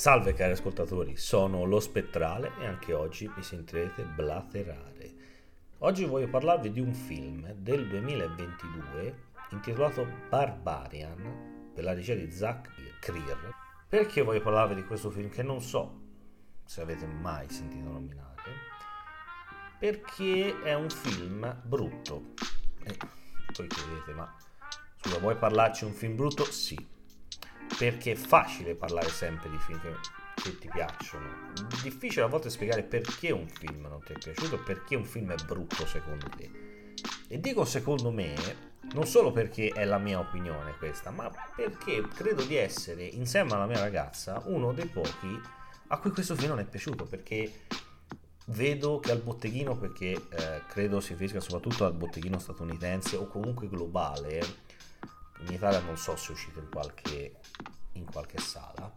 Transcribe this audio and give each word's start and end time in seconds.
Salve 0.00 0.32
cari 0.32 0.52
ascoltatori, 0.52 1.14
sono 1.18 1.64
lo 1.64 1.78
Spettrale 1.78 2.52
e 2.58 2.64
anche 2.64 2.94
oggi 2.94 3.30
mi 3.36 3.42
sentirete 3.42 4.02
blaterare. 4.02 5.12
Oggi 5.80 6.06
voglio 6.06 6.26
parlarvi 6.26 6.72
di 6.72 6.80
un 6.80 6.94
film 6.94 7.52
del 7.52 7.86
2022 7.86 9.14
intitolato 9.50 10.06
Barbarian 10.30 11.72
per 11.74 11.84
la 11.84 11.92
regia 11.92 12.14
di 12.14 12.32
Zach 12.32 12.70
Creer. 12.98 13.54
Perché 13.86 14.22
voglio 14.22 14.40
parlarvi 14.40 14.76
di 14.76 14.84
questo 14.86 15.10
film 15.10 15.28
che 15.28 15.42
non 15.42 15.60
so 15.60 16.00
se 16.64 16.80
avete 16.80 17.04
mai 17.04 17.50
sentito 17.50 17.90
nominare? 17.90 18.52
Perché 19.78 20.62
è 20.62 20.72
un 20.72 20.88
film 20.88 21.60
brutto. 21.62 22.32
E 22.84 22.96
poi 23.52 23.66
chiedete, 23.66 24.14
ma 24.14 24.34
scusa, 24.96 25.18
vuoi 25.18 25.36
parlarci 25.36 25.84
di 25.84 25.90
un 25.90 25.96
film 25.96 26.16
brutto? 26.16 26.44
Sì, 26.44 26.88
perché 27.78 28.12
è 28.12 28.16
facile 28.16 28.74
parlare 28.74 29.08
sempre 29.08 29.50
di 29.50 29.58
film 29.58 29.80
che, 29.80 29.94
che, 30.42 30.58
ti 30.58 30.68
piacciono. 30.68 31.52
Difficile 31.82 32.24
a 32.24 32.28
volte 32.28 32.50
spiegare 32.50 32.82
perché 32.82 33.30
un 33.30 33.48
film 33.48 33.86
non 33.86 34.02
ti 34.04 34.12
è 34.12 34.18
piaciuto, 34.18 34.58
perché 34.62 34.96
un 34.96 35.04
film 35.04 35.32
è 35.32 35.44
brutto 35.44 35.86
secondo 35.86 36.28
te. 36.36 36.50
E 37.28 37.40
dico 37.40 37.64
secondo 37.64 38.10
me, 38.10 38.34
non 38.92 39.06
solo 39.06 39.30
perché 39.32 39.68
è 39.68 39.84
la 39.84 39.98
mia 39.98 40.18
opinione 40.18 40.76
questa, 40.76 41.10
ma 41.10 41.30
perché 41.54 42.06
credo 42.08 42.42
di 42.44 42.56
essere, 42.56 43.04
insieme 43.04 43.52
alla 43.52 43.66
mia 43.66 43.80
ragazza, 43.80 44.42
uno 44.46 44.72
dei 44.72 44.86
pochi 44.86 45.40
a 45.92 45.98
cui 45.98 46.10
questo 46.10 46.36
film 46.36 46.50
non 46.50 46.60
è 46.60 46.64
piaciuto, 46.64 47.04
perché 47.04 47.52
vedo 48.46 49.00
che 49.00 49.10
al 49.10 49.20
botteghino, 49.20 49.76
perché 49.76 50.10
eh, 50.12 50.62
credo 50.68 51.00
si 51.00 51.10
riferisca 51.10 51.40
soprattutto 51.40 51.84
al 51.84 51.94
botteghino 51.94 52.38
statunitense 52.38 53.16
o 53.16 53.26
comunque 53.26 53.68
globale, 53.68 54.40
in 55.46 55.52
Italia 55.52 55.80
non 55.80 55.96
so 55.96 56.16
se 56.16 56.28
è 56.28 56.32
uscito 56.32 56.58
in 56.58 56.68
qualche, 56.70 57.36
in 57.92 58.04
qualche 58.04 58.38
sala, 58.38 58.90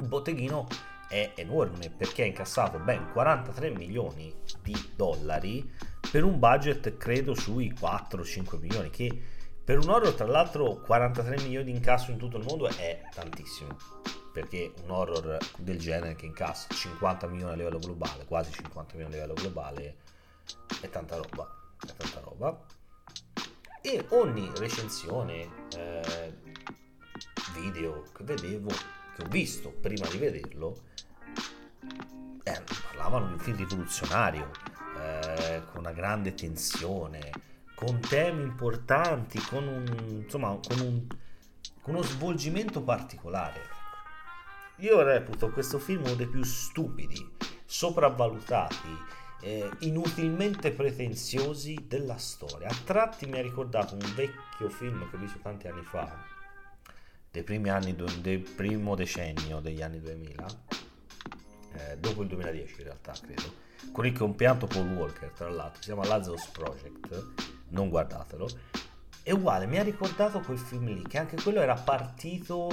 il 0.00 0.06
botteghino 0.06 0.66
è 1.08 1.32
enorme 1.36 1.90
perché 1.90 2.22
ha 2.22 2.26
incassato 2.26 2.78
ben 2.78 3.10
43 3.12 3.70
milioni 3.70 4.34
di 4.62 4.92
dollari 4.96 5.72
per 6.10 6.24
un 6.24 6.38
budget 6.38 6.96
credo 6.96 7.34
sui 7.34 7.72
4-5 7.72 8.58
milioni 8.58 8.90
che 8.90 9.22
per 9.66 9.78
un 9.78 9.88
horror 9.88 10.14
tra 10.14 10.26
l'altro 10.26 10.76
43 10.76 11.42
milioni 11.42 11.64
di 11.64 11.70
incasso 11.72 12.12
in 12.12 12.18
tutto 12.18 12.36
il 12.36 12.44
mondo 12.44 12.68
è 12.68 13.02
tantissimo. 13.12 13.76
Perché 14.32 14.72
un 14.84 14.90
horror 14.90 15.38
del 15.58 15.78
genere 15.78 16.14
che 16.14 16.26
incassa 16.26 16.68
50 16.72 17.26
milioni 17.26 17.52
a 17.52 17.56
livello 17.56 17.78
globale 17.78 18.26
quasi 18.26 18.52
50 18.52 18.94
milioni 18.94 19.14
a 19.14 19.16
livello 19.16 19.34
globale 19.34 19.96
è 20.80 20.88
tanta 20.88 21.16
roba 21.16 21.50
è 21.84 21.92
tanta 21.96 22.20
roba 22.20 22.56
e 23.86 24.04
ogni 24.08 24.50
recensione, 24.56 25.48
eh, 25.76 26.38
video 27.54 28.02
che 28.12 28.24
vedevo, 28.24 28.68
che 28.68 29.22
ho 29.22 29.28
visto 29.28 29.70
prima 29.80 30.08
di 30.08 30.18
vederlo, 30.18 30.76
eh, 32.42 32.62
parlavano 32.88 33.28
di 33.28 33.32
un 33.34 33.38
film 33.38 33.56
rivoluzionario, 33.58 34.50
eh, 34.98 35.62
con 35.70 35.82
una 35.82 35.92
grande 35.92 36.34
tensione, 36.34 37.30
con 37.76 38.00
temi 38.00 38.42
importanti, 38.42 39.38
con 39.38 39.68
un, 39.68 40.20
insomma, 40.24 40.58
con, 40.66 40.80
un, 40.80 41.06
con 41.80 41.94
uno 41.94 42.02
svolgimento 42.02 42.82
particolare. 42.82 43.60
Io 44.78 45.00
reputo 45.02 45.52
questo 45.52 45.78
film 45.78 46.02
uno 46.02 46.14
dei 46.16 46.26
più 46.26 46.42
stupidi, 46.42 47.36
sopravvalutati, 47.64 49.14
eh, 49.46 49.70
inutilmente 49.80 50.72
pretenziosi 50.72 51.84
della 51.86 52.16
storia. 52.16 52.66
A 52.66 52.76
tratti 52.84 53.26
mi 53.26 53.38
ha 53.38 53.42
ricordato 53.42 53.94
un 53.94 54.12
vecchio 54.16 54.68
film 54.68 55.08
che 55.08 55.14
ho 55.14 55.18
visto 55.20 55.38
tanti 55.40 55.68
anni 55.68 55.82
fa, 55.84 56.24
dei 57.30 57.44
primi 57.44 57.68
anni, 57.68 57.94
del 57.94 58.40
primo 58.40 58.96
decennio 58.96 59.60
degli 59.60 59.82
anni 59.82 60.00
2000, 60.00 60.46
eh, 61.74 61.96
dopo 61.98 62.22
il 62.22 62.28
2010 62.28 62.74
in 62.78 62.84
realtà 62.84 63.12
credo, 63.12 63.54
con 63.92 64.04
il 64.04 64.18
compianto 64.18 64.66
Paul 64.66 64.92
Walker 64.92 65.30
tra 65.30 65.48
l'altro, 65.48 65.80
si 65.80 65.92
chiama 65.92 66.06
Lazarus 66.06 66.46
Project, 66.48 67.24
non 67.68 67.88
guardatelo. 67.88 68.48
È 69.22 69.30
uguale, 69.30 69.66
mi 69.66 69.78
ha 69.78 69.84
ricordato 69.84 70.40
quel 70.40 70.58
film 70.58 70.86
lì, 70.86 71.02
che 71.06 71.18
anche 71.18 71.36
quello 71.40 71.60
era 71.60 71.74
partito 71.74 72.68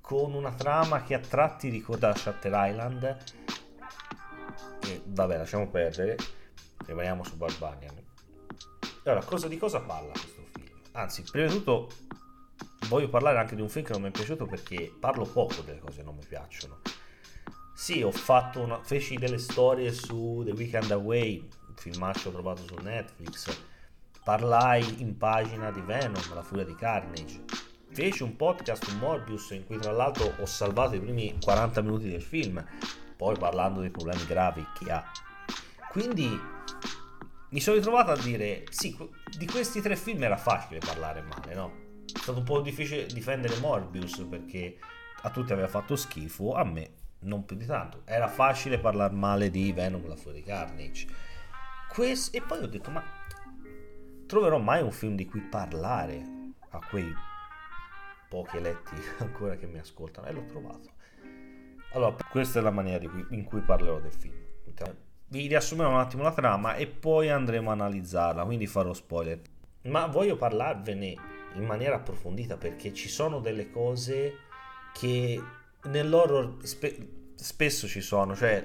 con 0.00 0.32
una 0.32 0.54
trama 0.54 1.02
che 1.02 1.12
a 1.12 1.18
tratti 1.18 1.68
ricorda 1.68 2.14
Shutter 2.14 2.52
Island 2.54 3.16
vabbè, 5.14 5.38
lasciamo 5.38 5.68
perdere, 5.68 6.16
rimaniamo 6.86 7.24
su 7.24 7.36
Barbarian. 7.36 8.02
Allora, 9.04 9.24
cosa, 9.24 9.48
di 9.48 9.56
cosa 9.56 9.80
parla 9.80 10.12
questo 10.12 10.42
film? 10.52 10.78
Anzi, 10.92 11.22
prima 11.30 11.46
di 11.46 11.54
tutto 11.54 11.90
voglio 12.88 13.08
parlare 13.08 13.38
anche 13.38 13.54
di 13.54 13.62
un 13.62 13.68
film 13.68 13.84
che 13.84 13.92
non 13.92 14.02
mi 14.02 14.08
è 14.08 14.10
piaciuto 14.10 14.46
perché 14.46 14.92
parlo 14.98 15.24
poco 15.24 15.62
delle 15.62 15.78
cose 15.78 15.98
che 15.98 16.04
non 16.04 16.16
mi 16.16 16.24
piacciono. 16.26 16.80
Sì, 17.74 18.02
ho 18.02 18.12
fatto 18.12 18.60
una, 18.60 18.82
feci 18.82 19.16
delle 19.16 19.38
storie 19.38 19.92
su 19.92 20.42
The 20.44 20.52
Weekend 20.52 20.90
Away, 20.90 21.48
un 21.68 21.74
filmaccio 21.74 22.30
trovato 22.30 22.62
su 22.66 22.74
Netflix. 22.82 23.56
Parlai 24.22 25.00
in 25.00 25.16
pagina 25.16 25.70
di 25.70 25.80
Venom, 25.80 26.34
La 26.34 26.42
furia 26.42 26.64
di 26.64 26.74
Carnage. 26.74 27.42
Feci 27.90 28.22
un 28.22 28.36
podcast 28.36 28.84
su 28.84 28.96
Morbius 28.96 29.50
in 29.50 29.66
cui 29.66 29.78
tra 29.78 29.92
l'altro 29.92 30.32
ho 30.40 30.46
salvato 30.46 30.96
i 30.96 31.00
primi 31.00 31.36
40 31.40 31.82
minuti 31.82 32.08
del 32.08 32.22
film 32.22 32.64
poi 33.16 33.36
parlando 33.36 33.80
dei 33.80 33.90
problemi 33.90 34.24
gravi 34.26 34.66
che 34.78 34.90
ha. 34.90 35.04
Quindi 35.90 36.40
mi 37.50 37.60
sono 37.60 37.76
ritrovato 37.76 38.10
a 38.10 38.16
dire, 38.16 38.64
sì, 38.70 38.96
di 39.38 39.46
questi 39.46 39.80
tre 39.80 39.96
film 39.96 40.22
era 40.22 40.36
facile 40.36 40.80
parlare 40.80 41.22
male, 41.22 41.54
no? 41.54 41.72
È 42.04 42.18
stato 42.18 42.38
un 42.38 42.44
po' 42.44 42.60
difficile 42.60 43.06
difendere 43.06 43.58
Morbius 43.58 44.26
perché 44.28 44.78
a 45.22 45.30
tutti 45.30 45.52
aveva 45.52 45.68
fatto 45.68 45.94
schifo, 45.96 46.54
a 46.54 46.64
me 46.64 46.90
non 47.20 47.44
più 47.44 47.56
di 47.56 47.64
tanto. 47.64 48.02
Era 48.04 48.28
facile 48.28 48.78
parlare 48.78 49.14
male 49.14 49.50
di 49.50 49.72
Venom, 49.72 50.06
la 50.06 50.16
fuori 50.16 50.42
Carnage. 50.42 51.06
Questo, 51.88 52.36
e 52.36 52.42
poi 52.42 52.62
ho 52.62 52.66
detto, 52.66 52.90
ma 52.90 53.02
troverò 54.26 54.58
mai 54.58 54.82
un 54.82 54.90
film 54.90 55.14
di 55.14 55.26
cui 55.26 55.40
parlare 55.40 56.22
a 56.70 56.80
quei 56.88 57.12
pochi 58.28 58.56
eletti 58.56 58.96
ancora 59.18 59.56
che 59.56 59.66
mi 59.66 59.78
ascoltano? 59.78 60.26
E 60.26 60.32
l'ho 60.32 60.44
trovato. 60.46 60.93
Allora, 61.94 62.16
questa 62.28 62.58
è 62.58 62.62
la 62.62 62.72
maniera 62.72 63.08
cui, 63.08 63.24
in 63.30 63.44
cui 63.44 63.60
parlerò 63.60 64.00
del 64.00 64.12
film. 64.12 64.34
Vi 65.28 65.46
riassumerò 65.46 65.90
un 65.90 65.98
attimo 65.98 66.22
la 66.24 66.32
trama 66.32 66.74
e 66.74 66.86
poi 66.88 67.30
andremo 67.30 67.70
a 67.70 67.72
analizzarla, 67.72 68.44
quindi 68.44 68.66
farò 68.66 68.92
spoiler. 68.92 69.40
Ma 69.82 70.06
voglio 70.06 70.36
parlarvene 70.36 71.16
in 71.54 71.64
maniera 71.64 71.96
approfondita 71.96 72.56
perché 72.56 72.92
ci 72.92 73.08
sono 73.08 73.38
delle 73.38 73.70
cose 73.70 74.38
che 74.92 75.40
nell'horror 75.84 76.56
spe- 76.62 77.32
spesso 77.36 77.86
ci 77.86 78.00
sono, 78.00 78.34
cioè 78.34 78.64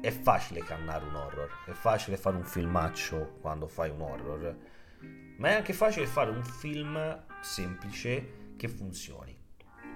è 0.00 0.10
facile 0.10 0.60
cannare 0.60 1.04
un 1.04 1.14
horror, 1.14 1.48
è 1.66 1.72
facile 1.72 2.16
fare 2.16 2.36
un 2.36 2.44
filmaccio 2.44 3.38
quando 3.40 3.68
fai 3.68 3.90
un 3.90 4.00
horror, 4.00 4.56
ma 5.38 5.48
è 5.48 5.54
anche 5.54 5.72
facile 5.72 6.06
fare 6.06 6.30
un 6.30 6.44
film 6.44 7.24
semplice 7.40 8.52
che 8.56 8.68
funzioni 8.68 9.33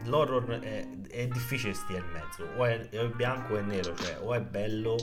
l'horror 0.05 0.61
è, 0.61 0.89
è 1.09 1.29
difficile 1.29 1.75
stia 1.75 1.99
in 1.99 2.11
mezzo, 2.11 2.45
o 2.57 2.65
è, 2.65 2.89
è, 2.89 3.09
bianco 3.09 3.55
o 3.55 3.57
è 3.57 3.63
nero, 3.63 3.95
cioè 3.97 4.19
o 4.21 4.35
è 4.35 4.41
bello 4.41 4.97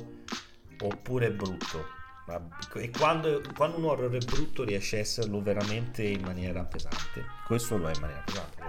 oppure 0.80 1.28
è 1.28 1.32
brutto. 1.32 1.94
Ma, 2.28 2.42
e 2.74 2.90
quando, 2.90 3.42
quando, 3.56 3.78
un 3.78 3.86
horror 3.86 4.12
è 4.12 4.26
brutto 4.26 4.64
riesce 4.64 4.98
a 4.98 5.00
esserlo 5.00 5.42
veramente 5.42 6.04
in 6.04 6.22
maniera 6.22 6.64
pesante. 6.64 7.24
Questo 7.46 7.78
lo 7.78 7.88
è 7.88 7.94
in 7.94 8.02
maniera 8.02 8.24
pesante. 8.24 8.64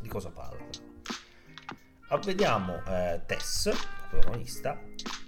Di 0.00 0.08
cosa 0.08 0.30
parla? 0.30 0.64
Ah, 2.08 2.18
vediamo 2.18 2.82
eh, 2.86 3.22
Tess, 3.26 3.70
protagonista, 4.10 4.80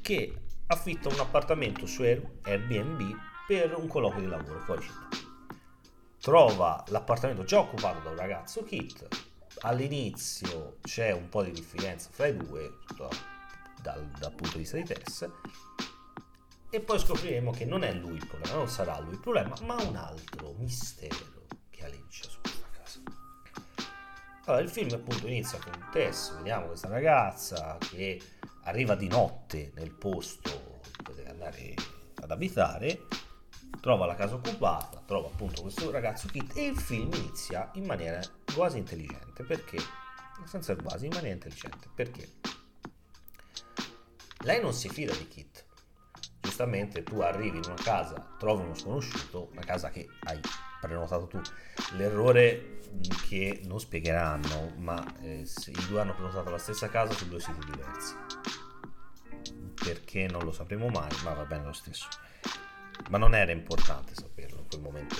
che 0.02 0.34
affitta 0.66 1.08
un 1.08 1.18
appartamento 1.18 1.86
su 1.86 2.02
Airbnb 2.02 3.16
per 3.46 3.74
un 3.76 3.88
colloquio 3.88 4.20
di 4.20 4.28
lavoro 4.28 4.60
fuori 4.60 4.82
città. 4.82 5.08
Trova 6.20 6.84
l'appartamento 6.88 7.44
già 7.44 7.60
occupato 7.60 8.00
da 8.00 8.10
un 8.10 8.16
ragazzo 8.16 8.62
Kit, 8.62 9.08
all'inizio 9.60 10.78
c'è 10.82 11.12
un 11.12 11.28
po' 11.28 11.42
di 11.42 11.52
diffidenza 11.52 12.08
fra 12.10 12.26
i 12.26 12.36
due 12.36 12.78
dal, 13.82 14.06
dal 14.18 14.32
punto 14.32 14.52
di 14.52 14.58
vista 14.58 14.76
di 14.76 14.84
Tess 14.84 15.28
e 16.70 16.80
poi 16.80 16.98
scopriremo 16.98 17.50
che 17.50 17.64
non 17.64 17.82
è 17.82 17.92
lui 17.92 18.16
il 18.16 18.26
problema, 18.26 18.56
non 18.56 18.68
sarà 18.68 18.98
lui 19.00 19.14
il 19.14 19.20
problema, 19.20 19.54
ma 19.62 19.76
un 19.82 19.96
altro 19.96 20.54
mistero 20.58 21.46
che 21.70 21.84
aleggia 21.84 22.28
su 22.28 22.40
questa 22.42 22.66
casa. 22.70 23.00
Allora, 24.44 24.62
il 24.62 24.68
film 24.68 24.92
appunto 24.92 25.26
inizia 25.26 25.58
con 25.58 25.88
Tess, 25.90 26.34
vediamo 26.36 26.66
questa 26.66 26.88
ragazza 26.88 27.78
che 27.78 28.20
arriva 28.64 28.94
di 28.94 29.08
notte 29.08 29.72
nel 29.76 29.92
posto 29.92 30.80
dove 31.02 31.26
andare 31.26 31.74
ad 32.20 32.30
abitare 32.30 33.06
trova 33.80 34.06
la 34.06 34.14
casa 34.14 34.34
occupata, 34.34 35.02
trova 35.06 35.28
appunto 35.28 35.62
questo 35.62 35.90
ragazzo 35.90 36.28
Kit 36.28 36.56
e 36.56 36.66
il 36.66 36.78
film 36.78 37.12
inizia 37.14 37.70
in 37.74 37.84
maniera 37.84 38.20
quasi 38.54 38.78
intelligente 38.78 39.44
perché, 39.44 39.78
senza 40.44 40.74
quasi, 40.76 41.06
in 41.06 41.12
maniera 41.12 41.34
intelligente 41.34 41.88
perché 41.94 42.28
lei 44.42 44.60
non 44.60 44.72
si 44.72 44.88
fida 44.88 45.14
di 45.14 45.26
Kit. 45.28 45.66
Giustamente 46.40 47.02
tu 47.02 47.20
arrivi 47.20 47.58
in 47.58 47.64
una 47.66 47.74
casa, 47.74 48.34
trovi 48.38 48.62
uno 48.62 48.74
sconosciuto, 48.74 49.48
una 49.52 49.64
casa 49.64 49.90
che 49.90 50.08
hai 50.24 50.40
prenotato 50.80 51.26
tu, 51.26 51.40
l'errore 51.96 52.78
che 53.28 53.60
non 53.64 53.78
spiegheranno, 53.78 54.74
ma 54.76 55.04
eh, 55.20 55.40
i 55.66 55.86
due 55.88 56.00
hanno 56.00 56.14
prenotato 56.14 56.50
la 56.50 56.58
stessa 56.58 56.88
casa 56.88 57.12
su 57.12 57.28
due 57.28 57.40
siti 57.40 57.64
diversi. 57.66 58.14
Perché 59.74 60.26
non 60.28 60.44
lo 60.44 60.52
sapremo 60.52 60.88
mai, 60.88 61.10
ma 61.24 61.34
va 61.34 61.44
bene 61.44 61.64
lo 61.64 61.72
stesso. 61.72 62.08
Ma 63.10 63.18
non 63.18 63.34
era 63.34 63.52
importante 63.52 64.14
saperlo 64.14 64.58
in 64.58 64.68
quel 64.68 64.80
momento. 64.80 65.16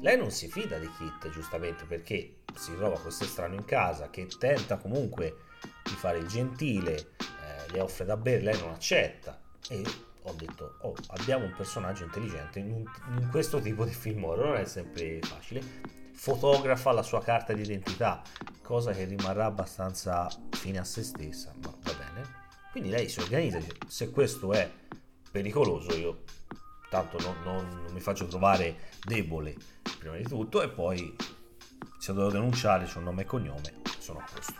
Lei 0.00 0.16
non 0.16 0.30
si 0.30 0.48
fida 0.48 0.78
di 0.78 0.88
Kit, 0.96 1.30
giustamente, 1.30 1.84
perché 1.84 2.42
si 2.54 2.74
trova 2.76 2.98
questo 2.98 3.24
estraneo 3.24 3.58
in 3.58 3.64
casa 3.64 4.10
che 4.10 4.26
tenta 4.38 4.76
comunque 4.76 5.36
di 5.82 5.94
fare 5.94 6.18
il 6.18 6.26
gentile, 6.26 6.94
eh, 7.18 7.70
le 7.72 7.80
offre 7.80 8.04
da 8.04 8.16
bere, 8.16 8.42
lei 8.42 8.58
non 8.60 8.70
accetta. 8.70 9.40
E 9.68 9.82
ho 10.22 10.32
detto, 10.32 10.76
oh, 10.82 10.94
abbiamo 11.08 11.44
un 11.44 11.54
personaggio 11.56 12.04
intelligente 12.04 12.58
in, 12.58 12.70
un, 12.70 12.84
in 13.18 13.28
questo 13.30 13.60
tipo 13.60 13.84
di 13.84 13.92
film 13.92 14.24
horror, 14.24 14.46
non 14.46 14.56
è 14.56 14.64
sempre 14.64 15.20
facile. 15.22 15.62
Fotografa 16.12 16.92
la 16.92 17.02
sua 17.02 17.22
carta 17.22 17.52
d'identità, 17.52 18.22
cosa 18.62 18.92
che 18.92 19.04
rimarrà 19.04 19.46
abbastanza 19.46 20.28
fine 20.50 20.78
a 20.78 20.84
se 20.84 21.02
stessa, 21.02 21.52
ma 21.62 21.74
va 21.82 21.92
bene. 21.92 22.44
Quindi 22.70 22.90
lei 22.90 23.08
si 23.08 23.20
organizza, 23.20 23.58
se 23.86 24.10
questo 24.10 24.52
è 24.52 24.70
pericoloso 25.30 25.94
io 25.96 26.22
tanto 26.88 27.18
non, 27.18 27.36
non, 27.42 27.82
non 27.84 27.92
mi 27.92 28.00
faccio 28.00 28.26
trovare 28.26 28.90
debole 29.04 29.54
prima 29.98 30.16
di 30.16 30.24
tutto 30.24 30.62
e 30.62 30.68
poi 30.68 31.14
se 31.98 32.12
devo 32.12 32.30
denunciare 32.30 32.88
un 32.94 33.02
nome 33.02 33.22
e 33.22 33.24
cognome, 33.24 33.82
sono 33.98 34.20
a 34.20 34.24
posto. 34.32 34.54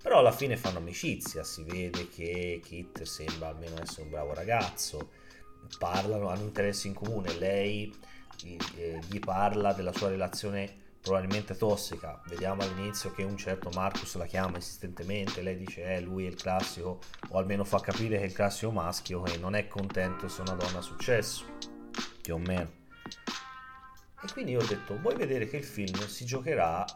Però 0.00 0.18
alla 0.18 0.32
fine 0.32 0.56
fanno 0.56 0.78
amicizia, 0.78 1.42
si 1.44 1.64
vede 1.64 2.08
che 2.08 2.60
Kit 2.62 3.02
sembra 3.02 3.48
almeno 3.48 3.80
essere 3.80 4.02
un 4.02 4.10
bravo 4.10 4.34
ragazzo, 4.34 5.10
parlano, 5.78 6.28
hanno 6.28 6.42
interessi 6.42 6.88
in 6.88 6.94
comune, 6.94 7.32
lei 7.38 7.92
eh, 8.76 9.00
gli 9.08 9.18
parla 9.18 9.72
della 9.72 9.92
sua 9.92 10.10
relazione 10.10 10.82
probabilmente 11.04 11.54
tossica. 11.54 12.18
Vediamo 12.28 12.62
all'inizio 12.62 13.12
che 13.12 13.22
un 13.22 13.36
certo 13.36 13.68
Marcus 13.74 14.14
la 14.16 14.24
chiama 14.24 14.56
insistentemente, 14.56 15.42
lei 15.42 15.58
dice 15.58 15.84
eh 15.84 16.00
lui 16.00 16.24
è 16.24 16.28
il 16.28 16.34
classico, 16.34 16.98
o 17.28 17.36
almeno 17.36 17.62
fa 17.62 17.78
capire 17.78 18.16
che 18.16 18.22
è 18.22 18.26
il 18.26 18.32
classico 18.32 18.72
maschio 18.72 19.20
che 19.20 19.36
non 19.36 19.54
è 19.54 19.68
contento 19.68 20.28
se 20.28 20.40
una 20.40 20.54
donna 20.54 20.78
ha 20.78 20.82
successo, 20.82 21.44
più 22.22 22.34
o 22.34 22.38
meno. 22.38 22.70
E 24.22 24.32
quindi 24.32 24.52
io 24.52 24.60
ho 24.60 24.66
detto, 24.66 24.98
vuoi 24.98 25.14
vedere 25.14 25.46
che 25.46 25.58
il 25.58 25.64
film 25.64 26.06
si 26.06 26.24
giocherà 26.24 26.86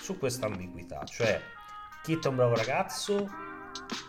su 0.00 0.16
questa 0.16 0.46
ambiguità, 0.46 1.04
cioè 1.04 1.42
Kit 2.04 2.24
è 2.24 2.28
un 2.28 2.36
bravo 2.36 2.54
ragazzo 2.54 3.28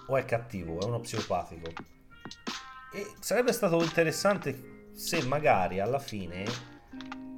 o 0.05 0.17
è 0.17 0.23
cattivo, 0.23 0.79
è 0.79 0.83
uno 0.83 0.99
psicopatico. 0.99 1.71
E 2.93 3.13
sarebbe 3.19 3.51
stato 3.53 3.81
interessante 3.81 4.89
se 4.93 5.23
magari 5.23 5.79
alla 5.79 5.99
fine 5.99 6.45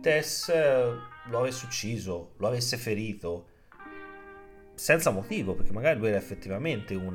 Tess 0.01 0.49
eh, 0.49 0.97
lo 1.29 1.39
avesse 1.39 1.65
ucciso, 1.65 2.33
lo 2.37 2.47
avesse 2.47 2.77
ferito, 2.77 3.47
senza 4.75 5.11
motivo, 5.11 5.55
perché 5.55 5.71
magari 5.71 5.99
lui 5.99 6.09
era 6.09 6.17
effettivamente 6.17 6.95
un, 6.95 7.13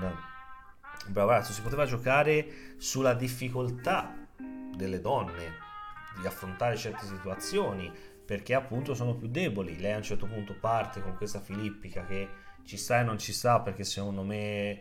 bravo 1.09 1.31
ragazzo. 1.31 1.53
Si 1.53 1.63
poteva 1.63 1.85
giocare 1.85 2.75
sulla 2.77 3.15
difficoltà 3.15 4.15
delle 4.75 5.01
donne 5.01 5.63
di 6.21 6.27
affrontare 6.27 6.77
certe 6.77 7.07
situazioni, 7.07 7.93
perché 8.25 8.55
appunto 8.55 8.95
sono 8.95 9.15
più 9.15 9.29
deboli. 9.29 9.79
Lei 9.79 9.93
a 9.93 9.97
un 9.97 10.03
certo 10.03 10.27
punto 10.27 10.55
parte 10.55 11.01
con 11.01 11.17
questa 11.17 11.41
filippica 11.41 12.05
che 12.05 12.29
ci 12.65 12.77
sta 12.77 13.01
e 13.01 13.03
non 13.03 13.19
ci 13.19 13.33
sta 13.33 13.61
perché 13.61 13.85
secondo 13.85 14.23
me 14.23 14.81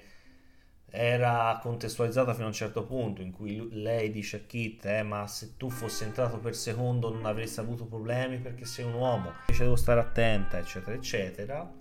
era 0.96 1.58
contestualizzata 1.60 2.34
fino 2.34 2.44
a 2.44 2.50
un 2.50 2.54
certo 2.54 2.84
punto 2.84 3.24
in 3.24 3.32
cui 3.32 3.68
lei 3.72 4.12
dice 4.12 4.38
a 4.38 4.40
Kit 4.42 4.86
eh, 4.86 5.02
ma 5.02 5.26
se 5.26 5.58
tu 5.58 5.72
fossi 5.72 6.04
entrato 6.04 6.38
per 6.38 6.56
secondo 6.56 7.12
non 7.12 7.26
avresti 7.26 7.60
avuto 7.60 7.86
problemi 7.86 8.38
perché 8.38 8.66
sei 8.66 8.86
un 8.86 8.94
uomo. 8.94 9.34
Invece 9.40 9.64
devo 9.64 9.76
stare 9.76 10.02
attenta 10.02 10.60
eccetera 10.60 10.96
eccetera. 10.96 11.74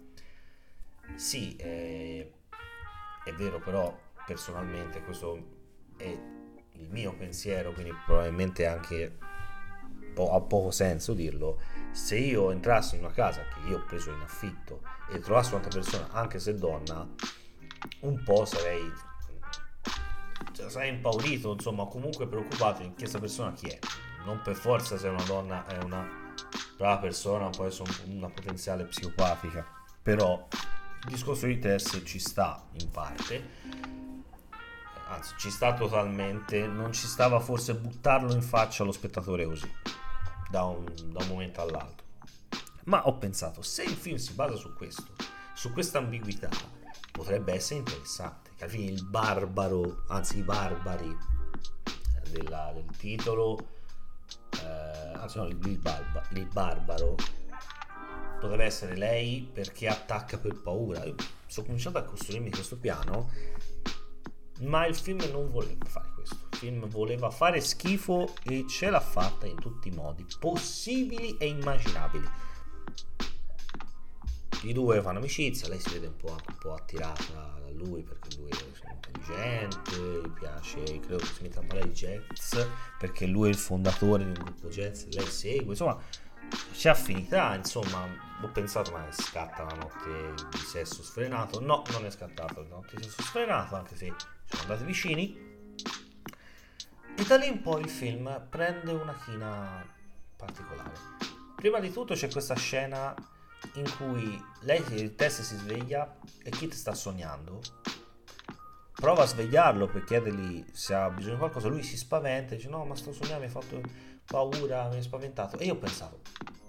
Sì 1.14 1.55
è, 1.56 2.26
è 3.25 3.32
vero 3.35 3.61
però 3.61 3.94
personalmente 4.26 5.03
questo 5.03 5.47
è 5.99 6.06
il 6.06 6.88
mio 6.88 7.12
pensiero 7.14 7.73
quindi 7.73 7.93
probabilmente 8.06 8.64
anche 8.64 9.19
ha 10.17 10.41
poco 10.41 10.70
senso 10.70 11.12
dirlo. 11.12 11.61
Se 11.91 12.17
io 12.17 12.50
entrassi 12.50 12.94
in 12.97 13.05
una 13.05 13.12
casa 13.12 13.43
che 13.43 13.69
io 13.69 13.76
ho 13.76 13.85
preso 13.85 14.11
in 14.11 14.23
affitto 14.23 14.81
e 15.11 15.19
trovassi 15.19 15.50
un'altra 15.50 15.81
persona, 15.81 16.09
anche 16.12 16.38
se 16.38 16.55
donna, 16.55 17.06
un 18.00 18.23
po' 18.23 18.44
sarei, 18.44 18.93
cioè, 20.52 20.70
sarei 20.70 20.90
impaurito, 20.90 21.52
insomma, 21.52 21.87
comunque 21.87 22.26
preoccupato 22.26 22.82
che 22.82 22.93
questa 22.94 23.19
persona 23.19 23.52
chi 23.52 23.69
è. 23.69 23.79
Non 24.25 24.40
per 24.43 24.55
forza 24.55 24.96
se 24.96 25.08
una 25.08 25.23
donna 25.25 25.67
è 25.67 25.82
una 25.82 26.08
brava 26.76 26.99
persona, 26.99 27.50
può 27.50 27.64
essere 27.64 27.90
una 28.06 28.29
potenziale 28.29 28.84
psicopatica, 28.84 29.67
però 30.02 30.49
il 31.05 31.11
discorso 31.11 31.46
di 31.46 31.58
test 31.58 32.02
ci 32.05 32.19
sta 32.19 32.64
in 32.81 32.90
parte, 32.90 33.49
anzi 35.08 35.35
ci 35.38 35.50
sta 35.50 35.75
totalmente, 35.75 36.67
non 36.67 36.93
ci 36.93 37.06
stava 37.06 37.40
forse 37.40 37.75
buttarlo 37.75 38.32
in 38.32 38.43
faccia 38.43 38.82
allo 38.82 38.93
spettatore 38.93 39.44
così, 39.44 39.70
da 40.50 40.64
un, 40.64 40.85
da 40.85 41.23
un 41.23 41.28
momento 41.28 41.61
all'altro. 41.61 42.06
Ma 42.85 43.06
ho 43.06 43.17
pensato, 43.17 43.62
se 43.62 43.82
il 43.85 43.94
film 43.94 44.17
si 44.17 44.32
basa 44.32 44.56
su 44.56 44.75
questo, 44.75 45.14
su 45.55 45.73
questa 45.73 45.99
ambiguità, 45.99 46.49
potrebbe 47.12 47.53
essere 47.53 47.81
interessante. 47.81 48.50
Che 48.56 48.64
alla 48.64 48.73
fine 48.73 48.91
il 48.91 49.05
barbaro, 49.05 50.03
anzi 50.09 50.38
i 50.38 50.43
barbari 50.43 51.17
eh, 52.25 52.31
della, 52.31 52.73
del 52.75 52.91
titolo, 52.97 53.59
eh, 54.61 55.12
anzi 55.14 55.38
no, 55.38 55.47
il, 55.47 55.59
il, 55.64 55.79
barba, 55.79 56.23
il 56.31 56.47
barbaro, 56.47 57.14
potrebbe 58.41 58.64
essere 58.64 58.97
lei 58.97 59.49
perché 59.53 59.87
attacca 59.87 60.38
per 60.38 60.61
paura. 60.61 61.05
Io 61.05 61.14
sto 61.47 61.62
cominciando 61.62 61.99
a 61.99 62.03
costruirmi 62.03 62.50
questo 62.50 62.79
piano, 62.79 63.31
ma 64.62 64.87
il 64.87 64.97
film 64.97 65.23
non 65.31 65.49
voleva 65.50 65.85
fare 65.85 66.11
questo. 66.14 66.37
Il 66.50 66.56
film 66.59 66.88
voleva 66.88 67.31
fare 67.31 67.61
schifo 67.61 68.35
e 68.43 68.64
ce 68.69 68.91
l'ha 68.91 69.00
fatta 69.00 69.47
in 69.47 69.56
tutti 69.56 69.88
i 69.88 69.93
modi 69.93 70.26
possibili 70.38 71.37
e 71.37 71.47
immaginabili 71.47 72.26
i 74.62 74.73
due 74.73 75.00
fanno 75.03 75.19
amicizia, 75.19 75.69
lei 75.69 75.81
si 75.81 75.91
vede 75.91 76.06
un 76.06 76.17
po', 76.17 76.31
un 76.31 76.56
po 76.59 76.75
attirata 76.75 77.59
da 77.61 77.70
lui 77.73 78.03
perché 78.03 78.37
lui 78.37 78.50
è 78.50 78.91
intelligente, 78.93 79.93
gli 79.93 80.31
piace, 80.31 80.82
credo 80.82 81.17
che 81.17 81.26
si 81.26 81.43
metta 81.43 81.61
a 81.61 81.64
parlare 81.64 81.88
di 81.88 81.94
jazz 81.94 82.56
perché 82.99 83.26
lui 83.26 83.49
è 83.49 83.50
il 83.50 83.56
fondatore 83.56 84.25
di 84.25 84.31
un 84.31 84.44
gruppo 84.44 84.69
jazz, 84.69 85.05
lei 85.11 85.26
segue, 85.26 85.70
insomma 85.70 85.99
c'è 86.73 86.91
affinità, 86.91 87.55
insomma 87.55 88.06
ho 88.43 88.49
pensato 88.49 88.93
ma 88.93 89.06
scatta 89.11 89.64
la 89.64 89.75
notte 89.75 90.35
di 90.50 90.59
sesso 90.59 91.02
sfrenato, 91.02 91.61
no 91.61 91.83
non 91.90 92.04
è 92.04 92.11
scattato 92.11 92.61
la 92.61 92.69
notte 92.69 92.97
di 92.97 93.02
sesso 93.02 93.23
sfrenato 93.23 93.75
anche 93.75 93.97
se 93.97 94.12
sono 94.45 94.62
andati 94.62 94.85
vicini 94.85 95.50
e 97.14 97.25
da 97.25 97.37
lì 97.37 97.47
in 97.47 97.62
poi 97.62 97.83
il 97.83 97.88
film 97.88 98.47
prende 98.49 98.92
una 98.92 99.16
china 99.25 99.87
particolare. 100.37 100.92
Prima 101.57 101.78
di 101.78 101.92
tutto 101.92 102.14
c'è 102.14 102.28
questa 102.28 102.54
scena 102.54 103.14
in 103.75 103.90
cui 103.97 104.42
lei, 104.61 104.83
il 104.95 105.14
test 105.14 105.42
si 105.42 105.57
sveglia 105.57 106.19
e 106.42 106.50
Kit 106.50 106.73
sta 106.73 106.95
sognando. 106.95 107.61
Prova 108.92 109.23
a 109.23 109.26
svegliarlo 109.26 109.88
per 109.88 110.04
chiedergli 110.04 110.64
se 110.73 110.95
ha 110.95 111.11
bisogno 111.11 111.35
di 111.35 111.38
qualcosa. 111.40 111.69
Lui 111.69 111.83
si 111.83 111.97
spaventa 111.97 112.54
e 112.54 112.57
dice: 112.57 112.69
No, 112.69 112.85
ma 112.85 112.95
sto 112.95 113.12
sognando, 113.12 113.40
mi 113.40 113.47
ha 113.47 113.50
fatto 113.50 113.81
paura, 114.26 114.88
mi 114.88 114.99
ha 114.99 115.02
spaventato. 115.02 115.59
E 115.59 115.64
io 115.64 115.75
ho 115.75 115.78
pensato: 115.78 116.21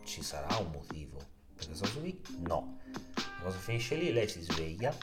ci 0.03 0.23
sarà 0.23 0.55
un 0.57 0.71
motivo 0.71 1.33
per 1.55 1.67
questa 1.67 1.85
cosa 1.85 1.99
qui? 1.99 2.21
No. 2.39 2.79
La 3.15 3.43
cosa 3.43 3.57
finisce 3.57 3.95
lì, 3.95 4.11
lei 4.11 4.27
si 4.27 4.41
sveglia, 4.41 4.95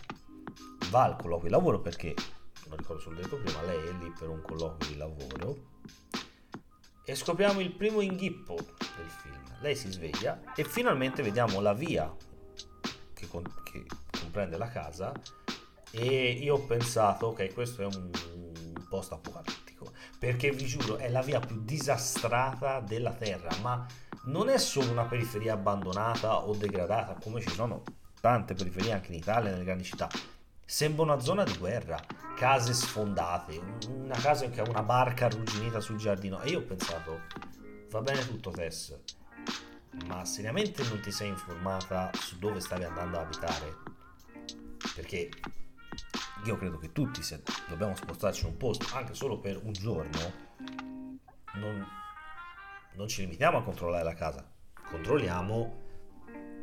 va 0.91 1.05
al 1.05 1.17
colloquio 1.17 1.49
di 1.49 1.55
lavoro 1.55 1.81
perché, 1.81 2.15
non 2.67 2.77
ricordo 2.79 3.03
se 3.03 3.11
l'ho 3.11 3.17
detto 3.17 3.37
prima, 3.37 3.63
lei 3.63 3.89
è 3.89 3.93
lì 3.93 4.13
per 4.19 4.29
un 4.29 4.43
colloquio 4.43 4.91
di 4.91 4.97
lavoro. 4.97 5.69
E 7.05 7.15
scopriamo 7.15 7.61
il 7.61 7.73
primo 7.73 8.01
inghippo 8.01 8.55
del 8.55 9.11
film 9.11 9.40
lei 9.61 9.77
si 9.77 9.91
sveglia 9.91 10.41
e 10.55 10.65
finalmente 10.65 11.23
vediamo 11.23 11.61
la 11.61 11.73
via 11.73 12.15
che, 13.15 13.29
con, 13.29 13.43
che 13.65 13.85
comprende 14.19 14.57
la 14.57 14.69
casa 14.69 15.13
e 15.91 16.31
io 16.31 16.55
ho 16.55 16.61
pensato 16.61 17.29
ok 17.29 17.53
questo 17.53 17.83
è 17.83 17.85
un, 17.87 18.11
un 18.35 18.87
post 18.89 19.13
apocalittico 19.13 19.93
perché 20.19 20.51
vi 20.51 20.67
giuro 20.67 20.97
è 20.97 21.09
la 21.09 21.23
via 21.23 21.41
più 21.41 21.63
disastrata 21.63 22.81
della 22.81 23.13
terra 23.13 23.51
ma 23.61 23.87
non 24.25 24.49
è 24.49 24.59
solo 24.59 24.91
una 24.91 25.07
periferia 25.07 25.55
abbandonata 25.55 26.47
o 26.47 26.55
degradata 26.55 27.17
come 27.21 27.41
ci 27.41 27.51
sono 27.51 27.83
tante 28.21 28.55
periferie 28.55 28.93
anche 28.93 29.13
in 29.13 29.19
Italia 29.19 29.51
nelle 29.51 29.65
grandi 29.65 29.85
città. 29.85 30.09
Sembra 30.65 31.03
una 31.03 31.21
zona 31.21 31.43
di 31.43 31.57
guerra 31.57 31.99
case 32.37 32.73
sfondate 32.73 33.61
una 33.89 34.17
casa 34.17 34.49
che 34.49 34.61
ha 34.61 34.69
una 34.69 34.83
barca 34.83 35.27
arrugginita 35.27 35.81
sul 35.81 35.97
giardino. 35.97 36.41
E 36.43 36.51
io 36.51 36.59
ho 36.59 36.63
pensato 36.63 37.21
va 37.91 38.03
bene 38.03 38.27
tutto 38.27 38.51
Tess 38.51 38.97
ma 40.07 40.25
seriamente 40.25 40.83
non 40.85 41.01
ti 41.01 41.11
sei 41.11 41.29
informata 41.29 42.11
su 42.15 42.39
dove 42.39 42.61
stavi 42.61 42.85
andando 42.85 43.19
ad 43.19 43.27
abitare? 43.27 43.77
Perché 44.95 45.31
io 46.45 46.57
credo 46.57 46.79
che 46.79 46.93
tutti, 46.93 47.23
se 47.23 47.43
dobbiamo 47.69 47.95
spostarci 47.95 48.45
in 48.45 48.53
un 48.53 48.57
posto 48.57 48.95
anche 48.95 49.15
solo 49.15 49.39
per 49.39 49.61
un 49.63 49.73
giorno, 49.73 50.49
non, 51.55 51.87
non 52.95 53.09
ci 53.09 53.23
limitiamo 53.23 53.59
a 53.59 53.63
controllare 53.63 54.05
la 54.05 54.15
casa, 54.15 54.49
controlliamo 54.89 55.89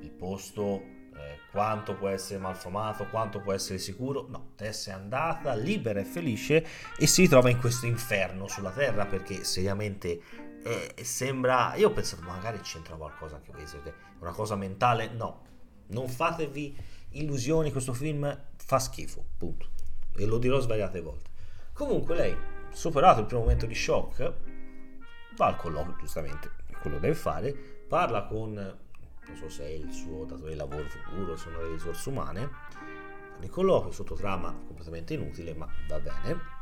il 0.02 0.12
posto, 0.12 0.82
eh, 1.18 1.40
quanto 1.52 1.96
può 1.96 2.08
essere 2.08 2.40
malfumato, 2.40 3.08
quanto 3.08 3.40
può 3.40 3.54
essere 3.54 3.78
sicuro. 3.80 4.28
No, 4.30 4.52
Tess 4.56 4.90
è 4.90 4.92
andata 4.92 5.54
libera 5.56 6.00
e 6.00 6.06
felice 6.06 6.66
e 6.98 7.08
si 7.08 7.22
ritrova 7.22 7.50
in 7.50 7.60
questo 7.60 7.86
inferno 7.86 8.48
sulla 8.48 8.72
Terra 8.72 9.06
perché 9.06 9.44
seriamente 9.44 10.22
eh, 10.68 11.04
sembra... 11.04 11.76
Io 11.76 11.88
ho 11.88 11.92
pensato 11.92 12.22
magari 12.24 12.60
c'entra 12.60 12.96
qualcosa 12.96 13.38
anche 13.38 13.52
questo, 13.52 13.82
una 14.20 14.32
cosa 14.32 14.56
mentale. 14.56 15.08
No, 15.10 15.44
non 15.88 16.08
fatevi 16.10 16.78
illusioni, 17.12 17.72
questo 17.72 17.94
film 17.94 18.46
fa 18.58 18.80
schifo, 18.80 19.26
punto. 19.38 19.70
E 20.16 20.26
lo 20.26 20.38
dirò 20.38 20.60
svariate 20.60 21.00
volte. 21.00 21.30
Comunque 21.74 22.16
lei, 22.16 22.38
superato 22.72 23.22
il 23.22 23.28
primo 23.28 23.44
momento 23.44 23.66
di 23.66 23.76
shock, 23.76 24.34
va 25.36 25.46
al 25.46 25.56
colloquio, 25.56 25.96
giustamente, 26.00 26.52
quello 26.82 27.00
deve 27.00 27.14
fare, 27.16 27.54
parla 27.88 28.26
con, 28.26 28.54
non 28.54 29.36
so 29.36 29.48
se 29.48 29.64
è 29.64 29.70
il 29.70 29.92
suo 29.94 30.26
datore 30.26 30.52
di 30.52 30.58
lavoro 30.58 30.90
futuro, 30.90 31.38
sono 31.38 31.62
le 31.62 31.70
risorse 31.70 32.10
umane, 32.10 32.50
il 33.40 33.50
colloquio, 33.50 33.92
sottotrama 33.92 34.52
completamente 34.66 35.14
inutile, 35.14 35.54
ma 35.54 35.68
va 35.88 36.00
bene. 36.00 36.57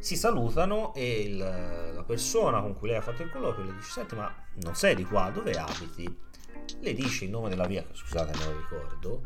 Si 0.00 0.16
salutano 0.16 0.94
e 0.94 1.20
il, 1.20 1.36
la 1.36 2.02
persona 2.04 2.62
con 2.62 2.74
cui 2.74 2.88
lei 2.88 2.96
ha 2.96 3.02
fatto 3.02 3.22
il 3.22 3.30
colloquio 3.30 3.66
le 3.66 3.74
dice, 3.74 3.90
senti 3.90 4.14
ma 4.14 4.34
non 4.62 4.74
sei 4.74 4.94
di 4.94 5.04
qua, 5.04 5.30
dove 5.30 5.52
abiti? 5.52 6.18
Le 6.80 6.94
dice 6.94 7.26
il 7.26 7.30
nome 7.30 7.50
della 7.50 7.66
via, 7.66 7.84
scusate 7.92 8.32
non 8.38 8.56
ricordo, 8.56 9.22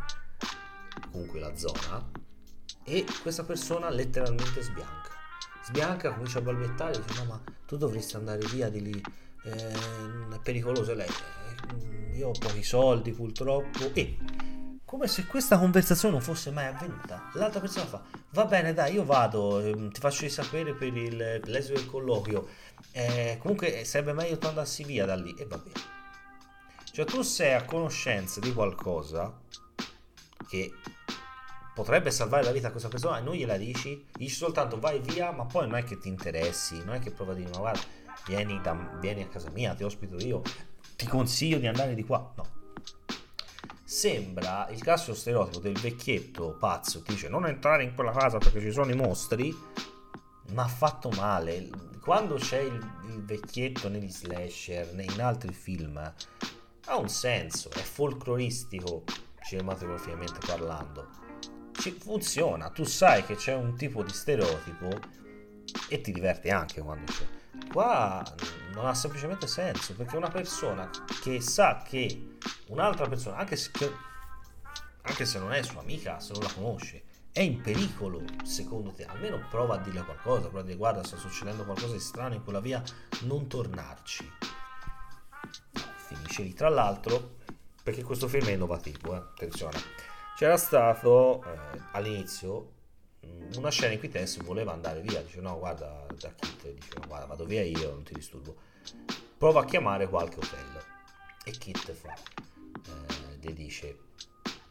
comunque 1.12 1.38
la 1.38 1.54
zona, 1.54 2.10
e 2.82 3.04
questa 3.22 3.44
persona 3.44 3.88
letteralmente 3.88 4.62
sbianca. 4.62 5.10
Sbianca, 5.62 6.12
comincia 6.12 6.40
a 6.40 6.42
balbettare, 6.42 7.00
dice 7.00 7.22
no 7.22 7.30
ma 7.30 7.42
tu 7.66 7.76
dovresti 7.76 8.16
andare 8.16 8.44
via 8.46 8.68
di 8.68 8.82
lì, 8.82 9.02
eh, 9.44 9.72
è 10.32 10.40
pericoloso 10.42 10.92
lei, 10.92 11.06
eh, 11.08 12.16
io 12.16 12.28
ho 12.30 12.32
pochi 12.32 12.64
soldi 12.64 13.12
purtroppo 13.12 13.90
e 13.94 14.16
come 14.94 15.08
se 15.08 15.26
questa 15.26 15.58
conversazione 15.58 16.14
non 16.14 16.22
fosse 16.22 16.52
mai 16.52 16.66
avvenuta. 16.66 17.28
L'altra 17.32 17.58
persona 17.58 17.84
fa: 17.84 18.00
Va 18.30 18.44
bene, 18.44 18.72
dai, 18.72 18.94
io 18.94 19.04
vado, 19.04 19.58
ehm, 19.58 19.90
ti 19.90 19.98
faccio 19.98 20.28
sapere 20.28 20.72
per 20.72 20.96
il, 20.96 21.40
l'esito 21.46 21.74
del 21.74 21.86
colloquio. 21.86 22.46
Eh, 22.92 23.36
comunque 23.40 23.84
sarebbe 23.84 24.12
meglio 24.12 24.38
tu 24.38 24.46
andassi 24.46 24.84
via 24.84 25.04
da 25.04 25.16
lì. 25.16 25.34
E 25.36 25.46
va 25.46 25.58
bene. 25.58 25.74
Cioè, 26.92 27.04
tu 27.04 27.22
sei 27.22 27.54
a 27.54 27.64
conoscenza 27.64 28.38
di 28.38 28.52
qualcosa 28.52 29.36
che 30.46 30.72
potrebbe 31.74 32.12
salvare 32.12 32.44
la 32.44 32.52
vita 32.52 32.68
a 32.68 32.70
questa 32.70 32.88
persona 32.88 33.18
e 33.18 33.22
non 33.22 33.34
gliela 33.34 33.56
dici, 33.56 34.06
dici 34.12 34.32
soltanto 34.32 34.78
vai 34.78 35.00
via, 35.00 35.32
ma 35.32 35.44
poi 35.44 35.66
non 35.66 35.76
è 35.76 35.82
che 35.82 35.98
ti 35.98 36.06
interessi, 36.06 36.84
non 36.84 36.94
è 36.94 36.98
che 37.00 37.10
prova 37.10 37.32
a 37.32 37.34
dire, 37.34 37.50
vieni, 38.28 38.60
vieni 39.00 39.22
a 39.22 39.26
casa 39.26 39.50
mia, 39.50 39.74
ti 39.74 39.82
ospito 39.82 40.18
io, 40.18 40.42
ti 40.94 41.08
consiglio 41.08 41.58
di 41.58 41.66
andare 41.66 41.94
di 41.94 42.04
qua. 42.04 42.32
No. 42.36 42.62
Sembra 43.94 44.66
il 44.70 44.82
classico 44.82 45.14
stereotipo 45.14 45.60
del 45.60 45.78
vecchietto 45.78 46.56
pazzo 46.58 47.00
che 47.02 47.12
dice 47.12 47.28
non 47.28 47.46
entrare 47.46 47.84
in 47.84 47.94
quella 47.94 48.10
casa 48.10 48.38
perché 48.38 48.60
ci 48.60 48.72
sono 48.72 48.90
i 48.90 48.96
mostri, 48.96 49.56
ma 50.52 50.66
fatto 50.66 51.10
male. 51.10 51.70
Quando 52.00 52.34
c'è 52.34 52.58
il, 52.58 52.74
il 53.04 53.24
vecchietto 53.24 53.88
negli 53.88 54.10
slasher, 54.10 54.98
in 54.98 55.20
altri 55.22 55.52
film, 55.52 55.96
ha 55.96 56.96
un 56.96 57.08
senso, 57.08 57.70
è 57.70 57.78
folcloristico 57.78 59.04
cinematograficamente 59.40 60.40
parlando 60.44 61.08
ci 61.78 61.92
funziona, 61.92 62.70
tu 62.70 62.82
sai 62.84 63.24
che 63.24 63.36
c'è 63.36 63.54
un 63.54 63.76
tipo 63.76 64.02
di 64.02 64.12
stereotipo 64.12 64.88
e 65.88 66.00
ti 66.00 66.10
diverti 66.10 66.50
anche 66.50 66.80
quando 66.80 67.12
c'è. 67.12 67.33
Qua 67.70 68.22
non 68.72 68.86
ha 68.86 68.94
semplicemente 68.94 69.46
senso 69.46 69.94
perché 69.94 70.16
una 70.16 70.30
persona 70.30 70.88
che 71.22 71.40
sa 71.40 71.82
che 71.82 72.36
un'altra 72.68 73.08
persona, 73.08 73.36
anche 73.36 73.56
se, 73.56 73.70
anche 75.02 75.24
se 75.24 75.38
non 75.38 75.52
è 75.52 75.62
sua 75.62 75.80
amica, 75.80 76.20
se 76.20 76.32
non 76.32 76.42
la 76.42 76.52
conosce, 76.52 77.02
è 77.32 77.40
in 77.40 77.60
pericolo 77.60 78.22
secondo 78.44 78.92
te, 78.92 79.04
almeno 79.04 79.44
prova 79.50 79.74
a 79.74 79.78
dirle 79.78 80.04
qualcosa, 80.04 80.42
prova 80.42 80.60
a 80.60 80.64
dire 80.64 80.76
guarda 80.76 81.02
sta 81.02 81.16
succedendo 81.16 81.64
qualcosa 81.64 81.92
di 81.92 82.00
strano 82.00 82.34
in 82.34 82.42
quella 82.42 82.60
via, 82.60 82.82
non 83.22 83.48
tornarci. 83.48 84.30
Finisce 86.06 86.42
lì 86.42 86.54
tra 86.54 86.68
l'altro 86.68 87.36
perché 87.82 88.02
questo 88.02 88.28
film 88.28 88.46
è 88.46 88.52
innovativo, 88.52 89.14
eh? 89.14 89.18
attenzione 89.18 90.12
c'era 90.34 90.56
stato 90.56 91.42
eh, 91.44 91.80
all'inizio 91.92 92.72
una 93.56 93.70
scena 93.70 93.92
in 93.92 93.98
cui 93.98 94.08
Tess 94.10 94.42
voleva 94.42 94.72
andare 94.72 95.00
via, 95.00 95.20
dice 95.22 95.40
no 95.40 95.58
guarda 95.58 96.06
da 96.18 96.32
Kit, 96.34 96.72
dice 96.72 96.88
no 96.98 97.06
guarda 97.06 97.26
vado 97.26 97.44
via 97.44 97.62
io, 97.62 97.90
non 97.90 98.02
ti 98.02 98.14
disturbo. 98.14 98.56
Prova 99.36 99.60
a 99.60 99.64
chiamare 99.64 100.08
qualche 100.08 100.36
hotel 100.36 100.82
e 101.44 101.50
Kit 101.52 101.92
fa, 101.92 102.14
eh, 102.14 103.38
le 103.40 103.52
dice 103.52 103.98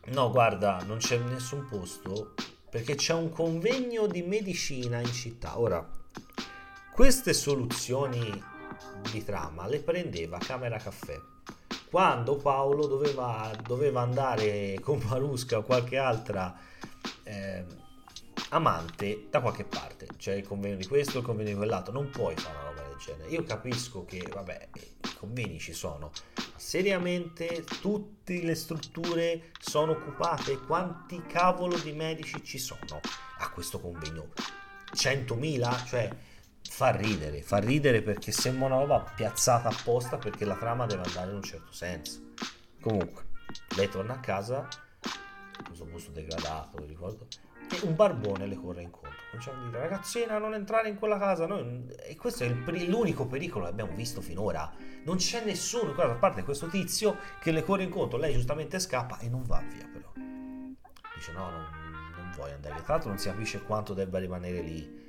no 0.05 0.31
guarda 0.31 0.83
non 0.83 0.98
c'è 0.98 1.17
nessun 1.17 1.65
posto 1.69 2.33
perché 2.69 2.95
c'è 2.95 3.13
un 3.13 3.29
convegno 3.29 4.07
di 4.07 4.22
medicina 4.22 5.00
in 5.00 5.12
città. 5.12 5.60
Ora, 5.60 5.88
queste 6.91 7.33
soluzioni 7.33 8.43
di 9.12 9.24
trama 9.24 9.67
le 9.67 9.79
prendeva 9.79 10.38
Camera 10.39 10.77
Caffè 10.77 11.19
quando 11.93 12.38
Paolo 12.38 12.88
doveva, 12.88 13.51
doveva 13.62 14.01
andare 14.01 14.79
con 14.81 15.00
Marusca 15.05 15.60
o 15.60 15.62
qualche 15.62 16.00
altra 16.00 16.57
eh, 17.22 17.63
amante 18.49 19.27
da 19.29 19.41
qualche 19.41 19.65
parte, 19.65 20.07
cioè 20.17 20.35
il 20.35 20.47
convegno 20.47 20.75
di 20.75 20.87
questo, 20.87 21.19
il 21.19 21.23
convegno 21.23 21.49
di 21.49 21.55
quell'altro, 21.55 21.93
non 21.93 22.09
puoi 22.09 22.35
fare 22.35 22.55
una 22.55 22.69
roba 22.69 22.87
del 22.87 22.97
genere. 22.97 23.29
Io 23.29 23.43
capisco 23.43 24.05
che, 24.05 24.27
vabbè, 24.31 24.69
i 24.75 25.15
convegni 25.17 25.59
ci 25.59 25.73
sono, 25.73 26.11
ma 26.35 26.59
seriamente 26.59 27.63
tutte 27.81 28.41
le 28.41 28.55
strutture 28.55 29.51
sono 29.59 29.93
occupate, 29.93 30.57
quanti 30.59 31.21
cavolo 31.27 31.77
di 31.77 31.91
medici 31.91 32.43
ci 32.43 32.57
sono 32.57 32.99
a 33.39 33.49
questo 33.49 33.79
convegno? 33.79 34.29
100.000? 34.93 35.85
Cioè 35.85 36.09
fa 36.69 36.91
ridere, 36.91 37.41
fa 37.41 37.57
ridere 37.57 38.01
perché 38.01 38.31
sembra 38.31 38.67
una 38.67 38.77
roba 38.77 38.99
piazzata 39.15 39.69
apposta 39.69 40.17
perché 40.17 40.45
la 40.45 40.55
trama 40.55 40.85
deve 40.85 41.03
andare 41.05 41.29
in 41.29 41.35
un 41.35 41.43
certo 41.43 41.71
senso. 41.71 42.31
Comunque, 42.81 43.25
lei 43.75 43.89
torna 43.89 44.13
a 44.13 44.19
casa, 44.19 44.67
questo 45.65 45.85
posto 45.85 46.11
degradato, 46.11 46.83
ricordo, 46.85 47.27
un 47.81 47.95
barbone 47.95 48.47
le 48.47 48.55
corre 48.55 48.81
incontro. 48.81 49.11
Cominciamo 49.29 49.61
a 49.61 49.65
dire, 49.65 49.79
ragazzina, 49.79 50.37
non 50.37 50.53
entrare 50.53 50.89
in 50.89 50.97
quella 50.97 51.17
casa. 51.17 51.47
Noi... 51.47 51.87
E 52.05 52.15
questo 52.15 52.43
è 52.43 52.47
il, 52.47 52.89
l'unico 52.89 53.25
pericolo 53.25 53.65
che 53.65 53.71
abbiamo 53.71 53.93
visto 53.95 54.21
finora. 54.21 54.71
Non 55.03 55.17
c'è 55.17 55.43
nessuno, 55.43 55.93
a 55.93 56.15
parte 56.15 56.43
questo 56.43 56.67
tizio 56.67 57.17
che 57.39 57.51
le 57.51 57.63
corre 57.63 57.83
incontro. 57.83 58.17
Lei 58.17 58.33
giustamente 58.33 58.79
scappa 58.79 59.19
e 59.19 59.29
non 59.29 59.43
va 59.43 59.61
via, 59.73 59.87
però. 59.91 60.11
Dice, 61.15 61.31
no, 61.31 61.49
non, 61.49 61.65
non 62.15 62.33
voglio 62.35 62.55
andare. 62.55 62.75
Tra 62.83 62.93
l'altro 62.93 63.09
non 63.09 63.17
si 63.17 63.27
capisce 63.27 63.63
quanto 63.63 63.93
debba 63.93 64.19
rimanere 64.19 64.61
lì 64.61 65.01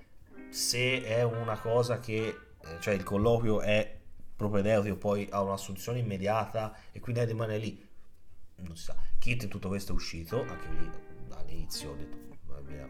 se 0.54 1.02
è 1.02 1.25
una 1.25 1.59
cosa 1.59 1.99
che, 1.99 2.28
eh, 2.61 2.78
cioè 2.78 2.94
il 2.94 3.02
colloquio 3.02 3.61
è 3.61 3.99
propedeutico, 4.37 4.97
poi 4.97 5.26
ha 5.28 5.42
un'assunzione 5.42 5.99
immediata 5.99 6.76
e 6.92 7.00
quindi 7.00 7.25
rimane 7.25 7.59
lì. 7.59 7.85
Non 8.59 8.76
si 8.76 8.85
sa. 8.85 8.97
Kit 9.18 9.42
in 9.42 9.49
tutto 9.49 9.66
questo 9.66 9.90
è 9.90 9.94
uscito, 9.97 10.42
anche 10.42 10.68
lì 10.68 10.90
all'inizio 11.30 11.90
ho 11.90 11.94
detto 11.97 12.34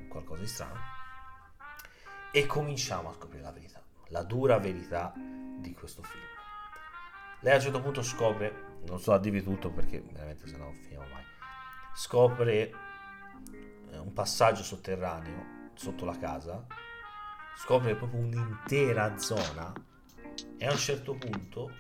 qualcosa 0.09 0.41
di 0.41 0.47
strano. 0.47 0.81
E 2.33 2.47
cominciamo 2.47 3.11
a 3.11 3.15
scoprire 3.15 3.43
la 3.43 3.53
verità, 3.53 3.83
la 4.09 4.23
dura 4.23 4.59
verità 4.59 5.13
di 5.15 5.73
questo 5.73 6.03
film. 6.03 6.25
Lei 7.41 7.53
a 7.53 7.57
un 7.57 7.63
certo 7.63 7.81
punto 7.81 8.03
scopre, 8.03 8.79
non 8.87 8.99
so 8.99 9.13
a 9.13 9.19
dirvi 9.19 9.43
tutto 9.43 9.71
perché 9.71 10.01
veramente 10.01 10.47
se 10.47 10.57
no 10.57 10.73
finiamo 10.73 11.07
mai, 11.13 11.25
scopre 11.95 12.73
eh, 13.91 13.99
un 13.99 14.13
passaggio 14.13 14.63
sotterraneo 14.63 15.71
sotto 15.75 16.05
la 16.05 16.17
casa 16.19 16.67
scopre 17.57 17.95
proprio 17.95 18.21
un'intera 18.21 19.17
zona 19.19 19.73
e 20.57 20.67
a 20.67 20.73
un 20.73 20.77
certo 20.77 21.15
punto 21.15 21.71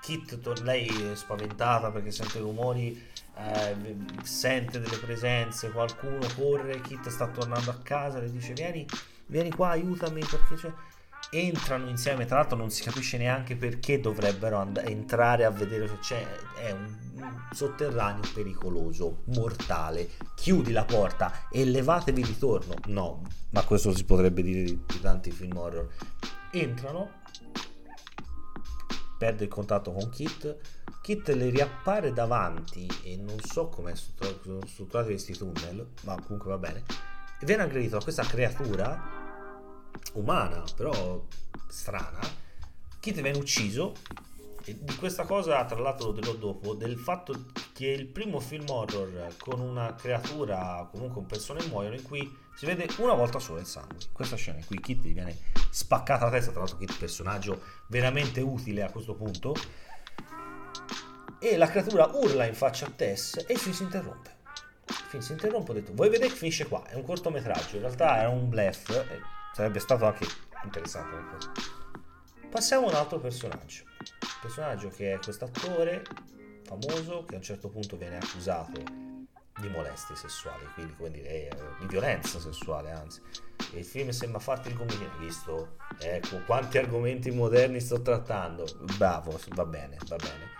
Kit, 0.00 0.60
lei 0.60 0.86
è 0.86 1.16
spaventata 1.16 1.90
perché 1.90 2.12
sente 2.12 2.38
rumori, 2.38 3.04
eh, 3.36 3.96
sente 4.22 4.80
delle 4.80 4.98
presenze, 4.98 5.70
qualcuno 5.70 6.26
corre, 6.34 6.80
Kit 6.80 7.08
sta 7.08 7.28
tornando 7.28 7.70
a 7.70 7.78
casa, 7.82 8.18
le 8.18 8.30
dice 8.30 8.52
vieni, 8.52 8.86
vieni 9.26 9.50
qua, 9.50 9.70
aiutami 9.70 10.20
perché 10.20 10.54
c'è 10.54 10.72
entrano 11.30 11.88
insieme, 11.88 12.24
tra 12.24 12.36
l'altro 12.36 12.56
non 12.56 12.70
si 12.70 12.82
capisce 12.82 13.18
neanche 13.18 13.56
perché 13.56 14.00
dovrebbero 14.00 14.58
and- 14.58 14.82
entrare 14.84 15.44
a 15.44 15.50
vedere 15.50 15.88
se 15.88 15.98
c'è, 15.98 16.26
è 16.56 16.70
un, 16.70 16.96
un, 17.14 17.48
sotterraneo 17.50 18.22
pericoloso, 18.32 19.22
mortale, 19.26 20.10
chiudi 20.34 20.72
la 20.72 20.84
porta 20.84 21.48
e 21.50 21.64
levatevi 21.64 22.22
ritorno, 22.22 22.74
no, 22.86 23.22
ma 23.50 23.64
questo 23.64 23.94
si 23.94 24.04
potrebbe 24.04 24.42
dire 24.42 24.62
di, 24.62 24.82
di 24.86 25.00
tanti 25.00 25.30
film 25.30 25.56
horror, 25.56 25.88
entrano, 26.52 27.22
perde 29.18 29.44
il 29.44 29.50
contatto 29.50 29.92
con 29.92 30.08
Kit, 30.10 30.56
Kit 31.02 31.28
le 31.28 31.50
riappare 31.50 32.12
davanti 32.12 32.86
e 33.04 33.16
non 33.16 33.40
so 33.40 33.68
come 33.68 33.94
sono 33.94 34.60
strutturati 34.66 35.10
questi 35.10 35.36
tunnel, 35.36 35.86
ma 36.02 36.20
comunque 36.20 36.50
va 36.50 36.58
bene, 36.58 36.82
e 37.40 37.46
viene 37.46 37.62
aggredito 37.62 37.98
da 37.98 38.02
questa 38.02 38.24
creatura 38.24 39.24
umana, 40.14 40.64
però 40.74 41.24
strana, 41.68 42.20
Kit 43.00 43.20
viene 43.20 43.38
ucciso 43.38 43.94
Di 44.72 44.96
questa 44.96 45.24
cosa, 45.24 45.64
tra 45.64 45.78
l'altro, 45.78 46.06
lo 46.06 46.12
dirò 46.12 46.32
dopo, 46.32 46.74
del 46.74 46.98
fatto 46.98 47.46
che 47.72 47.86
il 47.86 48.06
primo 48.06 48.40
film 48.40 48.68
horror 48.68 49.36
con 49.38 49.60
una 49.60 49.94
creatura, 49.94 50.88
comunque 50.90 51.20
un 51.20 51.26
persone 51.26 51.64
muoiono, 51.66 51.94
in 51.94 52.02
cui 52.02 52.36
si 52.56 52.66
vede 52.66 52.88
una 52.98 53.14
volta 53.14 53.38
solo 53.38 53.60
il 53.60 53.66
sangue. 53.66 53.98
Questa 54.12 54.34
scena 54.34 54.58
in 54.58 54.66
cui 54.66 54.80
Kit 54.80 55.02
viene 55.02 55.38
spaccata 55.70 56.24
la 56.24 56.32
testa, 56.32 56.50
tra 56.50 56.60
l'altro 56.60 56.78
Kit 56.78 56.98
personaggio 56.98 57.62
veramente 57.88 58.40
utile 58.40 58.82
a 58.82 58.90
questo 58.90 59.14
punto, 59.14 59.54
e 61.38 61.56
la 61.56 61.68
creatura 61.68 62.10
urla 62.14 62.44
in 62.44 62.54
faccia 62.54 62.86
a 62.86 62.90
Tess 62.90 63.36
e 63.46 63.52
il 63.52 63.58
film 63.58 63.74
si 63.74 63.82
interrompe. 63.84 64.34
Il 64.88 64.94
film 64.94 65.22
si 65.22 65.32
interrompe, 65.32 65.70
ho 65.70 65.74
detto, 65.74 65.92
vuoi 65.92 66.08
vedere 66.08 66.30
che 66.30 66.36
finisce 66.36 66.66
qua? 66.66 66.84
È 66.86 66.94
un 66.94 67.04
cortometraggio, 67.04 67.76
in 67.76 67.82
realtà 67.82 68.18
era 68.18 68.30
un 68.30 68.48
blef, 68.48 69.04
sarebbe 69.52 69.78
stato 69.78 70.06
anche 70.06 70.26
interessante. 70.64 71.14
Passiamo 72.50 72.86
a 72.86 72.90
un 72.90 72.96
altro 72.96 73.20
personaggio. 73.20 73.84
Personaggio 74.40 74.88
che 74.88 75.14
è 75.14 75.18
questo 75.18 75.46
attore 75.46 76.02
famoso 76.64 77.24
che 77.24 77.34
a 77.34 77.38
un 77.38 77.42
certo 77.42 77.68
punto 77.68 77.96
viene 77.96 78.16
accusato 78.16 78.82
di 79.58 79.68
molestie 79.68 80.16
sessuali, 80.16 80.66
quindi 80.74 80.94
come 80.96 81.10
dire, 81.10 81.28
eh, 81.28 81.50
di 81.80 81.86
violenza 81.86 82.38
sessuale, 82.38 82.90
anzi. 82.90 83.22
E 83.72 83.78
il 83.78 83.84
film 83.84 84.10
sembra 84.10 84.38
farti 84.38 84.68
il 84.68 84.76
gomitino, 84.76 85.16
visto? 85.18 85.76
Ecco, 85.98 86.40
quanti 86.44 86.78
argomenti 86.78 87.30
moderni 87.30 87.80
sto 87.80 88.02
trattando. 88.02 88.66
Bravo, 88.96 89.38
va 89.54 89.64
bene, 89.64 89.96
va 90.06 90.16
bene. 90.16 90.50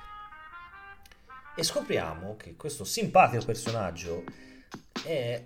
E 1.54 1.62
scopriamo 1.62 2.36
che 2.36 2.56
questo 2.56 2.84
simpatico 2.84 3.44
personaggio 3.44 4.24
è 5.04 5.42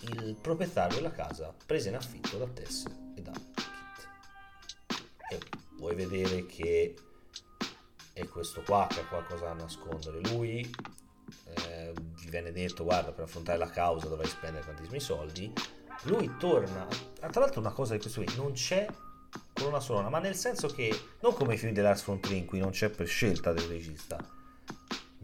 il 0.00 0.36
proprietario 0.40 0.96
della 0.96 1.12
casa 1.12 1.54
presa 1.66 1.88
in 1.88 1.96
affitto 1.96 2.36
da 2.36 2.46
Tess 2.46 2.84
vuoi 5.76 5.94
vedere 5.94 6.46
che 6.46 6.94
è 8.12 8.26
questo 8.28 8.62
qua 8.62 8.86
che 8.88 9.00
ha 9.00 9.06
qualcosa 9.06 9.46
da 9.46 9.54
nascondere. 9.54 10.20
Lui 10.30 10.60
eh, 11.44 11.92
gli 12.16 12.28
viene 12.28 12.52
detto 12.52 12.84
guarda 12.84 13.12
per 13.12 13.24
affrontare 13.24 13.58
la 13.58 13.70
causa 13.70 14.08
dovrai 14.08 14.28
spendere 14.28 14.64
tantissimi 14.64 15.00
soldi. 15.00 15.52
Lui 16.04 16.36
torna, 16.38 16.86
tra 17.18 17.40
l'altro 17.40 17.60
una 17.60 17.72
cosa 17.72 17.94
di 17.94 18.00
questo 18.00 18.22
qui, 18.22 18.34
non 18.36 18.52
c'è 18.52 18.86
colonna 19.52 19.80
sonora, 19.80 20.08
ma 20.08 20.18
nel 20.18 20.34
senso 20.34 20.68
che 20.68 20.92
non 21.20 21.34
come 21.34 21.54
i 21.54 21.56
film 21.56 21.72
dell'Ars 21.72 22.04
von 22.04 22.20
Trier 22.20 22.44
cui 22.44 22.58
non 22.58 22.70
c'è 22.70 22.90
per 22.90 23.06
scelta 23.06 23.52
del 23.52 23.66
regista, 23.68 24.18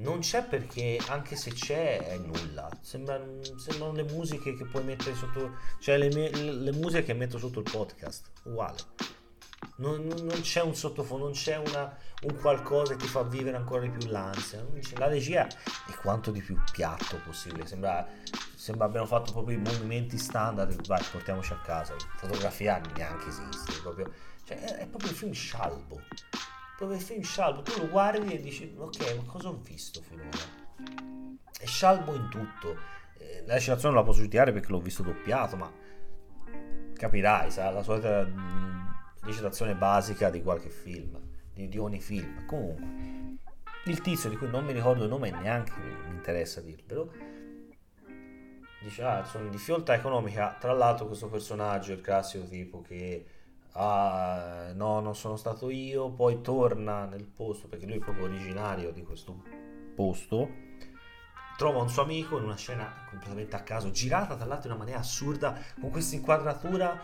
non 0.01 0.21
c'è 0.21 0.45
perché 0.45 0.99
anche 1.09 1.37
se 1.37 1.53
c'è 1.53 1.99
è 1.99 2.19
nulla. 2.19 2.71
Sembrano, 2.81 3.43
sembrano 3.59 3.93
le 3.93 4.05
musiche 4.05 4.55
che 4.57 4.65
puoi 4.65 4.83
mettere 4.83 5.15
sotto. 5.15 5.59
Cioè 5.79 5.99
le, 5.99 6.09
le, 6.09 6.31
le 6.31 6.73
musiche 6.73 7.05
che 7.05 7.15
metto 7.15 7.39
sotto 7.39 7.61
il 7.61 7.71
podcast. 7.71 8.31
Uguale. 8.45 8.79
Non, 9.81 10.07
non 10.07 10.41
c'è 10.41 10.61
un 10.63 10.75
sottofondo, 10.75 11.25
non 11.25 11.33
c'è 11.33 11.57
una, 11.57 11.97
un 12.23 12.37
qualcosa 12.37 12.95
che 12.95 13.05
ti 13.05 13.07
fa 13.07 13.23
vivere 13.23 13.57
ancora 13.57 13.83
di 13.83 13.91
più 13.91 14.11
l'ansia. 14.11 14.65
La 14.97 15.09
regia 15.09 15.47
è 15.47 15.95
quanto 16.01 16.31
di 16.31 16.41
più 16.41 16.59
piatto 16.71 17.19
possibile. 17.25 17.67
Sembra, 17.67 18.07
sembra 18.55 18.87
abbiamo 18.87 19.07
fatto 19.07 19.33
proprio 19.33 19.57
i 19.57 19.61
movimenti 19.61 20.19
standard. 20.19 20.87
Vai, 20.87 21.03
portiamoci 21.11 21.53
a 21.53 21.61
casa. 21.61 21.95
Fotografia 22.17 22.81
neanche 22.95 23.29
esiste. 23.29 23.81
Proprio, 23.81 24.13
cioè, 24.45 24.59
è, 24.59 24.77
è 24.81 24.87
proprio 24.87 25.11
un 25.11 25.17
film 25.17 25.33
scialbo 25.33 26.01
dove 26.81 26.95
il 26.95 27.03
film 27.03 27.21
scialbo, 27.21 27.61
tu 27.61 27.79
lo 27.79 27.91
guardi 27.91 28.33
e 28.33 28.41
dici 28.41 28.75
ok 28.75 29.15
ma 29.17 29.31
cosa 29.31 29.49
ho 29.49 29.61
visto 29.63 30.01
finora? 30.01 30.31
È 31.59 31.67
scialbo 31.67 32.15
in 32.15 32.29
tutto, 32.31 32.75
eh, 33.19 33.45
la 33.47 33.53
recitazione 33.55 33.95
la 33.95 34.03
posso 34.03 34.21
giudicare 34.21 34.51
perché 34.51 34.71
l'ho 34.71 34.81
visto 34.81 35.03
doppiato 35.03 35.57
ma 35.57 35.71
capirai, 36.95 37.51
sa, 37.51 37.71
la 37.71 37.83
solita 37.83 38.25
mh, 38.25 38.80
recitazione 39.21 39.75
basica 39.75 40.31
di 40.31 40.43
qualche 40.43 40.71
film, 40.71 41.19
di, 41.53 41.69
di 41.69 41.79
ogni 41.79 42.01
film, 42.01 42.47
comunque 42.47 43.39
il 43.87 44.01
tizio 44.03 44.29
di 44.29 44.37
cui 44.37 44.49
non 44.49 44.65
mi 44.65 44.73
ricordo 44.73 45.05
il 45.05 45.09
nome 45.09 45.29
e 45.29 45.31
neanche 45.31 45.73
mi 45.79 46.11
interessa 46.11 46.61
dirvelo 46.61 47.11
dice 48.83 49.03
ah 49.03 49.25
sono 49.25 49.45
in 49.45 49.51
difficoltà 49.51 49.95
economica. 49.95 50.57
Tra 50.59 50.73
l'altro 50.73 51.07
questo 51.07 51.29
personaggio 51.29 51.93
è 51.93 51.95
il 51.95 52.01
classico 52.01 52.45
tipo 52.45 52.81
che 52.81 53.27
ah 53.73 54.73
no 54.75 55.01
non 55.01 55.15
sono 55.15 55.37
stato 55.37 55.71
io. 55.71 56.11
Poi 56.11 56.41
torna 56.41 57.05
nel 57.05 57.27
posto 57.27 57.69
perché 57.69 57.87
lui 57.87 57.97
è 57.97 58.01
proprio 58.01 58.25
originario 58.25 58.91
di 58.91 59.03
questo 59.03 59.43
posto 59.95 60.69
trova 61.57 61.83
un 61.83 61.91
suo 61.91 62.03
amico 62.03 62.39
in 62.39 62.45
una 62.45 62.57
scena 62.57 63.05
completamente 63.11 63.55
a 63.55 63.61
caso 63.61 63.91
girata 63.91 64.35
tra 64.35 64.47
l'altro 64.47 64.69
in 64.69 64.75
una 64.77 64.79
maniera 64.79 65.01
assurda 65.01 65.59
con 65.79 65.91
questa 65.91 66.15
inquadratura 66.15 66.99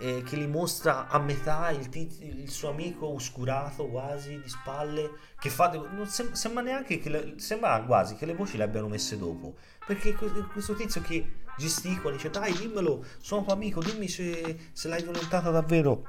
eh, 0.00 0.22
che 0.22 0.36
gli 0.36 0.46
mostra 0.46 1.08
a 1.08 1.18
metà 1.18 1.70
il, 1.70 1.88
tiz- 1.88 2.20
il, 2.20 2.50
suo 2.50 2.70
amico 2.70 3.06
oscurato 3.06 3.86
quasi 3.86 4.40
di 4.40 4.48
spalle 4.48 5.10
che 5.38 5.50
fa 5.50 5.70
non 5.70 6.06
sem- 6.06 6.32
sembra 6.32 6.62
neanche 6.62 6.98
che 6.98 7.08
le- 7.08 7.34
sembra 7.36 7.80
quasi 7.82 8.16
che 8.16 8.26
le 8.26 8.34
voci 8.34 8.56
le 8.56 8.64
abbiano 8.64 8.88
messe 8.88 9.18
dopo 9.18 9.54
perché 9.86 10.14
questo 10.14 10.74
tizio 10.74 11.00
che 11.00 11.38
gesticola, 11.60 12.14
dice 12.14 12.30
dai 12.30 12.52
dimmelo, 12.52 13.04
sono 13.20 13.44
tuo 13.44 13.52
amico, 13.52 13.82
dimmi 13.82 14.08
se, 14.08 14.70
se 14.72 14.88
l'hai 14.88 15.02
violentata 15.02 15.50
davvero 15.50 16.04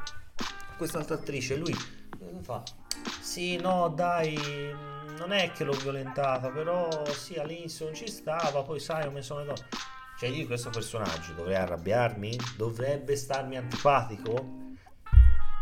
quest'altra 0.78 1.16
attrice. 1.16 1.58
Lui 1.58 1.76
fa, 2.42 2.64
sì 3.20 3.58
no 3.58 3.90
dai, 3.90 4.38
non 5.18 5.32
è 5.32 5.52
che 5.52 5.64
l'ho 5.64 5.74
violentata, 5.74 6.50
però 6.50 7.06
sì 7.08 7.36
all'inizio 7.36 7.86
non 7.86 7.96
ci 7.96 8.08
stava, 8.08 8.64
poi 8.64 8.80
sai 8.80 9.08
ho 9.08 9.12
messo 9.12 9.38
le 9.38 9.46
donne. 9.46 9.68
Cioè 10.22 10.30
io 10.30 10.46
questo 10.46 10.70
personaggio 10.70 11.34
dovrei 11.34 11.56
arrabbiarmi? 11.56 12.38
Dovrebbe 12.56 13.16
starmi 13.16 13.58
antipatico? 13.58 14.34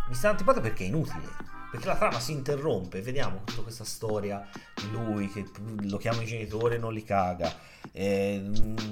Mi 0.10 0.14
sta 0.14 0.32
antipatico 0.32 0.64
perché 0.64 0.84
è 0.84 0.88
inutile 0.88 1.30
perché 1.72 1.88
la 1.88 1.96
trama 1.96 2.20
si 2.20 2.34
interrompe, 2.34 3.02
vediamo 3.02 3.44
tutta 3.46 3.62
questa 3.62 3.86
storia 3.86 4.46
di 4.76 4.92
lui 4.92 5.30
che 5.30 5.46
lo 5.84 5.96
chiama 5.96 6.24
i 6.24 6.26
genitori 6.26 6.76
e 6.76 6.78
non 6.78 6.92
li 6.92 7.06
caga, 7.06 7.56
eh, 7.94 8.42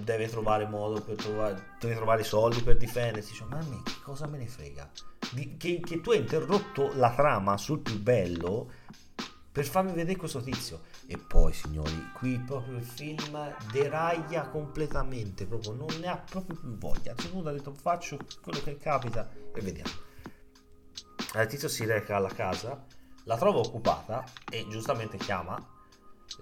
deve 0.03 0.29
trovare 0.29 0.67
modo 0.67 1.01
per 1.01 1.15
trovare, 1.15 1.71
deve 1.81 1.95
trovare 1.95 2.23
soldi 2.23 2.61
per 2.61 2.77
difendersi, 2.77 3.33
cioè, 3.33 3.47
ma 3.49 3.57
a 3.57 3.63
me 3.63 3.81
che 3.83 3.99
cosa 4.03 4.25
me 4.25 4.37
ne 4.37 4.47
frega? 4.47 4.89
Di, 5.31 5.57
che, 5.57 5.81
che 5.83 5.99
tu 5.99 6.11
hai 6.11 6.19
interrotto 6.19 6.93
la 6.95 7.13
trama 7.13 7.57
sul 7.57 7.79
più 7.79 7.99
bello 7.99 8.71
per 9.51 9.65
farmi 9.65 9.91
vedere 9.91 10.17
questo 10.17 10.39
tizio. 10.39 10.81
E 11.09 11.17
poi, 11.17 11.53
signori, 11.53 12.11
qui 12.13 12.37
proprio 12.37 12.77
il 12.77 12.83
film 12.83 13.55
deraglia 13.71 14.49
completamente, 14.49 15.45
proprio 15.45 15.71
non 15.71 15.87
ne 16.01 16.07
ha 16.07 16.17
proprio 16.17 16.57
più 16.57 16.77
voglia. 16.77 17.11
A 17.11 17.13
un 17.13 17.17
certo 17.17 17.31
punto 17.31 17.49
ha 17.49 17.53
detto 17.53 17.73
faccio 17.73 18.17
quello 18.41 18.59
che 18.61 18.77
capita 18.77 19.29
e 19.55 19.61
vediamo. 19.61 19.91
Il 21.33 21.47
tizio 21.47 21.69
si 21.69 21.85
reca 21.85 22.17
alla 22.17 22.27
casa, 22.27 22.85
la 23.23 23.37
trova 23.37 23.59
occupata 23.59 24.25
e 24.49 24.67
giustamente 24.69 25.17
chiama. 25.17 25.57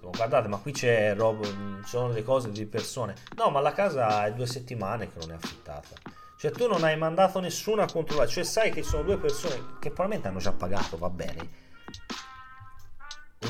guardate, 0.01 0.47
ma 0.47 0.58
qui 0.58 0.71
c'è 0.71 1.15
roba, 1.15 1.45
ci 1.45 1.89
sono 1.89 2.08
delle 2.08 2.23
cose 2.23 2.49
di 2.49 2.65
persone. 2.65 3.13
No, 3.38 3.51
ma 3.51 3.60
la 3.60 3.71
casa 3.71 4.25
è 4.25 4.34
due 4.34 4.47
settimane 4.47 5.12
che 5.12 5.19
non 5.19 5.32
è 5.32 5.36
affittata. 5.36 5.95
Cioè 6.38 6.51
tu 6.51 6.67
non 6.67 6.84
hai 6.84 6.97
mandato 6.97 7.39
nessuno 7.39 7.84
a 7.84 7.88
controllare, 7.91 8.30
cioè 8.30 8.43
sai 8.43 8.71
che 8.71 8.82
sono 8.82 9.04
due 9.04 9.17
persone 9.17 9.78
che 9.80 9.89
probabilmente 9.89 10.28
hanno 10.28 10.39
già 10.39 10.54
pagato, 10.54 10.97
va 10.97 11.10
bene. 11.10 11.63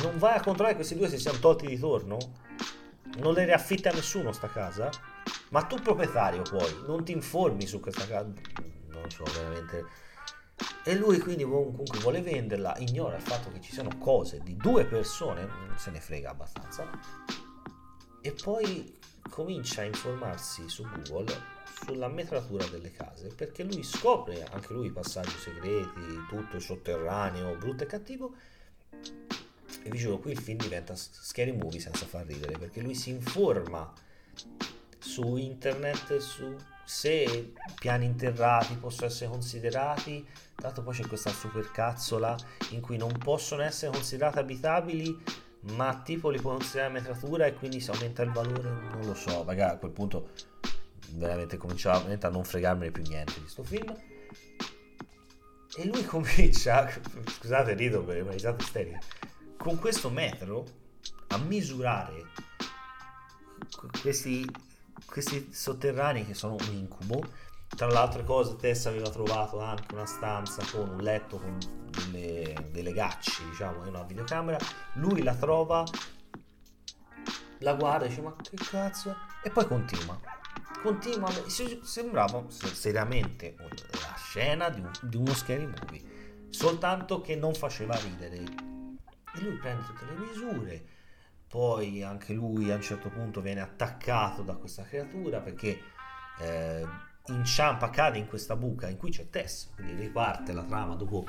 Non 0.01 0.17
vai 0.17 0.37
a 0.37 0.41
controllare 0.41 0.75
questi 0.75 0.95
due 0.95 1.09
si 1.09 1.17
siano 1.17 1.39
tolti 1.39 1.67
di 1.67 1.77
torno? 1.77 2.17
Non 3.17 3.33
le 3.33 3.45
riaffitta 3.45 3.91
nessuno 3.91 4.31
sta 4.31 4.47
casa? 4.47 4.89
Ma 5.49 5.63
tu 5.63 5.77
proprietario 5.77 6.41
poi 6.41 6.83
non 6.85 7.03
ti 7.05 7.11
informi 7.11 7.65
su 7.65 7.79
questa 7.79 8.05
casa? 8.05 8.31
Non 8.89 9.09
so, 9.09 9.23
veramente 9.23 10.03
e 10.87 10.95
lui 10.95 11.19
quindi 11.19 11.43
comunque 11.43 11.99
vuole 11.99 12.21
venderla, 12.21 12.75
ignora 12.77 13.15
il 13.15 13.21
fatto 13.21 13.51
che 13.51 13.59
ci 13.59 13.71
siano 13.71 13.97
cose 13.97 14.39
di 14.41 14.55
due 14.55 14.85
persone, 14.85 15.43
non 15.43 15.73
se 15.77 15.91
ne 15.91 15.99
frega 15.99 16.29
abbastanza, 16.29 16.87
e 18.21 18.31
poi 18.31 18.95
comincia 19.29 19.81
a 19.81 19.85
informarsi 19.85 20.69
su 20.69 20.83
Google 20.83 21.53
sulla 21.83 22.07
metratura 22.07 22.65
delle 22.67 22.91
case 22.91 23.33
perché 23.35 23.63
lui 23.63 23.83
scopre 23.83 24.43
anche 24.49 24.73
lui 24.73 24.87
i 24.87 24.91
passaggi 24.91 25.37
segreti, 25.37 26.25
tutto 26.29 26.55
il 26.55 26.61
sotterraneo, 26.61 27.55
brutto 27.55 27.83
e 27.83 27.87
cattivo. 27.87 28.33
E 29.85 29.89
vi 29.91 29.97
giuro, 29.99 30.17
qui 30.17 30.31
il 30.31 30.39
film 30.39 30.57
diventa 30.57 30.95
scary 30.95 31.51
movie 31.51 31.79
senza 31.79 32.05
far 32.05 32.25
ridere 32.25 32.57
perché 32.57 32.81
lui 32.81 32.95
si 32.95 33.11
informa 33.11 33.93
su 34.97 35.37
internet 35.37 36.17
su 36.17 36.55
se 36.83 37.53
piani 37.79 38.05
interrati 38.05 38.75
possono 38.75 39.07
essere 39.07 39.29
considerati 39.29 40.25
Tanto 40.55 40.81
poi 40.81 40.93
c'è 40.95 41.05
questa 41.05 41.29
supercazzola 41.29 42.35
in 42.71 42.81
cui 42.81 42.97
non 42.97 43.11
possono 43.17 43.61
essere 43.61 43.91
considerate 43.91 44.39
abitabili, 44.39 45.21
ma 45.73 46.01
tipo 46.01 46.29
li 46.29 46.39
puoi 46.39 46.55
considerare 46.57 46.93
metratura 46.93 47.45
e 47.45 47.53
quindi 47.53 47.79
se 47.81 47.91
aumenta 47.91 48.23
il 48.23 48.31
valore, 48.31 48.69
non 48.69 49.01
lo 49.05 49.13
so, 49.13 49.43
magari 49.43 49.75
a 49.75 49.77
quel 49.77 49.91
punto 49.91 50.29
veramente 51.11 51.57
cominciava 51.57 52.17
a 52.19 52.29
non 52.29 52.43
fregarmene 52.43 52.91
più 52.91 53.03
niente 53.03 53.33
di 53.33 53.41
questo 53.41 53.63
film. 53.63 53.95
E 55.77 55.85
lui 55.85 56.03
comincia, 56.05 56.89
scusate 57.27 57.73
rido 57.73 58.01
per 58.03 58.23
una 58.23 58.31
risata 58.31 58.63
sterile, 58.63 59.01
con 59.65 59.79
questo 59.79 60.11
metro 60.11 60.63
a 61.29 61.37
misurare 61.39 62.27
questi, 63.99 64.47
questi 65.07 65.51
sotterranei 65.51 66.23
che 66.23 66.35
sono 66.35 66.53
un 66.53 66.71
incubo 66.75 67.27
Tra 67.75 67.87
le 67.87 67.97
altre 67.97 68.23
cose, 68.23 68.57
Tess 68.57 68.85
aveva 68.85 69.09
trovato 69.09 69.59
anche 69.59 69.91
una 69.95 70.05
stanza 70.05 70.63
con 70.71 70.87
un 70.87 70.97
letto 70.97 71.39
con 71.39 71.57
delle, 71.89 72.69
delle 72.69 72.93
gacci, 72.93 73.43
diciamo, 73.49 73.83
e 73.85 73.89
una 73.89 74.03
videocamera. 74.03 74.59
Lui 74.93 75.23
la 75.23 75.33
trova, 75.33 75.83
la 77.59 77.73
guarda 77.73 78.05
e 78.05 78.09
dice: 78.09 78.21
Ma 78.21 78.35
che 78.35 78.55
cazzo? 78.55 79.15
E 79.43 79.49
poi 79.49 79.65
continua. 79.65 80.19
Continua. 80.83 81.31
Sembrava 81.81 82.45
seriamente 82.49 83.55
la 83.57 84.15
scena 84.15 84.69
di, 84.69 84.81
un, 84.81 84.91
di 85.01 85.17
uno 85.17 85.33
scary 85.33 85.65
movie. 85.65 86.47
Soltanto 86.51 87.19
che 87.19 87.35
non 87.35 87.55
faceva 87.55 87.97
ridere. 87.97 88.73
E 89.35 89.41
lui 89.41 89.57
prende 89.57 89.85
tutte 89.85 90.05
le 90.05 90.17
misure. 90.17 90.85
Poi 91.47 92.03
anche 92.03 92.33
lui 92.33 92.71
a 92.71 92.75
un 92.75 92.81
certo 92.81 93.09
punto 93.09 93.41
viene 93.41 93.61
attaccato 93.61 94.41
da 94.41 94.55
questa 94.55 94.83
creatura 94.83 95.39
perché. 95.39 95.79
Eh, 96.39 97.13
inciampa, 97.27 97.89
cade 97.89 98.17
in 98.17 98.27
questa 98.27 98.55
buca 98.55 98.87
in 98.87 98.97
cui 98.97 99.09
c'è 99.09 99.29
Tess, 99.29 99.71
quindi 99.73 99.93
riparte 99.95 100.53
la 100.53 100.63
trama 100.63 100.95
dopo 100.95 101.25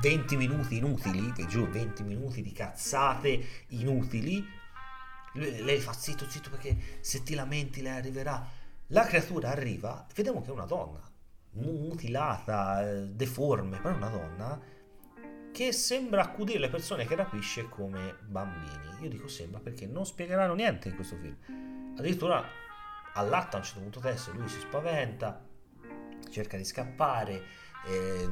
20 0.00 0.36
minuti 0.36 0.76
inutili, 0.76 1.32
che 1.32 1.46
giù 1.46 1.66
20 1.66 2.02
minuti 2.04 2.42
di 2.42 2.52
cazzate 2.52 3.44
inutili. 3.68 4.44
Lei 5.34 5.78
fa 5.80 5.92
zitto, 5.92 6.28
zitto 6.28 6.48
perché 6.48 6.76
se 7.00 7.22
ti 7.22 7.34
lamenti 7.34 7.82
lei 7.82 7.96
arriverà. 7.96 8.46
La 8.90 9.04
creatura 9.04 9.50
arriva, 9.50 10.06
vediamo 10.14 10.40
che 10.40 10.48
è 10.48 10.52
una 10.52 10.64
donna, 10.64 11.00
mutilata, 11.52 12.88
eh, 12.88 13.08
deforme, 13.08 13.78
però 13.78 13.94
è 13.94 13.96
una 13.96 14.08
donna 14.08 14.60
che 15.56 15.72
sembra 15.72 16.20
accudire 16.20 16.58
le 16.58 16.68
persone 16.68 17.06
che 17.06 17.14
rapisce 17.14 17.66
come 17.70 18.16
bambini. 18.26 18.98
Io 19.00 19.08
dico 19.08 19.26
sembra 19.26 19.58
perché 19.58 19.86
non 19.86 20.04
spiegheranno 20.04 20.52
niente 20.52 20.90
in 20.90 20.94
questo 20.96 21.16
film. 21.16 21.34
Addirittura 21.96 22.46
allatta 23.14 23.56
a 23.56 23.60
un 23.60 23.64
certo 23.64 23.80
punto 23.80 24.00
testo, 24.00 24.32
lui 24.32 24.48
si 24.50 24.60
spaventa, 24.60 25.42
cerca 26.28 26.58
di 26.58 26.64
scappare, 26.66 27.42
eh, 27.86 28.28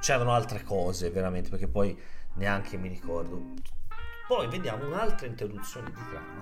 c'erano 0.00 0.34
altre 0.34 0.62
cose 0.64 1.08
veramente 1.08 1.48
perché 1.48 1.66
poi 1.66 1.98
neanche 2.34 2.76
mi 2.76 2.88
ricordo. 2.88 3.54
Poi 4.28 4.46
vediamo 4.46 4.86
un'altra 4.86 5.26
interruzione 5.26 5.92
di 5.92 6.00
trama 6.10 6.40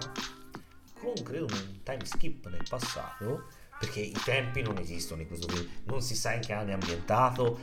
con 0.99 1.15
credo 1.23 1.45
un 1.45 1.83
time 1.85 2.05
skip 2.05 2.49
nel 2.49 2.67
passato 2.69 3.45
perché 3.83 3.99
i 3.99 4.13
tempi 4.13 4.63
non 4.63 4.79
esistono 4.79 5.23
in 5.23 5.27
questo 5.27 5.49
film, 5.49 5.69
non 5.87 6.01
si 6.03 6.15
sa 6.15 6.33
in 6.35 6.41
che 6.41 6.53
anno 6.53 6.71
è 6.71 6.75
ambientato, 6.75 7.59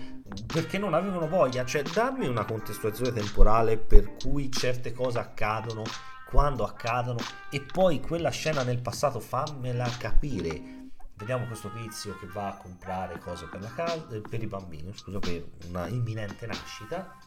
perché 0.46 0.78
non 0.78 0.94
avevano 0.94 1.30
voglia, 1.30 1.64
cioè 1.64 1.82
dammi 1.82 2.28
una 2.28 2.44
contestualizzazione 2.44 3.18
temporale 3.18 3.78
per 3.78 4.18
cui 4.18 4.52
certe 4.52 4.92
cose 4.92 5.18
accadono 5.18 5.84
quando 6.28 6.66
accadono 6.66 7.20
e 7.50 7.62
poi 7.62 8.02
quella 8.02 8.32
scena 8.32 8.64
nel 8.64 8.82
passato 8.82 9.22
fammela 9.22 9.90
capire. 9.98 10.90
Vediamo 11.16 11.46
questo 11.48 11.72
tizio 11.72 12.18
che 12.18 12.28
va 12.28 12.50
a 12.50 12.58
comprare 12.58 13.18
cose 13.20 13.46
per, 13.46 13.62
la 13.62 13.72
casa, 13.74 14.06
eh, 14.12 14.20
per 14.20 14.44
i 14.44 14.48
bambini, 14.48 14.92
scusa, 14.94 15.20
per 15.20 15.42
una 15.70 15.88
imminente 15.88 16.46
nascita. 16.46 17.18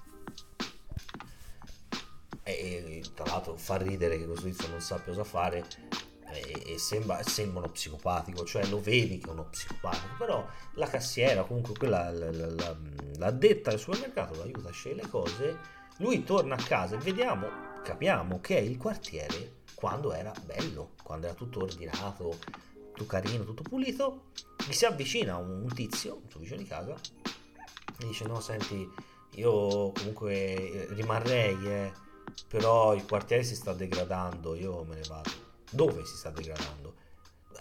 E, 2.43 3.03
tra 3.15 3.25
l'altro 3.25 3.57
fa 3.57 3.79
ridere 3.79 4.19
che 4.19 4.27
questo 4.27 4.45
tizio 4.45 4.69
non 4.69 4.81
sappia 4.81 5.15
cosa 5.15 5.25
fare 5.25 5.65
e, 6.33 6.79
sembra, 6.79 7.23
sembra, 7.23 7.61
uno 7.61 7.73
psicopatico, 7.73 8.45
cioè 8.45 8.66
lo 8.66 8.81
vedi 8.81 9.18
che 9.18 9.29
è 9.29 9.33
uno 9.33 9.45
psicopatico, 9.45 10.14
però 10.18 10.47
la 10.75 10.87
cassiera, 10.87 11.42
comunque 11.45 11.75
quella, 11.77 12.11
la, 12.11 12.31
la, 12.31 12.47
la, 12.51 12.77
l'addetta 13.16 13.71
del 13.71 13.79
supermercato 13.79 14.35
lo 14.37 14.42
aiuta 14.42 14.68
a 14.68 14.73
scegliere 14.73 15.03
le 15.03 15.09
cose, 15.09 15.59
lui 15.99 16.25
torna 16.25 16.55
a 16.55 16.62
casa 16.62 16.97
e 16.97 16.99
vediamo 16.99 17.71
capiamo 17.83 18.40
che 18.40 18.57
è 18.57 18.61
il 18.61 18.79
quartiere 18.79 19.61
quando 19.75 20.12
era 20.12 20.33
bello, 20.45 20.92
quando 21.03 21.27
era 21.27 21.35
tutto 21.35 21.61
ordinato, 21.62 22.38
tutto 22.92 23.07
carino, 23.07 23.45
tutto 23.45 23.62
pulito, 23.62 24.27
gli 24.66 24.73
si 24.73 24.85
avvicina 24.85 25.37
un, 25.37 25.66
tizio, 25.75 26.21
un 26.23 26.31
suo 26.31 26.40
vicino 26.40 26.59
di 26.59 26.66
casa, 26.66 26.95
e 27.99 28.07
dice 28.07 28.25
no 28.27 28.40
senti, 28.40 28.88
io 29.35 29.90
comunque 29.90 30.87
rimarrei, 30.90 31.66
eh, 31.66 31.92
però 32.47 32.95
il 32.95 33.05
quartiere 33.05 33.42
si 33.42 33.57
sta 33.57 33.73
degradando, 33.73 34.55
io 34.55 34.85
me 34.85 34.95
ne 34.95 35.03
vado. 35.09 35.51
Dove 35.73 36.05
si 36.05 36.17
sta 36.17 36.31
degradando? 36.31 36.95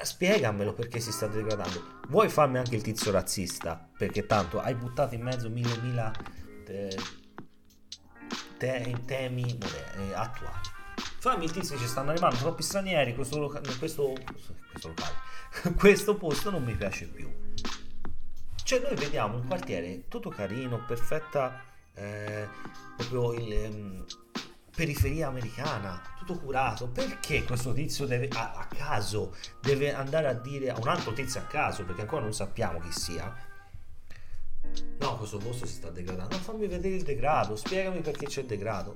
Spiegamelo 0.02 0.74
perché 0.74 1.00
si 1.00 1.12
sta 1.12 1.28
degradando. 1.28 2.00
Vuoi 2.10 2.30
farmi 2.30 2.58
anche 2.58 2.76
il 2.76 2.82
tizio 2.82 3.12
razzista? 3.12 3.90
Perché 3.98 4.26
tanto 4.26 4.60
hai 4.60 4.76
buttato 4.76 5.16
in 5.16 5.22
mezzo 5.22 5.50
mille 5.50 5.78
mila... 5.78 6.12
Eh, 6.68 6.98
te- 8.58 8.96
temi 9.06 9.58
moderni, 9.60 10.14
attuali. 10.14 10.70
Fammi 11.20 11.46
il 11.46 11.52
tizio 11.52 11.78
ci 11.78 11.88
stanno 11.88 12.12
arrivando 12.12 12.36
troppi 12.38 12.64
stranieri, 12.64 13.16
questo, 13.16 13.40
loca- 13.40 13.62
questo, 13.80 14.14
questo 14.72 14.88
locale, 14.88 15.16
questo 15.78 16.16
posto 16.16 16.50
non 16.52 16.64
mi 16.64 16.76
piace 16.76 17.08
più. 17.08 17.30
Cioè 18.64 18.80
noi 18.80 18.96
vediamo 18.96 19.38
un 19.38 19.48
quartiere 19.48 20.08
tutto 20.08 20.30
carino, 20.30 20.84
perfetta, 20.86 21.64
eh, 21.94 22.48
proprio 22.98 23.34
il... 23.34 23.70
Um, 23.70 24.06
periferia 24.76 25.28
americana, 25.28 26.02
tutto 26.18 26.40
curato. 26.40 26.88
Perché 26.88 27.44
questo 27.44 27.74
tizio 27.74 28.06
deve, 28.06 28.28
a, 28.30 28.54
a, 28.54 28.66
caso 28.68 29.36
deve 29.62 29.94
andare 29.94 30.28
a 30.28 30.34
dire 30.34 30.72
a 30.72 30.80
un 30.80 30.88
altro 30.88 31.14
tizio 31.14 31.40
a 31.40 31.44
caso, 31.44 31.84
perché 31.84 32.02
ancora 32.02 32.24
non 32.24 32.34
sappiamo 32.34 32.80
chi 32.80 32.92
sia, 32.92 33.50
No, 35.00 35.18
questo 35.18 35.38
posto 35.38 35.66
si 35.66 35.74
sta 35.74 35.90
degradando. 35.90 36.36
Fammi 36.36 36.68
vedere 36.68 36.96
il 36.96 37.04
degrado, 37.04 37.56
spiegami 37.56 38.02
perché 38.02 38.28
c'è 38.28 38.42
il 38.42 38.48
degrado. 38.48 38.94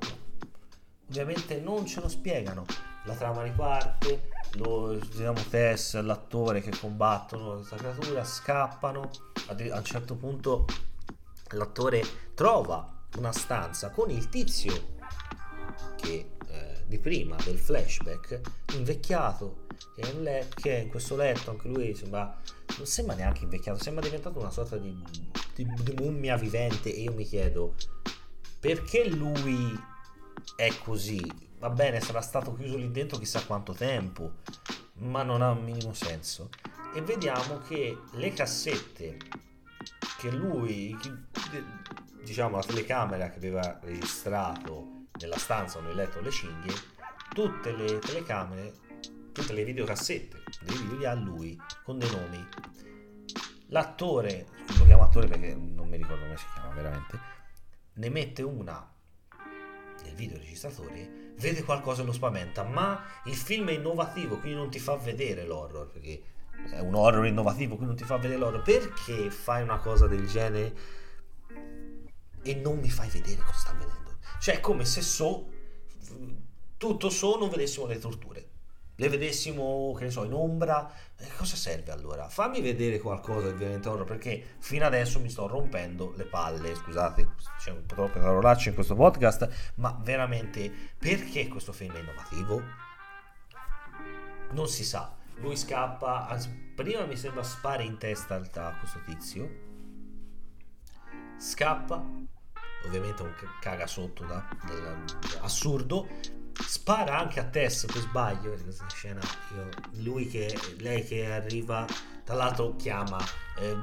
Ovviamente 1.10 1.60
non 1.60 1.86
ce 1.86 2.00
lo 2.00 2.08
spiegano. 2.08 2.66
La 3.06 3.16
trama 3.16 3.44
riparte, 3.44 4.30
lo 4.54 4.98
vediamo 4.98 5.40
Tess, 5.50 6.00
l'attore 6.00 6.62
che 6.62 6.72
combattono 6.78 7.56
questa 7.56 7.76
creatura, 7.76 8.24
scappano. 8.24 9.10
A 9.48 9.78
un 9.78 9.84
certo 9.84 10.16
punto 10.16 10.66
l'attore 11.50 12.04
trova 12.34 13.04
una 13.18 13.32
stanza 13.32 13.90
con 13.90 14.10
il 14.10 14.30
tizio 14.30 14.95
che 15.96 16.32
eh, 16.48 16.84
di 16.86 17.00
prima 17.00 17.36
del 17.44 17.58
flashback 17.58 18.42
invecchiato 18.74 19.64
che 19.96 20.02
è, 20.02 20.14
le- 20.14 20.48
che 20.54 20.78
in 20.78 20.90
questo 20.90 21.16
letto 21.16 21.52
anche 21.52 21.68
lui 21.68 21.96
sembra 21.96 22.40
non 22.78 22.86
sembra 22.86 23.16
neanche 23.16 23.44
invecchiato 23.44 23.82
sembra 23.82 24.04
diventato 24.04 24.40
una 24.40 24.52
sorta 24.52 24.78
di 24.78 24.94
di, 25.56 25.66
di 25.82 25.94
mummia 25.94 26.36
vivente. 26.36 26.94
E 26.94 27.02
io 27.02 27.14
mi 27.14 27.24
chiedo 27.24 27.76
perché 28.60 29.08
lui 29.08 29.74
è 30.56 30.70
così? 30.84 31.22
Va 31.60 31.70
bene 31.70 32.02
sarà 32.02 32.22
stato 32.22 32.54
chiuso 32.54 32.78
lì 32.78 32.92
dentro 32.92 33.18
chissà 33.18 33.44
quanto 33.46 33.74
tempo 33.74 34.34
ma 34.98 35.24
non 35.24 35.42
ha 35.42 35.52
un 35.52 35.64
minimo 35.64 35.94
senso. 35.94 36.50
E 36.94 37.02
vediamo 37.02 37.60
che 37.60 37.98
le 38.12 38.34
cassette 38.34 39.18
che 40.18 40.32
lui 40.32 40.96
diciamo 42.24 42.58
la 42.58 42.64
telecamera 42.64 43.30
che 43.30 43.38
aveva 43.38 43.80
registrato 43.84 44.95
nella 45.20 45.38
stanza 45.38 45.80
nel 45.80 45.96
letto 45.96 46.20
le 46.22 46.32
cinghie 46.32 46.74
tutte 47.34 47.76
le 47.76 48.00
telecamere 48.00 48.74
tutte 49.32 49.54
le 49.54 49.64
videocassette 49.64 50.44
dei 50.62 50.78
video 50.78 50.98
li 50.98 51.06
ha 51.06 51.14
lui 51.14 51.60
con 51.84 51.98
dei 51.98 52.10
nomi 52.10 52.48
l'attore, 53.68 54.48
lo 54.78 54.86
chiamo 54.86 55.04
attore 55.04 55.28
perché 55.28 55.56
non 55.56 55.88
mi 55.88 55.98
ricordo 55.98 56.24
come 56.24 56.38
si 56.38 56.46
chiama 56.54 56.74
veramente, 56.74 57.20
ne 57.94 58.10
mette 58.10 58.42
una 58.42 58.92
nel 60.04 60.14
videoregistratore, 60.14 61.34
vede 61.38 61.64
qualcosa 61.64 62.02
e 62.02 62.06
lo 62.06 62.12
spaventa, 62.12 62.64
ma 62.64 63.04
il 63.26 63.36
film 63.36 63.70
è 63.70 63.74
innovativo, 63.74 64.38
quindi 64.38 64.58
non 64.58 64.70
ti 64.70 64.80
fa 64.80 64.96
vedere 64.96 65.46
l'horror, 65.46 65.90
perché 65.90 66.24
è 66.70 66.80
un 66.80 66.96
horror 66.96 67.26
innovativo, 67.26 67.76
quindi 67.76 67.96
non 67.96 67.96
ti 67.96 68.04
fa 68.04 68.18
vedere 68.18 68.40
l'horror. 68.40 68.62
Perché 68.62 69.30
fai 69.30 69.62
una 69.62 69.80
cosa 69.80 70.08
del 70.08 70.28
genere 70.28 70.74
e 72.44 72.56
non 72.56 72.80
mi 72.80 72.90
fai 72.90 73.10
vedere 73.10 73.42
cosa 73.42 73.58
sta 73.58 73.74
vedendo? 73.74 74.05
Cioè 74.40 74.56
è 74.56 74.60
come 74.60 74.86
se 74.86 75.02
so, 75.02 75.48
tutto 76.78 77.10
so, 77.10 77.38
non 77.38 77.50
vedessimo 77.50 77.86
le 77.86 78.00
torture 78.00 78.54
le 78.98 79.10
vedessimo, 79.10 79.94
che 79.98 80.06
ne 80.06 80.10
so, 80.10 80.24
in 80.24 80.34
ombra, 80.34 80.90
eh, 81.18 81.28
cosa 81.38 81.56
serve 81.56 81.92
allora? 81.92 82.30
Fammi 82.30 82.62
vedere 82.62 83.00
qualcosa 83.00 83.52
di 83.52 83.58
veramente 83.58 83.90
horror 83.90 84.06
perché 84.06 84.56
fino 84.60 84.86
adesso 84.86 85.20
mi 85.20 85.30
sto 85.30 85.48
rompendo 85.48 86.14
le 86.16 86.24
palle, 86.24 86.74
scusate, 86.76 87.34
c'è 87.58 87.72
un 87.72 87.86
po' 87.86 87.96
troppe 87.96 88.20
parolacce 88.20 88.70
in 88.70 88.76
questo 88.76 88.96
podcast, 88.96 89.74
ma 89.76 90.00
veramente 90.02 90.72
perché 90.98 91.48
questo 91.48 91.74
film 91.74 91.94
è 91.94 92.00
innovativo? 92.00 92.62
Non 94.52 94.68
si 94.68 94.86
sa. 94.86 95.14
Lui 95.40 95.58
scappa, 95.58 96.40
prima 96.76 97.04
mi 97.04 97.18
sembra 97.18 97.44
spare 97.44 97.84
in 97.84 97.98
testa 97.98 98.36
a 98.36 98.78
questo 98.78 99.02
tizio, 99.06 99.50
scappa, 101.38 102.02
ovviamente 102.86 103.22
un 103.22 103.34
caga 103.60 103.88
sotto 103.88 104.24
da, 104.26 104.46
da, 104.66 105.42
assurdo, 105.42 106.08
spara 106.54 107.18
anche 107.18 107.40
a 107.40 107.46
Tess 107.46 107.86
per 107.86 107.98
sbaglio 107.98 108.52
questa 108.52 108.88
scena 108.90 109.22
io, 109.56 109.70
lui 110.04 110.28
che 110.28 110.58
lei 110.80 111.04
che 111.04 111.32
arriva 111.32 111.86
tra 112.24 112.36
l'altro 112.36 112.76
chiama 112.76 113.18
eh, 113.60 113.76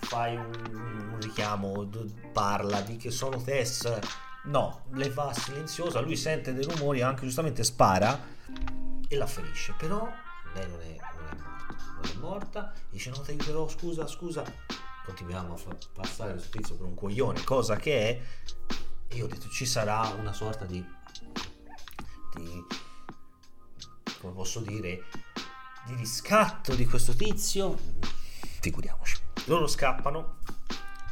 fai 0.00 0.36
un, 0.36 0.52
un, 0.74 1.18
richiamo 1.20 1.88
parla 2.32 2.80
di 2.80 2.96
che 2.96 3.10
sono 3.10 3.40
Tess. 3.42 3.98
No 4.44 4.82
le 4.94 5.08
fa 5.08 5.32
silenziosa 5.32 6.00
lui 6.00 6.16
sente 6.16 6.52
dei 6.52 6.64
rumori 6.64 7.00
anche 7.00 7.22
giustamente 7.22 7.62
spara 7.62 8.20
e 9.08 9.16
la 9.16 9.26
ferisce. 9.26 9.74
Però 9.78 10.10
lei 10.54 10.68
non 10.68 10.80
è, 10.80 10.96
non 11.16 11.26
è 11.28 11.34
morta 11.36 11.62
non 12.02 12.10
è 12.10 12.18
morta, 12.18 12.72
dice 12.90 13.10
no 13.10 13.20
ti 13.20 13.30
aiuterò, 13.30 13.68
scusa, 13.68 14.06
scusa, 14.06 14.44
continuiamo 15.04 15.54
a 15.54 15.56
far 15.56 15.76
passare 15.92 16.32
questo 16.32 16.56
tizio 16.56 16.76
per 16.76 16.86
un 16.86 16.94
coglione, 16.94 17.44
cosa 17.44 17.76
che 17.76 18.08
è, 18.08 19.14
io 19.14 19.24
ho 19.24 19.28
detto 19.28 19.48
ci 19.48 19.66
sarà 19.66 20.08
una 20.18 20.32
sorta 20.32 20.64
di, 20.64 20.84
di 22.34 22.64
come 24.20 24.32
posso 24.32 24.60
dire, 24.60 25.04
di 25.86 25.94
riscatto 25.94 26.74
di 26.74 26.86
questo 26.86 27.14
tizio, 27.14 27.76
figuriamoci. 28.60 29.18
Loro 29.46 29.66
scappano, 29.66 30.38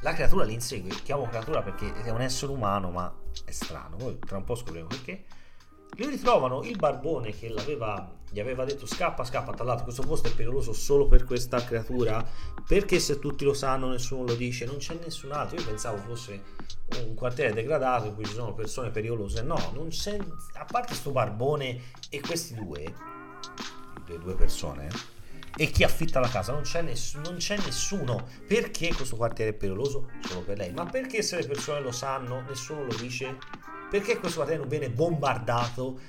la 0.03 0.14
creatura 0.14 0.44
li 0.44 0.55
insegue, 0.55 0.90
chiamo 1.03 1.26
creatura 1.26 1.62
perché 1.62 1.92
è 2.03 2.11
un 2.11 2.20
essere 2.20 2.53
umano, 2.53 2.90
ma 2.90 3.12
è 3.44 3.50
strano, 3.50 3.96
poi 3.96 4.18
tra 4.20 4.37
un 4.37 4.44
po' 4.44 4.55
scopriremo 4.55 4.88
perché. 4.88 5.24
Li 5.96 6.07
ritrovano 6.07 6.62
il 6.62 6.76
barbone 6.76 7.31
che 7.31 7.48
gli 7.48 8.40
aveva 8.40 8.64
detto 8.64 8.87
scappa, 8.87 9.24
scappa, 9.24 9.53
tra 9.53 9.64
l'altro 9.64 9.85
questo 9.85 10.03
posto 10.03 10.29
è 10.29 10.35
pericoloso 10.35 10.72
solo 10.72 11.07
per 11.07 11.24
questa 11.24 11.62
creatura, 11.62 12.24
perché 12.66 12.98
se 12.98 13.18
tutti 13.18 13.44
lo 13.44 13.53
sanno 13.53 13.88
nessuno 13.88 14.24
lo 14.24 14.35
dice, 14.35 14.64
non 14.64 14.76
c'è 14.79 14.98
nessun 15.03 15.33
altro, 15.33 15.59
io 15.59 15.66
pensavo 15.66 15.98
fosse 15.98 16.42
un 17.05 17.14
quartiere 17.14 17.53
degradato 17.53 18.07
in 18.07 18.14
cui 18.14 18.24
ci 18.24 18.33
sono 18.33 18.55
persone 18.55 18.90
pericolose, 18.90 19.42
no, 19.42 19.72
non 19.74 19.88
c'è, 19.88 20.16
a 20.55 20.64
parte 20.64 20.88
questo 20.88 21.11
barbone 21.11 21.81
e 22.09 22.20
questi 22.20 22.55
due, 22.55 22.94
le 24.07 24.18
due 24.18 24.35
persone, 24.35 24.88
e 25.57 25.66
chi 25.70 25.83
affitta 25.83 26.20
la 26.20 26.29
casa, 26.29 26.53
non 26.53 26.62
c'è, 26.62 26.81
ness- 26.81 27.16
non 27.16 27.37
c'è 27.37 27.57
nessuno. 27.59 28.26
Perché 28.46 28.94
questo 28.94 29.16
quartiere 29.16 29.50
è 29.50 29.55
pericoloso? 29.55 30.09
Solo 30.26 30.42
per 30.42 30.57
lei. 30.59 30.72
Ma 30.72 30.87
perché 30.87 31.22
se 31.22 31.37
le 31.37 31.46
persone 31.46 31.81
lo 31.81 31.92
sanno, 31.92 32.42
nessuno 32.48 32.85
lo 32.85 32.94
dice? 32.94 33.37
Perché 33.90 34.18
questo 34.18 34.44
non 34.57 34.68
viene 34.68 34.88
bombardato? 34.88 36.00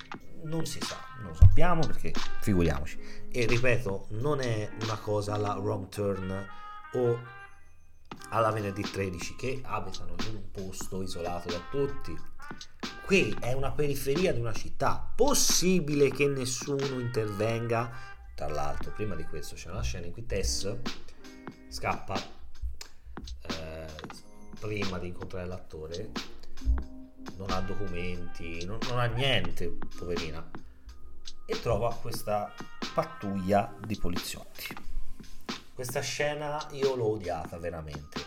Non 0.43 0.65
si 0.65 0.79
sa, 0.81 0.97
non 1.19 1.31
lo 1.31 1.33
sappiamo 1.33 1.85
perché 1.85 2.13
figuriamoci. 2.41 2.99
E 3.31 3.45
ripeto, 3.47 4.05
non 4.09 4.39
è 4.39 4.69
una 4.83 4.97
cosa 4.97 5.33
alla 5.33 5.55
wrong 5.55 5.89
turn 5.89 6.47
o 6.93 7.19
alla 8.29 8.51
venerdì 8.51 8.83
13 8.83 9.35
che 9.35 9.61
abitano 9.63 10.15
in 10.27 10.35
un 10.35 10.51
posto 10.51 11.01
isolato 11.01 11.49
da 11.49 11.59
tutti. 11.71 12.15
Qui 13.03 13.35
è 13.39 13.53
una 13.53 13.71
periferia 13.71 14.31
di 14.31 14.39
una 14.39 14.53
città. 14.53 15.11
Possibile 15.15 16.09
che 16.11 16.27
nessuno 16.27 16.99
intervenga 16.99 17.91
tra 18.35 18.47
l'altro 18.47 18.91
prima 18.91 19.15
di 19.15 19.23
questo 19.23 19.55
c'è 19.55 19.69
una 19.69 19.81
scena 19.81 20.05
in 20.05 20.13
cui 20.13 20.25
Tess 20.25 20.75
scappa 21.67 22.15
eh, 23.49 23.85
prima 24.59 24.97
di 24.97 25.07
incontrare 25.07 25.47
l'attore 25.47 26.11
non 27.37 27.51
ha 27.51 27.59
documenti 27.61 28.65
non, 28.65 28.77
non 28.87 28.99
ha 28.99 29.05
niente 29.05 29.77
poverina 29.97 30.49
e 31.45 31.61
trova 31.61 31.93
questa 31.93 32.53
pattuglia 32.93 33.73
di 33.85 33.97
poliziotti 33.97 34.67
questa 35.73 36.01
scena 36.01 36.67
io 36.71 36.95
l'ho 36.95 37.11
odiata 37.11 37.57
veramente 37.57 38.19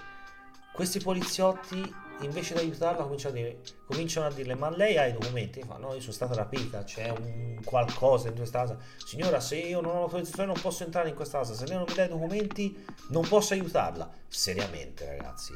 questi 0.73 0.99
poliziotti 1.01 2.03
invece 2.21 2.55
di 2.55 2.61
aiutarla 2.61 3.03
cominciano 3.03 3.35
a, 3.35 3.37
dire, 3.37 3.61
cominciano 3.87 4.27
a 4.27 4.31
dirle 4.31 4.55
ma 4.55 4.71
lei 4.71 4.97
ha 4.99 5.07
i 5.07 5.13
documenti? 5.13 5.61
E 5.61 5.65
fa 5.65 5.77
no 5.77 5.95
io 5.95 6.01
sono 6.01 6.13
stata 6.13 6.35
rapita, 6.35 6.85
c'è 6.85 7.11
un 7.11 7.61
qualcosa 7.65 8.29
in 8.29 8.35
questa 8.35 8.61
casa. 8.61 8.79
Signora 9.05 9.41
se 9.41 9.57
io 9.57 9.81
non 9.81 9.97
ho 9.97 10.01
l'autorizzazione 10.01 10.53
non 10.53 10.61
posso 10.61 10.85
entrare 10.85 11.09
in 11.09 11.15
questa 11.15 11.39
casa, 11.39 11.55
se 11.55 11.67
lei 11.67 11.77
non 11.77 11.87
mi 11.89 11.95
dà 11.95 12.05
i 12.05 12.09
documenti 12.09 12.85
non 13.09 13.27
posso 13.27 13.55
aiutarla. 13.55 14.11
Seriamente 14.29 15.07
ragazzi. 15.07 15.53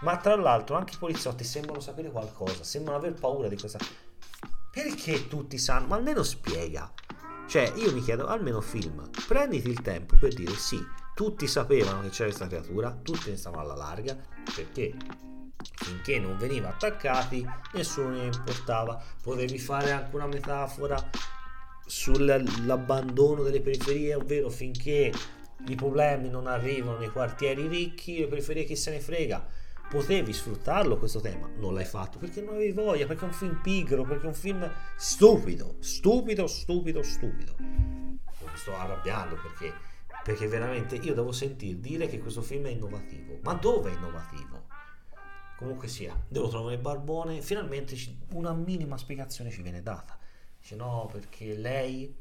Ma 0.00 0.16
tra 0.18 0.36
l'altro 0.36 0.76
anche 0.76 0.94
i 0.94 0.98
poliziotti 0.98 1.44
sembrano 1.44 1.80
sapere 1.80 2.10
qualcosa, 2.10 2.64
sembrano 2.64 2.98
aver 2.98 3.14
paura 3.14 3.48
di 3.48 3.56
questa... 3.56 3.78
Perché 4.70 5.26
tutti 5.28 5.56
sanno? 5.56 5.86
Ma 5.86 5.96
almeno 5.96 6.22
spiega. 6.22 6.92
Cioè 7.46 7.72
io 7.76 7.92
mi 7.92 8.02
chiedo 8.02 8.26
almeno 8.26 8.60
film, 8.60 9.08
prenditi 9.26 9.68
il 9.68 9.80
tempo 9.80 10.16
per 10.18 10.34
dire 10.34 10.52
sì, 10.54 10.84
tutti 11.14 11.46
sapevano 11.46 12.02
che 12.02 12.08
c'era 12.10 12.24
questa 12.28 12.46
creatura, 12.48 12.90
tutti 12.90 13.30
ne 13.30 13.36
stavano 13.36 13.62
alla 13.62 13.76
larga, 13.76 14.16
perché 14.54 14.94
finché 15.74 16.18
non 16.18 16.36
veniva 16.36 16.68
attaccati 16.68 17.46
nessuno 17.74 18.10
ne 18.10 18.26
importava 18.26 19.02
potevi 19.22 19.58
fare 19.58 19.90
anche 19.90 20.14
una 20.14 20.26
metafora 20.26 20.96
sull'abbandono 21.84 23.42
delle 23.42 23.60
periferie 23.60 24.14
ovvero 24.14 24.48
finché 24.48 25.12
i 25.68 25.74
problemi 25.74 26.28
non 26.28 26.46
arrivano 26.46 26.98
nei 26.98 27.10
quartieri 27.10 27.66
ricchi 27.66 28.20
le 28.20 28.26
periferie 28.26 28.64
chi 28.64 28.76
se 28.76 28.90
ne 28.90 29.00
frega 29.00 29.64
potevi 29.88 30.32
sfruttarlo 30.32 30.98
questo 30.98 31.20
tema 31.20 31.48
non 31.56 31.74
l'hai 31.74 31.84
fatto 31.84 32.18
perché 32.18 32.40
non 32.40 32.54
avevi 32.54 32.72
voglia 32.72 33.06
perché 33.06 33.24
è 33.24 33.28
un 33.28 33.34
film 33.34 33.60
pigro 33.62 34.04
perché 34.04 34.24
è 34.24 34.28
un 34.28 34.34
film 34.34 34.70
stupido 34.96 35.76
stupido 35.80 36.46
stupido 36.46 37.02
stupido 37.02 37.54
mi 37.58 38.18
sto 38.54 38.74
arrabbiando 38.76 39.36
perché 39.36 39.72
perché 40.24 40.48
veramente 40.48 40.96
io 40.96 41.14
devo 41.14 41.30
sentire 41.30 41.78
dire 41.78 42.08
che 42.08 42.18
questo 42.18 42.42
film 42.42 42.66
è 42.66 42.70
innovativo 42.70 43.38
ma 43.42 43.54
dove 43.54 43.90
è 43.90 43.94
innovativo 43.94 44.66
comunque 45.56 45.88
sia, 45.88 46.14
devo 46.28 46.48
trovare 46.48 46.74
il 46.74 46.80
barbone, 46.80 47.40
finalmente 47.40 47.96
una 48.32 48.52
minima 48.52 48.96
spiegazione 48.96 49.50
ci 49.50 49.62
viene 49.62 49.82
data. 49.82 50.18
Dice 50.60 50.76
no, 50.76 51.08
perché 51.10 51.54
lei, 51.54 52.14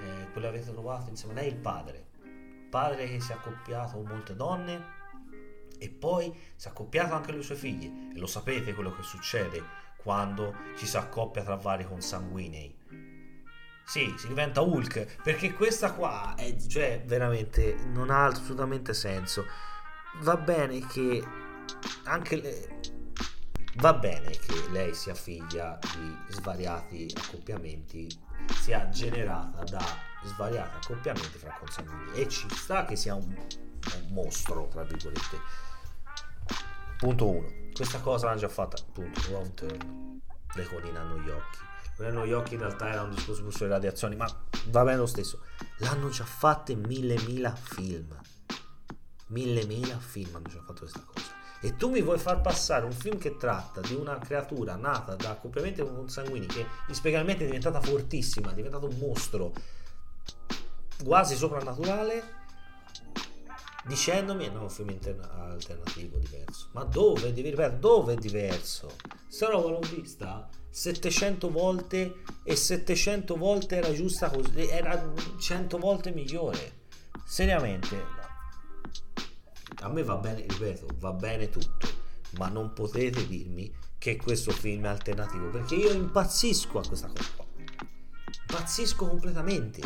eh, 0.00 0.26
che 0.32 0.46
avete 0.46 0.70
trovato 0.70 1.08
insieme 1.08 1.32
a 1.32 1.42
lei, 1.42 1.48
il 1.48 1.56
padre. 1.56 2.08
Padre 2.68 3.08
che 3.08 3.20
si 3.20 3.32
è 3.32 3.34
accoppiato 3.34 3.96
con 3.96 4.06
molte 4.06 4.36
donne 4.36 4.98
e 5.80 5.88
poi 5.88 6.32
si 6.54 6.68
è 6.68 6.70
accoppiato 6.70 7.14
anche 7.14 7.30
con 7.32 7.40
i 7.40 7.44
suoi 7.44 7.56
figli. 7.56 8.10
E 8.14 8.18
lo 8.18 8.26
sapete 8.26 8.74
quello 8.74 8.94
che 8.94 9.02
succede 9.02 9.62
quando 9.96 10.54
ci 10.76 10.86
si 10.86 10.96
accoppia 10.96 11.42
tra 11.42 11.56
vari 11.56 11.84
consanguinei. 11.84 12.76
Sì, 13.84 14.14
si 14.16 14.28
diventa 14.28 14.60
Hulk, 14.60 15.20
perché 15.22 15.52
questa 15.52 15.92
qua 15.92 16.34
è, 16.36 16.56
cioè, 16.56 17.02
veramente 17.04 17.74
non 17.86 18.10
ha 18.10 18.26
assolutamente 18.26 18.94
senso. 18.94 19.44
Va 20.20 20.36
bene 20.36 20.86
che 20.86 21.20
anche 22.04 22.36
le... 22.40 22.80
va 23.76 23.92
bene 23.94 24.30
che 24.30 24.68
lei 24.70 24.94
sia 24.94 25.14
figlia 25.14 25.76
di 25.96 26.16
svariati 26.28 27.12
accoppiamenti, 27.16 28.08
sia 28.60 28.88
generata 28.90 29.64
da 29.64 29.84
svariati 30.22 30.76
accoppiamenti 30.76 31.38
fra 31.38 31.56
consanguinei 31.58 32.22
e 32.22 32.28
ci 32.28 32.48
sta 32.50 32.84
che 32.84 32.94
sia 32.94 33.14
un, 33.14 33.24
un 33.24 34.06
mostro, 34.10 34.68
tra 34.68 34.84
virgolette. 34.84 35.68
Punto 37.00 37.30
1. 37.30 37.48
Questa 37.72 37.98
cosa 38.00 38.26
l'hanno 38.26 38.40
già 38.40 38.48
fatta, 38.50 38.76
appunto, 38.76 39.20
wrong 39.30 39.54
turn. 39.54 40.20
Le 40.54 40.64
colline 40.66 40.98
hanno 40.98 41.18
gli 41.18 41.30
occhi. 41.30 41.58
Non 41.96 42.08
hanno 42.08 42.26
gli 42.26 42.32
occhi 42.32 42.54
in 42.54 42.60
realtà 42.60 42.90
era 42.90 43.00
un 43.00 43.10
discorso 43.10 43.50
sulle 43.50 43.70
radiazioni, 43.70 44.16
ma 44.16 44.26
va 44.66 44.84
bene 44.84 44.98
lo 44.98 45.06
stesso. 45.06 45.40
L'hanno 45.78 46.10
già 46.10 46.24
fatta 46.24 46.72
in 46.72 46.80
mille 46.86 47.18
mila 47.22 47.54
film. 47.54 48.14
Mille 49.28 49.64
mila 49.64 49.98
film 49.98 50.36
hanno 50.36 50.48
già 50.50 50.60
fatto 50.60 50.80
questa 50.80 51.00
cosa 51.00 51.38
e 51.62 51.76
tu 51.76 51.90
mi 51.90 52.02
vuoi 52.02 52.18
far 52.18 52.40
passare 52.40 52.84
un 52.84 52.92
film 52.92 53.18
che 53.18 53.36
tratta 53.36 53.80
di 53.80 53.94
una 53.94 54.18
creatura 54.18 54.76
nata 54.76 55.14
da 55.14 55.30
accoppiamenti 55.30 55.82
consanguini 55.82 56.46
che 56.46 56.66
inspiegabilmente 56.88 57.44
è 57.44 57.46
diventata 57.46 57.80
fortissima, 57.80 58.50
è 58.50 58.54
diventato 58.54 58.86
un 58.86 58.96
mostro 58.98 59.52
quasi 61.02 61.36
soprannaturale 61.36 62.39
dicendomi 63.86 64.48
no, 64.50 64.62
un 64.62 64.70
film 64.70 64.98
alternativo 65.20 66.18
diverso 66.18 66.68
ma 66.72 66.84
dove? 66.84 67.32
Devi 67.32 67.54
dove 67.78 68.12
è 68.14 68.16
diverso? 68.16 68.94
sta 69.26 69.48
roba 69.48 69.70
l'ho 69.70 69.80
vista 69.80 70.48
700 70.68 71.50
volte 71.50 72.22
e 72.44 72.56
700 72.56 73.36
volte 73.36 73.76
era 73.76 73.92
giusta 73.92 74.30
così 74.30 74.68
era 74.68 75.12
100 75.38 75.78
volte 75.78 76.12
migliore 76.12 76.78
seriamente 77.24 78.20
a 79.82 79.88
me 79.88 80.02
va 80.02 80.16
bene, 80.16 80.44
ripeto, 80.46 80.86
va 80.98 81.12
bene 81.12 81.48
tutto, 81.48 81.88
ma 82.36 82.48
non 82.48 82.72
potete 82.72 83.26
dirmi 83.26 83.72
che 83.98 84.16
questo 84.16 84.50
film 84.50 84.84
è 84.84 84.88
alternativo, 84.88 85.48
perché 85.48 85.74
io 85.74 85.90
impazzisco 85.90 86.78
a 86.78 86.86
questa 86.86 87.08
cosa 87.08 87.30
qua. 87.36 87.46
Impazzisco 88.48 89.06
completamente. 89.06 89.80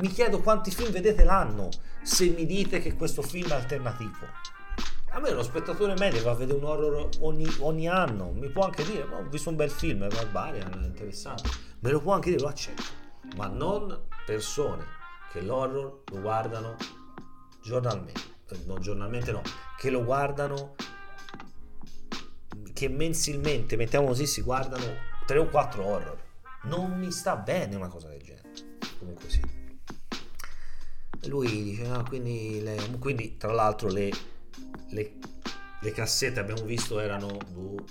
Mi 0.00 0.08
chiedo 0.08 0.40
quanti 0.40 0.70
film 0.70 0.90
vedete 0.90 1.24
l'anno 1.24 1.68
se 2.02 2.28
mi 2.28 2.46
dite 2.46 2.80
che 2.80 2.94
questo 2.94 3.22
film 3.22 3.48
è 3.50 3.54
alternativo. 3.54 4.26
A 5.10 5.20
me 5.20 5.30
lo 5.30 5.42
spettatore 5.42 5.94
medio 5.98 6.22
va 6.22 6.30
a 6.30 6.34
vedere 6.34 6.58
un 6.58 6.64
horror 6.64 7.08
ogni, 7.20 7.46
ogni 7.60 7.88
anno, 7.88 8.32
mi 8.32 8.48
può 8.48 8.64
anche 8.64 8.84
dire, 8.84 9.04
ma 9.04 9.18
ho 9.18 9.28
visto 9.28 9.50
un 9.50 9.56
bel 9.56 9.70
film, 9.70 10.04
è 10.04 10.08
barbarian, 10.08 10.82
è 10.82 10.86
interessante, 10.86 11.48
me 11.80 11.90
lo 11.90 12.00
può 12.00 12.14
anche 12.14 12.30
dire, 12.30 12.42
lo 12.42 12.48
accetto, 12.48 12.82
ma 13.36 13.46
non 13.46 14.06
persone 14.24 14.84
che 15.30 15.42
l'horror 15.42 16.02
lo 16.06 16.20
guardano 16.20 16.76
giornalmente 17.62 18.30
non 18.64 18.80
giornalmente 18.80 19.32
no, 19.32 19.42
che 19.76 19.90
lo 19.90 20.04
guardano, 20.04 20.74
che 22.72 22.88
mensilmente, 22.88 23.76
mettiamo 23.76 24.06
così, 24.06 24.26
si 24.26 24.42
guardano 24.42 24.84
3 25.26 25.38
o 25.38 25.48
4 25.48 25.84
horror. 25.84 26.22
Non 26.64 26.98
mi 26.98 27.10
sta 27.10 27.36
bene 27.36 27.76
una 27.76 27.88
cosa 27.88 28.08
del 28.08 28.22
genere. 28.22 28.50
Comunque 28.98 29.28
sì. 29.28 29.40
Lui 31.26 31.62
dice, 31.62 31.86
ah, 31.86 32.02
quindi, 32.02 32.60
le, 32.62 32.76
quindi 32.98 33.36
tra 33.36 33.52
l'altro 33.52 33.88
le, 33.88 34.10
le, 34.90 35.12
le, 35.80 35.92
cassette 35.92 36.40
abbiamo 36.40 36.64
visto 36.64 36.98
erano 36.98 37.36
boh, 37.52 37.84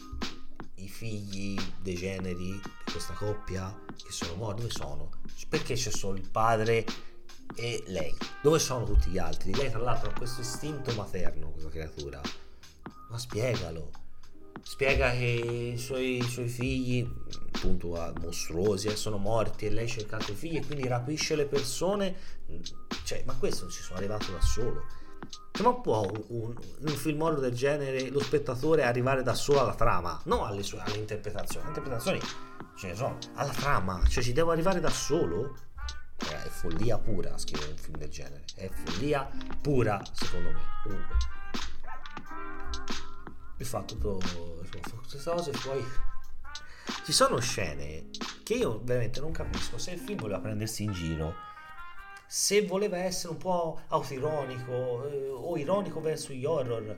i 0.76 0.88
figli 0.88 1.58
dei 1.82 1.96
generi 1.96 2.36
di 2.36 2.62
questa 2.92 3.14
coppia 3.14 3.74
che 3.96 4.12
sono 4.12 4.36
morti. 4.36 4.62
Dove 4.62 4.74
sono? 4.74 5.10
Perché 5.48 5.76
c'è 5.76 5.92
solo 5.92 6.18
il 6.18 6.30
padre 6.30 6.86
e 7.56 7.84
lei. 7.88 8.16
Dove 8.42 8.60
sono 8.60 8.86
tutti 8.86 9.10
gli 9.10 9.18
altri? 9.18 9.56
Lei 9.56 9.70
tra 9.70 9.80
l'altro 9.80 10.10
ha 10.10 10.14
questo 10.14 10.42
istinto 10.42 10.94
materno, 10.94 11.52
questa 11.52 11.70
creatura. 11.70 12.22
Ma 13.10 13.18
spiegalo. 13.18 13.92
Spiega 14.64 15.12
che 15.12 15.74
i 15.74 15.78
suoi, 15.78 16.22
suoi 16.22 16.48
figli, 16.48 17.08
appunto 17.54 18.14
mostruosi, 18.22 18.88
eh, 18.88 18.96
sono 18.96 19.18
morti 19.18 19.66
e 19.66 19.72
lei 19.72 19.88
cerca 19.88 20.18
altri 20.18 20.36
figli 20.36 20.58
e 20.58 20.66
quindi 20.66 20.88
rapisce 20.88 21.36
le 21.36 21.46
persone. 21.46 22.16
Cioè, 23.12 23.24
ma 23.26 23.36
questo 23.36 23.64
non 23.64 23.74
ci 23.74 23.82
sono 23.82 23.98
arrivato 23.98 24.32
da 24.32 24.40
solo. 24.40 24.86
Come 25.52 25.82
può 25.82 26.10
un, 26.30 26.56
un 26.80 26.88
film 26.88 27.22
horror 27.22 27.42
del 27.42 27.54
genere 27.54 28.08
lo 28.08 28.22
spettatore 28.22 28.84
arrivare 28.84 29.22
da 29.22 29.34
solo 29.34 29.60
alla 29.60 29.76
trama, 29.76 30.18
non 30.26 30.46
alle, 30.46 30.64
sue, 30.64 30.80
alle 30.80 30.96
interpretazioni? 30.96 31.66
Le 31.66 31.72
interpretazioni 31.72 32.22
ce 32.78 32.88
ne 32.88 32.96
sono, 32.96 33.18
alla 33.34 33.52
trama, 33.52 34.02
cioè 34.08 34.24
ci 34.24 34.32
devo 34.32 34.52
arrivare 34.52 34.80
da 34.80 34.90
solo? 34.90 35.58
Eh, 36.20 36.44
è 36.44 36.48
follia 36.48 36.98
pura 37.00 37.38
scrivere 37.38 37.72
un 37.72 37.78
film 37.78 37.98
del 37.98 38.10
genere, 38.10 38.46
è 38.56 38.70
follia 38.70 39.30
pura 39.62 40.02
secondo 40.14 40.52
me. 40.52 40.62
Comunque, 40.84 41.16
mi 43.58 43.66
fa 43.66 43.84
tutto 43.84 44.22
queste 44.70 45.30
cose 45.30 45.52
poi 45.66 45.86
ci 47.04 47.12
sono 47.12 47.40
scene 47.40 48.10
che 48.44 48.54
io 48.54 48.80
veramente 48.82 49.20
non 49.20 49.32
capisco 49.32 49.78
se 49.78 49.92
il 49.92 50.00
film 50.00 50.18
voleva 50.18 50.40
prendersi 50.40 50.84
in 50.84 50.94
giro 50.94 51.50
se 52.34 52.66
voleva 52.66 52.96
essere 52.96 53.34
un 53.34 53.40
po' 53.40 53.82
autoironico 53.90 55.06
eh, 55.06 55.28
o 55.32 55.58
ironico 55.58 56.00
verso 56.00 56.32
gli 56.32 56.46
horror 56.46 56.98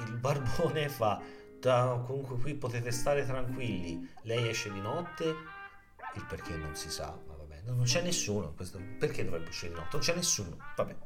il 0.00 0.16
barbone 0.18 0.90
fa 0.90 1.18
comunque 2.04 2.36
qui 2.36 2.54
potete 2.56 2.90
stare 2.90 3.24
tranquilli 3.24 4.06
lei 4.24 4.50
esce 4.50 4.70
di 4.70 4.82
notte 4.82 5.24
il 6.14 6.26
perché 6.28 6.54
non 6.56 6.76
si 6.76 6.90
sa 6.90 7.18
ma 7.26 7.34
vabbè 7.34 7.62
non 7.64 7.84
c'è 7.84 8.02
nessuno 8.02 8.52
questo, 8.52 8.78
perché 8.98 9.24
dovrebbe 9.24 9.48
uscire 9.48 9.72
di 9.72 9.78
notte? 9.78 9.96
Non 9.96 10.00
c'è 10.00 10.14
nessuno 10.14 10.58
vabbè. 10.76 10.96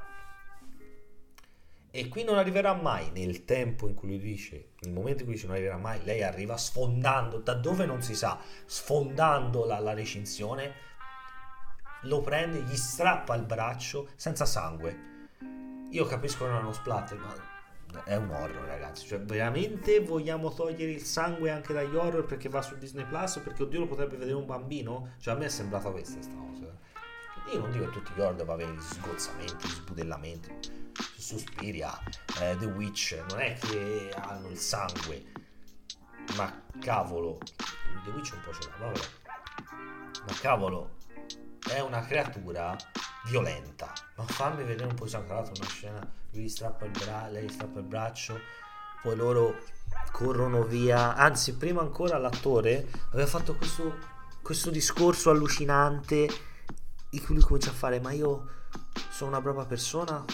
E 1.93 2.09
qui 2.09 2.25
non 2.25 2.39
arriverà 2.39 2.73
mai 2.73 3.13
nel 3.13 3.45
tempo 3.45 3.87
in 3.87 3.95
cui 3.95 4.09
lui 4.09 4.19
dice, 4.19 4.71
nel 4.81 4.93
momento 4.93 5.21
in 5.21 5.27
cui 5.27 5.35
dice 5.35 5.47
non 5.47 5.55
arriverà 5.55 5.77
mai, 5.77 6.03
lei 6.03 6.25
arriva 6.25 6.57
sfondando 6.57 7.39
da 7.39 7.55
dove 7.55 7.87
non 7.87 8.03
si 8.03 8.17
sa, 8.17 8.37
sfondando 8.67 9.65
la, 9.65 9.79
la 9.79 9.95
recinzione, 9.95 10.75
lo 12.05 12.21
prende, 12.21 12.63
gli 12.63 12.77
strappa 12.77 13.35
il 13.35 13.45
braccio 13.45 14.09
senza 14.17 14.45
sangue. 14.45 15.13
Io 15.91 16.05
capisco 16.07 16.45
che 16.45 16.51
non 16.51 16.59
è 16.59 16.63
uno 16.63 16.73
splatter, 16.73 17.19
ma 17.19 18.05
è 18.05 18.17
un 18.17 18.31
horror, 18.31 18.65
ragazzi. 18.67 19.07
Cioè, 19.07 19.21
veramente 19.21 20.01
vogliamo 20.01 20.53
togliere 20.53 20.93
il 20.93 21.03
sangue 21.03 21.51
anche 21.51 21.73
dagli 21.73 21.95
horror 21.95 22.25
perché 22.25 22.49
va 22.49 22.63
su 22.63 22.77
Disney 22.77 23.05
Plus? 23.05 23.39
Perché 23.39 23.63
oddio 23.63 23.81
lo 23.81 23.87
potrebbe 23.87 24.17
vedere 24.17 24.37
un 24.37 24.47
bambino? 24.47 25.15
Cioè, 25.19 25.35
a 25.35 25.37
me 25.37 25.47
è 25.47 25.49
sembrata 25.51 25.91
questa 25.91 26.21
sta 26.21 26.35
cosa. 26.35 26.73
Io 27.53 27.61
non 27.61 27.71
dico 27.71 27.85
che 27.85 27.91
tutti 27.91 28.13
gli 28.15 28.21
horror 28.21 28.35
devono 28.35 28.63
avere 28.63 28.81
sgozzamenti, 28.81 29.69
sbudellamenti 29.69 30.83
Suspiria, 31.25 31.99
eh, 32.41 32.57
The 32.59 32.67
Witch, 32.67 33.19
non 33.31 33.41
è 33.41 33.55
che 33.55 34.13
hanno 34.15 34.49
il 34.51 34.59
sangue, 34.59 35.25
ma 36.37 36.63
cavolo, 36.81 37.39
The 38.05 38.11
Witch 38.11 38.33
un 38.35 38.41
po' 38.43 38.53
ce 38.53 38.69
l'ha, 38.69 38.87
vabbè. 38.87 39.01
Ma 40.27 40.33
cavolo, 40.41 40.94
è 41.69 41.81
una 41.81 42.05
creatura 42.05 42.77
violenta. 43.27 43.93
Ma 44.17 44.25
fammi 44.25 44.65
vedere 44.65 44.89
un 44.89 44.95
po' 44.95 45.07
tra 45.07 45.23
l'altro 45.27 45.55
una 45.57 45.69
scena, 45.69 46.13
lui 46.33 46.49
strappa 46.49 46.85
il 46.85 46.91
braccio, 46.91 47.33
lei 47.33 47.49
strappa 47.49 47.79
il 47.79 47.87
braccio, 47.87 48.39
poi 49.03 49.17
loro 49.17 49.57
corrono 50.13 50.63
via. 50.65 51.15
Anzi, 51.15 51.57
prima 51.57 51.81
ancora 51.81 52.19
l'attore 52.19 52.89
aveva 53.13 53.27
fatto 53.27 53.57
questo, 53.57 53.99
questo 54.43 54.71
discorso 54.71 55.31
allucinante 55.31 56.29
in 57.11 57.25
cui 57.25 57.35
lui 57.35 57.45
comincia 57.45 57.71
a 57.71 57.75
fare, 57.75 58.01
ma 58.01 58.13
io 58.13 58.49
sono 59.11 59.31
una 59.31 59.41
brava 59.41 59.65
persona 59.65 60.25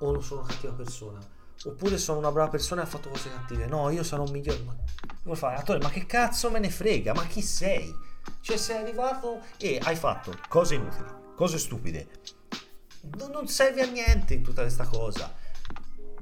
o 0.00 0.12
non 0.12 0.22
sono 0.22 0.40
una 0.40 0.50
cattiva 0.50 0.72
persona. 0.72 1.18
Oppure 1.62 1.98
sono 1.98 2.18
una 2.18 2.32
brava 2.32 2.48
persona 2.48 2.80
e 2.80 2.84
ha 2.84 2.88
fatto 2.88 3.10
cose 3.10 3.30
cattive. 3.30 3.66
No, 3.66 3.90
io 3.90 4.02
sono 4.02 4.22
un 4.22 4.30
migliore. 4.30 4.62
Ma, 4.62 4.74
come 5.22 5.36
fai? 5.36 5.56
Attore, 5.56 5.78
ma 5.78 5.90
che 5.90 6.06
cazzo 6.06 6.50
me 6.50 6.58
ne 6.58 6.70
frega? 6.70 7.12
Ma 7.12 7.26
chi 7.26 7.42
sei? 7.42 7.94
Cioè, 8.40 8.56
sei 8.56 8.78
arrivato 8.78 9.40
e 9.58 9.80
hai 9.82 9.96
fatto 9.96 10.38
cose 10.48 10.74
inutili, 10.74 11.08
cose 11.34 11.58
stupide. 11.58 12.08
Non 13.16 13.48
serve 13.48 13.82
a 13.82 13.86
niente 13.86 14.34
in 14.34 14.42
tutta 14.42 14.62
questa 14.62 14.86
cosa. 14.86 15.34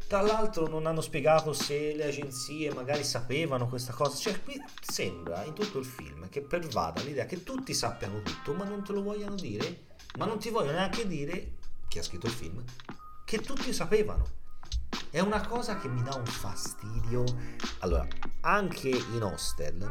Tra 0.07 0.23
l'altro 0.23 0.67
non 0.69 0.87
hanno 0.87 1.03
spiegato 1.03 1.53
se 1.53 1.95
le 1.95 2.07
agenzie 2.07 2.73
magari 2.73 3.05
sapevano 3.05 3.69
questa 3.69 3.93
cosa. 3.93 4.17
Cioè, 4.17 4.43
qui 4.43 4.59
sembra 4.81 5.45
in 5.45 5.53
tutto 5.53 5.79
il 5.79 5.85
film 5.85 6.29
che 6.29 6.41
pervada 6.41 7.03
l'idea 7.03 7.27
che 7.27 7.43
tutti 7.43 7.75
sappiano 7.75 8.23
tutto, 8.23 8.55
ma 8.55 8.65
non 8.65 8.83
te 8.83 8.93
lo 8.93 9.03
vogliano 9.03 9.35
dire. 9.35 9.87
Ma 10.17 10.25
non 10.25 10.39
ti 10.39 10.49
vogliono 10.49 10.79
neanche 10.79 11.07
dire, 11.07 11.57
chi 11.89 11.99
ha 11.99 12.03
scritto 12.03 12.27
il 12.27 12.33
film, 12.33 12.65
che 13.25 13.39
tutti 13.41 13.73
sapevano. 13.73 14.37
È 15.11 15.21
una 15.21 15.47
cosa 15.47 15.79
che 15.79 15.89
mi 15.89 16.03
dà 16.03 16.15
un 16.15 16.27
fastidio. 16.27 17.25
Allora, 17.81 18.07
anche 18.41 18.89
in 18.89 19.23
hostel 19.23 19.91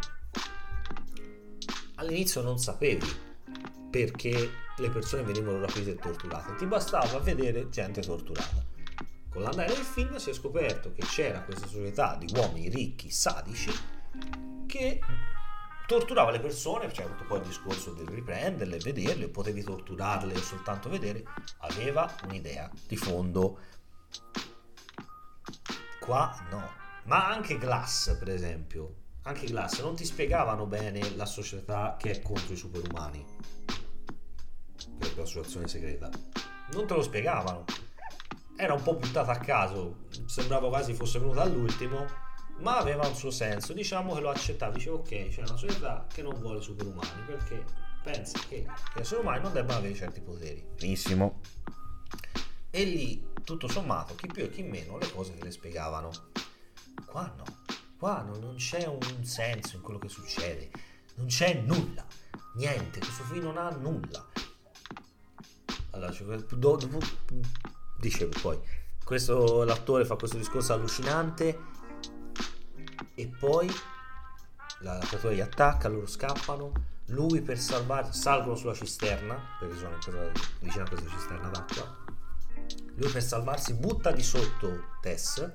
all'inizio 1.97 2.41
non 2.41 2.57
sapevi 2.57 3.25
perché 3.89 4.51
le 4.77 4.89
persone 4.89 5.23
venivano 5.23 5.59
rapite 5.59 5.91
e 5.91 5.95
torturate. 5.95 6.55
Ti 6.55 6.65
bastava 6.65 7.19
vedere 7.19 7.69
gente 7.69 8.01
torturata. 8.01 8.65
Con 9.29 9.41
l'andare 9.41 9.73
del 9.73 9.83
film 9.83 10.15
si 10.15 10.29
è 10.29 10.33
scoperto 10.33 10.91
che 10.93 11.03
c'era 11.03 11.41
questa 11.41 11.67
società 11.67 12.15
di 12.15 12.31
uomini 12.35 12.69
ricchi, 12.69 13.09
sadici, 13.09 13.71
che 14.65 14.99
torturava 15.85 16.31
le 16.31 16.39
persone, 16.39 16.87
c'è 16.87 17.03
avuto 17.03 17.23
poi 17.25 17.39
il 17.39 17.47
discorso 17.47 17.91
del 17.91 18.07
riprenderle, 18.07 18.77
vederle, 18.77 19.29
potevi 19.29 19.63
torturarle 19.63 20.33
o 20.33 20.41
soltanto 20.41 20.89
vedere, 20.89 21.23
aveva 21.59 22.13
un'idea 22.23 22.69
di 22.87 22.97
fondo. 22.97 23.59
Qua 25.99 26.47
no, 26.51 26.71
ma 27.05 27.27
anche 27.27 27.57
Glass 27.57 28.17
per 28.17 28.29
esempio, 28.29 28.95
anche 29.27 29.47
Glass 29.47 29.81
non 29.81 29.95
ti 29.95 30.05
spiegavano 30.05 30.65
bene 30.65 31.15
la 31.15 31.25
società 31.25 31.97
che 31.99 32.11
è 32.11 32.21
contro 32.21 32.53
i 32.53 32.55
superumani, 32.55 33.25
per 34.97 35.17
l'associazione 35.17 35.67
segreta, 35.67 36.09
non 36.71 36.87
te 36.87 36.93
lo 36.93 37.01
spiegavano, 37.01 37.65
era 38.55 38.73
un 38.73 38.81
po' 38.81 38.95
buttata 38.95 39.33
a 39.33 39.37
caso, 39.37 40.05
sembrava 40.25 40.69
quasi 40.69 40.93
fosse 40.93 41.19
venuta 41.19 41.41
all'ultimo 41.41 42.25
ma 42.59 42.77
aveva 42.77 43.05
un 43.05 43.13
suo 43.13 43.29
senso. 43.29 43.73
Diciamo 43.73 44.15
che 44.15 44.21
lo 44.21 44.29
accettava, 44.29 44.73
dice 44.73 44.89
ok, 44.89 45.27
c'è 45.29 45.41
una 45.41 45.57
società 45.57 46.07
che 46.11 46.23
non 46.23 46.33
vuole 46.39 46.59
superumani 46.59 47.21
perché 47.25 47.63
pensa 48.01 48.39
che 48.47 48.65
gli 48.95 48.99
esseri 48.99 49.21
umani 49.21 49.43
non 49.43 49.53
debbano 49.53 49.77
avere 49.77 49.93
certi 49.93 50.21
poteri. 50.21 50.65
Benissimo. 50.75 51.41
E 52.71 52.83
lì, 52.83 53.27
tutto 53.43 53.67
sommato, 53.67 54.15
chi 54.15 54.25
più 54.25 54.43
e 54.43 54.49
chi 54.49 54.63
meno, 54.63 54.97
le 54.97 55.11
cose 55.11 55.37
te 55.37 55.43
le 55.43 55.51
spiegavano. 55.51 56.09
Qua 57.05 57.31
no, 57.37 57.43
qua 57.97 58.21
no, 58.21 58.37
non 58.37 58.55
c'è 58.55 58.85
un 58.85 59.23
senso 59.23 59.77
in 59.77 59.81
quello 59.81 59.99
che 59.99 60.09
succede, 60.09 60.69
non 61.15 61.27
c'è 61.27 61.61
nulla, 61.61 62.05
niente, 62.55 62.99
questo 62.99 63.23
film 63.23 63.45
non 63.45 63.57
ha 63.57 63.69
nulla. 63.69 64.25
Allora, 65.91 66.13
dopo, 66.49 66.99
dicevo 67.97 68.39
poi, 68.39 68.59
questo, 69.03 69.63
l'attore 69.63 70.05
fa 70.05 70.15
questo 70.15 70.37
discorso 70.37 70.73
allucinante 70.73 71.59
e 73.15 73.27
poi 73.27 73.67
la 74.81 74.99
creatura 74.99 75.33
gli 75.33 75.41
attacca, 75.41 75.87
loro 75.87 76.05
scappano, 76.05 76.71
lui 77.07 77.41
per 77.41 77.57
salvare 77.57 78.11
salgono 78.13 78.55
sulla 78.55 78.75
cisterna, 78.75 79.57
perché 79.59 79.75
sono 79.77 79.97
vicino 80.59 80.83
a 80.83 80.87
questa 80.87 81.09
cisterna 81.09 81.49
d'acqua, 81.49 81.97
lui 82.95 83.11
per 83.11 83.23
salvarsi 83.23 83.73
butta 83.73 84.11
di 84.11 84.21
sotto 84.21 84.97
Tess, 85.01 85.51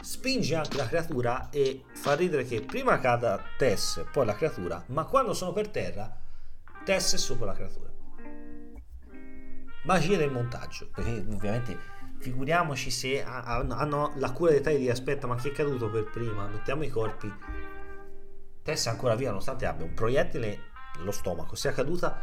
spinge 0.00 0.54
anche 0.54 0.76
la 0.76 0.86
creatura 0.86 1.50
e 1.50 1.84
fa 1.92 2.14
ridere 2.14 2.44
che 2.44 2.62
prima 2.62 2.98
cada 2.98 3.42
Tess, 3.56 4.04
poi 4.12 4.26
la 4.26 4.34
creatura, 4.34 4.82
ma 4.88 5.04
quando 5.04 5.34
sono 5.34 5.52
per 5.52 5.68
terra, 5.68 6.14
Tess 6.84 7.14
è 7.14 7.18
sopra 7.18 7.46
la 7.46 7.54
creatura. 7.54 7.90
Magia 9.84 10.16
del 10.16 10.32
montaggio, 10.32 10.88
perché 10.92 11.24
ovviamente 11.32 11.78
figuriamoci 12.18 12.90
se 12.90 13.22
hanno 13.22 14.12
la 14.16 14.32
cura 14.32 14.50
dei 14.50 14.60
tagli 14.60 14.78
di 14.78 14.90
aspetta 14.90 15.26
ma 15.26 15.36
chi 15.36 15.48
è 15.48 15.52
caduto 15.52 15.90
per 15.90 16.10
prima? 16.10 16.46
Mettiamo 16.48 16.82
i 16.82 16.88
corpi. 16.88 17.32
Tessa 18.62 18.90
è 18.90 18.92
ancora 18.92 19.14
viva 19.14 19.30
nonostante 19.30 19.66
abbia 19.66 19.84
un 19.84 19.94
proiettile 19.94 20.58
nello 20.98 21.12
stomaco. 21.12 21.54
Sia 21.54 21.72
caduta 21.72 22.20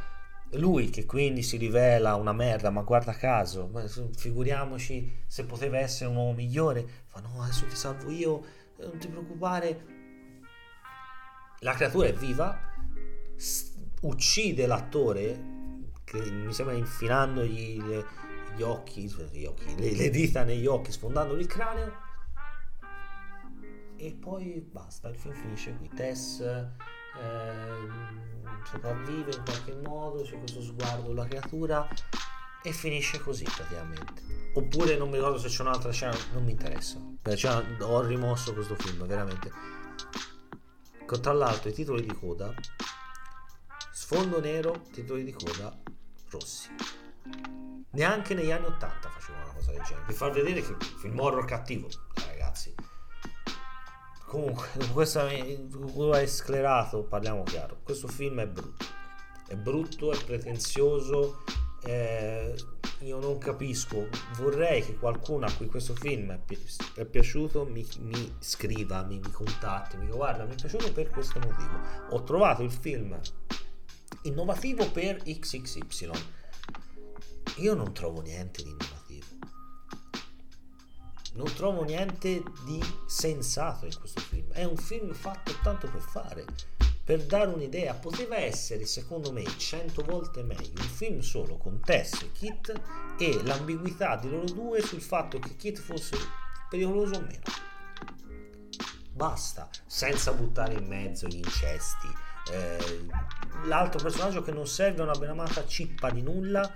lui 0.53 0.89
che 0.89 1.05
quindi 1.05 1.41
si 1.41 1.57
rivela 1.57 2.15
una 2.15 2.33
merda 2.33 2.69
ma 2.69 2.81
guarda 2.81 3.13
caso 3.13 3.71
figuriamoci 4.15 5.23
se 5.27 5.45
poteva 5.45 5.79
essere 5.79 6.09
un 6.09 6.15
uomo 6.15 6.33
migliore 6.33 6.85
fa 7.05 7.19
no 7.19 7.41
adesso 7.41 7.65
ti 7.65 7.75
salvo 7.75 8.09
io 8.11 8.43
non 8.77 8.97
ti 8.97 9.07
preoccupare 9.07 9.85
la 11.59 11.73
creatura 11.73 12.07
è 12.07 12.13
viva 12.13 12.59
uccide 14.01 14.65
l'attore 14.65 15.51
che 16.03 16.29
mi 16.29 16.53
sembra 16.53 16.75
infilandogli 16.75 17.81
le, 17.81 18.05
gli 18.55 18.61
occhi, 18.61 19.09
gli 19.31 19.45
occhi 19.45 19.75
le, 19.77 19.95
le, 19.95 20.09
dita 20.09 20.43
negli 20.43 20.67
occhi, 20.67 20.91
sfondandogli 20.91 21.39
il 21.39 21.47
craneo. 21.47 21.91
E 23.95 24.11
poi 24.13 24.59
basta, 24.59 25.09
il 25.09 25.15
film 25.15 25.33
finisce 25.33 25.75
qui. 25.77 25.89
Tess 25.89 26.43
eh, 27.19 28.63
sopravvive 28.65 29.35
in 29.35 29.43
qualche 29.43 29.75
modo, 29.75 30.23
c'è 30.23 30.37
questo 30.37 30.61
sguardo 30.61 31.09
della 31.09 31.25
creatura 31.25 31.87
e 32.63 32.71
finisce 32.71 33.19
così 33.19 33.43
praticamente. 33.43 34.51
Oppure 34.53 34.97
non 34.97 35.09
mi 35.09 35.15
ricordo 35.15 35.37
se 35.37 35.47
c'è 35.47 35.61
un'altra 35.61 35.91
scena, 35.91 36.15
non 36.33 36.43
mi 36.43 36.51
interessa. 36.51 36.99
Cioè, 37.35 37.81
ho 37.81 38.01
rimosso 38.01 38.53
questo 38.53 38.75
film, 38.75 39.05
veramente. 39.05 39.51
Tra 41.21 41.33
l'altro 41.33 41.69
i 41.69 41.73
titoli 41.73 42.01
di 42.01 42.13
coda, 42.15 42.51
sfondo 43.91 44.39
nero, 44.39 44.81
titoli 44.91 45.23
di 45.23 45.31
coda 45.31 45.77
rossi. 46.31 46.69
Neanche 47.91 48.33
negli 48.33 48.49
anni 48.49 48.65
80 48.65 49.09
facevano 49.09 49.43
una 49.43 49.53
cosa 49.53 49.71
del 49.71 49.83
genere, 49.83 50.05
per 50.07 50.15
far 50.15 50.31
vedere 50.31 50.61
che 50.61 50.75
film 50.97 51.19
horror 51.19 51.45
cattivo, 51.45 51.87
ragazzi. 52.25 52.73
Comunque, 54.33 54.67
questo 54.91 55.27
è 55.27 56.25
sclerato, 56.25 57.03
parliamo 57.03 57.43
chiaro. 57.43 57.77
Questo 57.83 58.07
film 58.07 58.39
è 58.39 58.47
brutto. 58.47 58.85
È 59.47 59.55
brutto, 59.55 60.11
è 60.11 60.23
pretenzioso, 60.23 61.43
eh, 61.83 62.55
io 63.01 63.19
non 63.19 63.37
capisco. 63.37 64.07
Vorrei 64.37 64.83
che 64.83 64.95
qualcuno 64.95 65.45
a 65.45 65.51
cui 65.51 65.67
questo 65.67 65.93
film 65.93 66.31
è, 66.31 66.39
pi- 66.43 66.57
è 66.95 67.05
piaciuto 67.05 67.65
mi, 67.65 67.87
mi 67.99 68.35
scriva, 68.39 69.03
mi, 69.03 69.19
mi, 69.19 69.29
contatti, 69.29 69.97
mi 69.97 70.05
dica 70.05 70.17
guarda, 70.17 70.45
mi 70.45 70.53
è 70.53 70.55
piaciuto 70.55 70.91
per 70.91 71.11
questo 71.11 71.37
motivo. 71.37 71.79
Ho 72.09 72.23
trovato 72.23 72.63
il 72.63 72.71
film 72.71 73.15
innovativo 74.23 74.89
per 74.89 75.21
XXY. 75.21 76.09
Io 77.57 77.75
non 77.75 77.93
trovo 77.93 78.21
niente 78.21 78.63
di 78.63 78.69
innovativo. 78.69 79.02
Non 81.33 81.53
trovo 81.55 81.83
niente 81.83 82.43
di 82.65 82.81
sensato 83.05 83.85
in 83.85 83.97
questo 83.99 84.21
film. 84.21 84.51
È 84.51 84.63
un 84.63 84.77
film 84.77 85.13
fatto 85.13 85.53
tanto 85.61 85.89
per 85.89 86.01
fare 86.01 86.45
per 87.03 87.25
dare 87.25 87.49
un'idea, 87.49 87.93
poteva 87.95 88.37
essere 88.37 88.85
secondo 88.85 89.33
me 89.33 89.43
cento 89.57 90.03
volte 90.03 90.41
meglio 90.41 90.79
un 90.79 90.87
film 90.87 91.19
solo 91.19 91.57
con 91.57 91.81
Tess 91.81 92.21
e 92.21 92.31
Kit 92.31 92.73
e 93.17 93.43
l'ambiguità 93.43 94.15
di 94.15 94.29
loro 94.29 94.45
due 94.45 94.81
sul 94.81 95.01
fatto 95.01 95.37
che 95.37 95.57
Kit 95.57 95.79
fosse 95.79 96.15
pericoloso 96.69 97.15
o 97.15 97.19
meno. 97.19 97.43
Basta, 99.11 99.67
senza 99.85 100.31
buttare 100.31 100.75
in 100.75 100.87
mezzo 100.87 101.27
gli 101.27 101.35
incesti. 101.35 102.07
Eh, 102.51 103.05
l'altro 103.65 104.01
personaggio 104.01 104.41
che 104.41 104.51
non 104.51 104.65
serve 104.65 105.01
a 105.01 105.03
una 105.03 105.17
benamata 105.17 105.65
cippa 105.65 106.09
di 106.09 106.21
nulla 106.21 106.73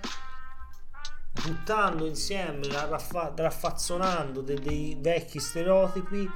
buttando 1.43 2.05
insieme, 2.05 2.67
raffa- 2.67 3.33
raffazzonando 3.35 4.41
dei, 4.41 4.59
dei 4.59 4.97
vecchi 4.99 5.39
stereotipi 5.39 6.29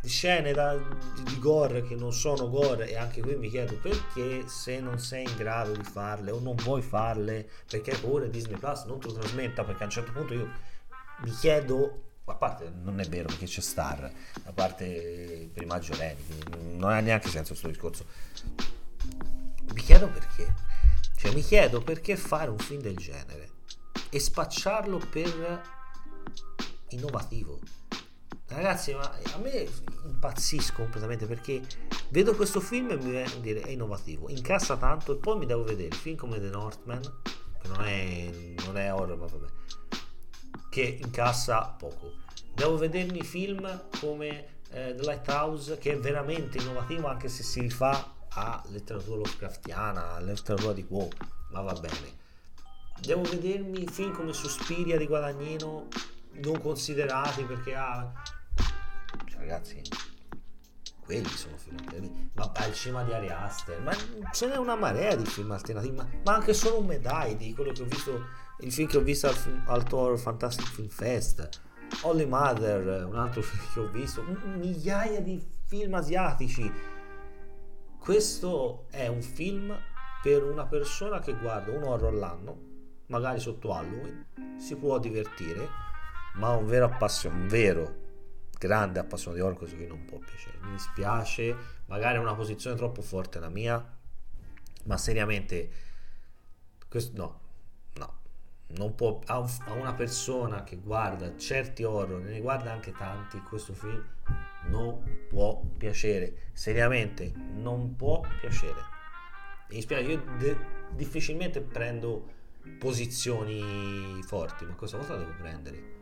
di 0.00 0.08
scene 0.08 0.52
da, 0.52 0.76
di, 0.76 1.38
gore 1.38 1.82
che 1.82 1.94
non 1.94 2.12
sono 2.12 2.48
gore. 2.48 2.88
E 2.88 2.96
anche 2.96 3.20
qui 3.20 3.36
mi 3.36 3.48
chiedo 3.48 3.74
perché 3.76 4.46
se 4.46 4.80
non 4.80 4.98
sei 4.98 5.24
in 5.24 5.36
grado 5.36 5.72
di 5.72 5.82
farle 5.82 6.30
o 6.30 6.38
non 6.40 6.54
vuoi 6.56 6.82
farle 6.82 7.48
perché 7.68 7.96
pure 7.96 8.30
Disney 8.30 8.58
Plus 8.58 8.84
non 8.84 9.00
te 9.00 9.08
lo 9.08 9.14
trasmetta 9.14 9.64
perché 9.64 9.82
a 9.82 9.86
un 9.86 9.92
certo 9.92 10.12
punto 10.12 10.34
io 10.34 10.48
mi 11.22 11.30
chiedo 11.30 12.02
a 12.24 12.34
parte 12.34 12.70
non 12.82 13.00
è 13.00 13.04
vero 13.04 13.26
perché 13.26 13.46
c'è 13.46 13.62
Star 13.62 14.10
a 14.44 14.52
parte 14.52 15.48
per 15.52 15.62
i 15.62 15.66
maggiorenni 15.66 16.76
non 16.76 16.90
ha 16.90 17.00
neanche 17.00 17.28
senso 17.28 17.50
questo 17.50 17.68
discorso. 17.68 18.04
Mi 19.72 19.82
chiedo 19.82 20.08
perché. 20.08 20.54
Cioè 21.16 21.34
mi 21.34 21.42
chiedo 21.42 21.80
perché 21.80 22.16
fare 22.16 22.50
un 22.50 22.58
film 22.58 22.80
del 22.80 22.96
genere 22.96 23.56
e 24.10 24.20
spacciarlo 24.20 24.98
per 25.10 25.62
innovativo 26.90 27.60
Ragazzi, 28.48 28.94
ma 28.94 29.02
a 29.02 29.38
me 29.38 29.68
impazzisco 30.06 30.82
completamente 30.82 31.26
perché 31.26 31.60
vedo 32.08 32.34
questo 32.34 32.60
film 32.60 32.90
e 32.90 32.96
mi 32.96 33.10
viene 33.10 33.30
a 33.30 33.36
dire 33.40 33.60
è 33.60 33.70
innovativo, 33.70 34.30
incassa 34.30 34.78
tanto 34.78 35.12
e 35.12 35.16
poi 35.16 35.36
mi 35.36 35.44
devo 35.44 35.64
vedere 35.64 35.94
film 35.94 36.16
come 36.16 36.40
The 36.40 36.48
Northman, 36.48 37.02
che 37.02 37.68
non 37.68 37.84
è, 37.84 38.30
non 38.64 38.78
è 38.78 38.92
horror, 38.92 39.18
ma 39.18 39.26
vabbè, 39.26 39.46
che 40.70 40.98
incassa 41.02 41.76
poco. 41.78 42.14
Devo 42.54 42.78
vedermi 42.78 43.22
film 43.22 43.88
come 44.00 44.62
eh, 44.70 44.94
The 44.94 45.02
Lighthouse, 45.02 45.76
che 45.76 45.92
è 45.92 45.98
veramente 45.98 46.56
innovativo 46.56 47.06
anche 47.06 47.28
se 47.28 47.42
si 47.42 47.60
rifà 47.60 48.14
a 48.30 48.62
letteratura 48.68 49.16
Lovecraftiana, 49.16 50.14
a 50.14 50.20
letteratura 50.20 50.72
di 50.72 50.84
Poe, 50.84 51.10
ma 51.50 51.60
va 51.60 51.74
bene. 51.74 52.16
Devo 53.00 53.22
vedermi 53.22 53.86
film 53.86 54.12
come 54.12 54.32
Suspiria 54.32 54.96
di 54.96 55.06
Guadagnino 55.06 55.88
non 56.42 56.60
considerati 56.60 57.42
perché 57.44 57.74
ha 57.74 58.12
ragazzi 59.36 59.80
quelli 60.98 61.28
sono 61.28 61.56
film 61.56 62.30
ma 62.34 62.52
al 62.54 62.74
cinema 62.74 63.02
di 63.02 63.12
Ari 63.12 63.30
Aster 63.30 63.80
ma 63.80 63.92
ce 64.32 64.46
n'è 64.46 64.56
una 64.56 64.76
marea 64.76 65.14
di 65.16 65.24
film 65.24 65.50
alternativi 65.52 65.96
ma, 65.96 66.06
ma 66.22 66.34
anche 66.34 66.52
solo 66.52 66.80
un 66.80 66.86
medai 66.86 67.36
di 67.36 67.54
quello 67.54 67.72
che 67.72 67.82
ho 67.82 67.86
visto 67.86 68.26
il 68.60 68.72
film 68.72 68.88
che 68.88 68.96
ho 68.98 69.00
visto 69.00 69.26
al, 69.26 69.62
al 69.66 69.84
Toro 69.84 70.16
Fantastic 70.16 70.66
Film 70.66 70.88
Fest. 70.88 71.48
Holy 72.02 72.26
Mother 72.26 73.06
un 73.06 73.16
altro 73.16 73.40
film 73.40 73.72
che 73.72 73.80
ho 73.80 73.90
visto 73.90 74.22
migliaia 74.22 75.20
di 75.20 75.42
film 75.64 75.94
asiatici. 75.94 76.70
Questo 77.98 78.86
è 78.90 79.06
un 79.06 79.22
film 79.22 79.74
per 80.22 80.44
una 80.44 80.66
persona 80.66 81.20
che 81.20 81.34
guarda 81.34 81.70
un 81.70 81.84
horror 81.84 82.12
all'anno 82.12 82.67
magari 83.08 83.40
sotto 83.40 83.72
Halloween 83.72 84.26
si 84.58 84.76
può 84.76 84.98
divertire 84.98 85.68
ma 86.34 86.50
un 86.50 86.66
vero 86.66 86.86
appassionato 86.86 87.40
un 87.40 87.48
vero 87.48 88.06
grande 88.58 88.98
appassionato 88.98 89.40
di 89.40 89.46
horror, 89.46 89.56
questo 89.56 89.76
qui 89.76 89.86
non 89.86 90.04
può 90.04 90.18
piacere. 90.18 90.58
Mi 90.62 90.72
dispiace, 90.72 91.56
magari 91.86 92.16
è 92.16 92.20
una 92.20 92.34
posizione 92.34 92.76
troppo 92.76 93.02
forte 93.02 93.38
la 93.38 93.48
mia, 93.48 93.96
ma 94.84 94.96
seriamente, 94.96 95.70
questo, 96.88 97.16
no, 97.16 97.40
no, 97.94 98.18
non 98.68 98.94
può, 98.94 99.20
a, 99.26 99.38
un, 99.38 99.48
a, 99.66 99.72
una 99.72 99.94
persona 99.94 100.64
che 100.64 100.76
guarda 100.76 101.36
certi 101.36 101.84
horror, 101.84 102.20
ne 102.20 102.40
guarda 102.40 102.72
anche 102.72 102.92
tanti, 102.92 103.40
questo 103.42 103.72
film 103.72 104.04
non 104.66 105.26
può 105.28 105.62
piacere, 105.76 106.50
seriamente 106.52 107.32
non 107.54 107.94
può 107.94 108.20
piacere. 108.40 108.96
Mi 109.68 109.76
dispiace, 109.76 110.02
io 110.02 110.24
de- 110.38 110.76
difficilmente 110.90 111.60
prendo 111.60 112.36
posizioni 112.78 114.20
forti, 114.24 114.64
ma 114.64 114.74
questa 114.74 114.96
volta 114.96 115.16
devo 115.16 115.34
prendere 115.38 115.96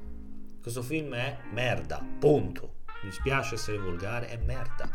questo 0.67 0.83
film 0.83 1.15
è 1.15 1.39
merda, 1.53 2.05
punto. 2.19 2.79
Mi 3.05 3.13
spiace 3.13 3.55
essere 3.55 3.79
volgare, 3.79 4.27
è 4.27 4.37
merda. 4.37 4.91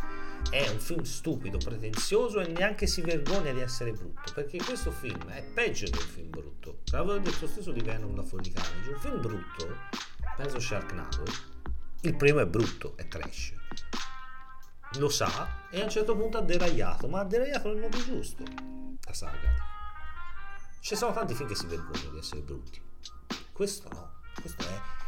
È 0.49 0.67
un 0.67 0.79
film 0.79 1.03
stupido, 1.03 1.57
pretenzioso 1.59 2.41
e 2.41 2.47
neanche 2.47 2.87
si 2.87 2.99
vergogna 2.99 3.53
di 3.53 3.61
essere 3.61 3.93
brutto. 3.93 4.33
Perché 4.33 4.57
questo 4.57 4.91
film 4.91 5.29
è 5.29 5.41
peggio 5.41 5.85
di 5.85 5.97
un 5.97 6.03
film 6.03 6.29
brutto. 6.29 6.79
L'avevo 6.91 7.19
detto 7.19 7.47
stesso 7.47 7.71
di 7.71 7.79
Venom 7.79 8.13
da 8.13 8.21
fuori 8.21 8.51
Carnage. 8.51 8.89
Un 8.89 8.99
film 8.99 9.21
brutto, 9.21 9.77
penso 10.35 10.59
Sharknado, 10.59 11.23
il 12.01 12.17
primo 12.17 12.41
è 12.41 12.45
brutto, 12.45 12.97
è 12.97 13.07
trash. 13.07 13.53
Lo 14.97 15.07
sa 15.07 15.69
e 15.69 15.79
a 15.79 15.85
un 15.85 15.89
certo 15.89 16.17
punto 16.17 16.37
ha 16.37 16.41
deragliato, 16.41 17.07
ma 17.07 17.21
ha 17.21 17.23
deragliato 17.23 17.71
nel 17.71 17.79
modo 17.79 17.97
giusto. 18.03 18.43
La 19.05 19.13
saga. 19.13 19.70
Ci 20.81 20.95
sono 20.95 21.13
tanti 21.13 21.33
film 21.33 21.47
che 21.47 21.55
si 21.55 21.67
vergognano 21.67 22.11
di 22.11 22.17
essere 22.17 22.41
brutti. 22.41 22.81
Questo 23.53 23.87
no. 23.93 24.19
Questo 24.41 24.63
è 24.63 24.99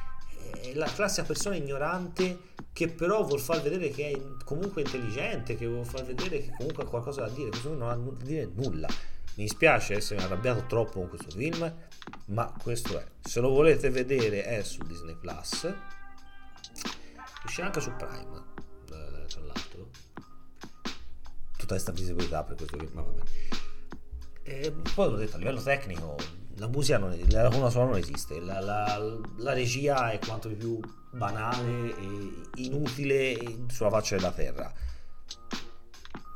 è 0.63 0.73
la 0.73 0.85
classica 0.85 1.25
persona 1.25 1.55
ignorante 1.55 2.51
che 2.71 2.87
però 2.87 3.23
vuol 3.23 3.39
far 3.39 3.61
vedere 3.61 3.89
che 3.89 4.11
è 4.11 4.43
comunque 4.45 4.81
intelligente, 4.81 5.55
che 5.55 5.67
vuol 5.67 5.85
far 5.85 6.05
vedere 6.05 6.39
che 6.41 6.53
comunque 6.55 6.83
ha 6.83 6.87
qualcosa 6.87 7.21
da 7.21 7.29
dire, 7.29 7.49
questo 7.49 7.73
non 7.73 7.89
ha 7.89 7.95
da 7.95 8.23
dire 8.23 8.49
nulla. 8.53 8.87
Mi 9.35 9.43
dispiace 9.43 9.95
essere 9.95 10.21
arrabbiato 10.21 10.65
troppo 10.65 10.99
con 10.99 11.09
questo 11.09 11.29
film, 11.31 11.71
ma 12.25 12.53
questo 12.61 12.99
è. 12.99 13.05
Se 13.21 13.41
lo 13.41 13.49
volete 13.49 13.89
vedere 13.89 14.43
è 14.43 14.63
su 14.63 14.81
Disney 14.83 15.15
Plus. 15.15 15.73
Uscirà 17.43 17.67
anche 17.67 17.81
su 17.81 17.91
Prime, 17.95 18.43
eh, 18.91 19.25
tra 19.27 19.41
l'altro. 19.41 19.89
Tutta 21.57 21.73
questa 21.73 21.91
visibilità 21.91 22.43
per 22.43 22.55
questo 22.55 22.77
film, 22.77 22.91
ma 22.93 23.01
vabbè. 23.01 23.21
E 24.43 24.73
poi 24.93 25.09
l'ho 25.09 25.17
detto, 25.17 25.35
a 25.35 25.39
livello 25.39 25.61
tecnico 25.61 26.15
la 26.57 26.67
musica 26.67 26.97
non 26.97 27.17
la 27.29 27.49
colonna 27.49 27.69
sonora 27.69 27.91
non 27.91 27.99
esiste, 27.99 28.39
la, 28.39 28.59
la, 28.59 29.19
la, 29.37 29.53
regia 29.53 30.11
è 30.11 30.19
quanto 30.19 30.49
più 30.49 30.79
banale 31.11 31.95
e 31.97 32.31
inutile 32.55 33.65
sulla 33.69 33.89
faccia 33.89 34.15
della 34.15 34.31
terra. 34.31 34.71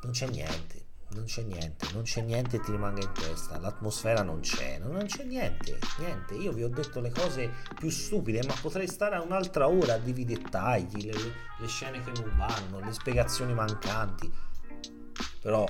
Non 0.01 0.11
c'è 0.11 0.27
niente, 0.27 0.85
non 1.09 1.25
c'è 1.25 1.43
niente, 1.43 1.87
non 1.93 2.03
c'è 2.03 2.21
niente 2.21 2.57
che 2.57 2.65
ti 2.65 2.71
rimanga 2.71 3.01
in 3.01 3.11
testa, 3.13 3.59
l'atmosfera 3.59 4.23
non 4.23 4.39
c'è, 4.39 4.79
non 4.79 5.05
c'è 5.05 5.23
niente, 5.23 5.77
niente. 5.99 6.35
Io 6.35 6.51
vi 6.51 6.63
ho 6.63 6.69
detto 6.69 6.99
le 6.99 7.11
cose 7.11 7.51
più 7.75 7.89
stupide, 7.89 8.43
ma 8.47 8.55
potrei 8.59 8.87
stare 8.87 9.17
un'altra 9.17 9.67
ora 9.67 9.95
a 9.95 9.97
dirvi 9.97 10.21
i 10.21 10.25
dettagli, 10.25 11.05
le, 11.05 11.13
le 11.59 11.67
scene 11.67 12.01
che 12.03 12.11
non 12.11 12.33
vanno, 12.37 12.79
le 12.79 12.91
spiegazioni 12.91 13.53
mancanti. 13.53 14.31
Però 15.41 15.65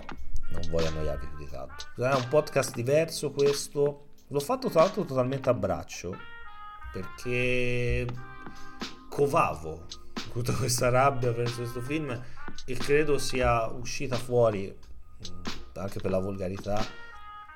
non 0.51 0.61
voglio 0.69 0.87
annoiarvi 0.87 1.27
più 1.27 1.37
di 1.37 1.49
tanto. 1.49 1.85
È 1.95 2.13
un 2.13 2.27
podcast 2.29 2.73
diverso 2.73 3.31
questo 3.31 4.07
L'ho 4.29 4.41
fatto 4.41 4.69
tra 4.69 4.81
l'altro 4.81 5.05
totalmente 5.05 5.47
a 5.47 5.53
braccio 5.53 6.17
perché 6.91 8.05
covavo 9.09 9.85
tutta 10.33 10.53
questa 10.53 10.89
rabbia 10.89 11.31
verso 11.31 11.61
questo 11.61 11.79
film 11.79 12.21
e 12.65 12.73
credo 12.75 13.17
sia 13.17 13.67
uscita 13.67 14.17
fuori 14.17 14.75
anche 15.75 15.99
per 16.01 16.11
la 16.11 16.19
volgarità, 16.19 16.83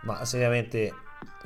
ma 0.03 0.23
seriamente 0.23 0.93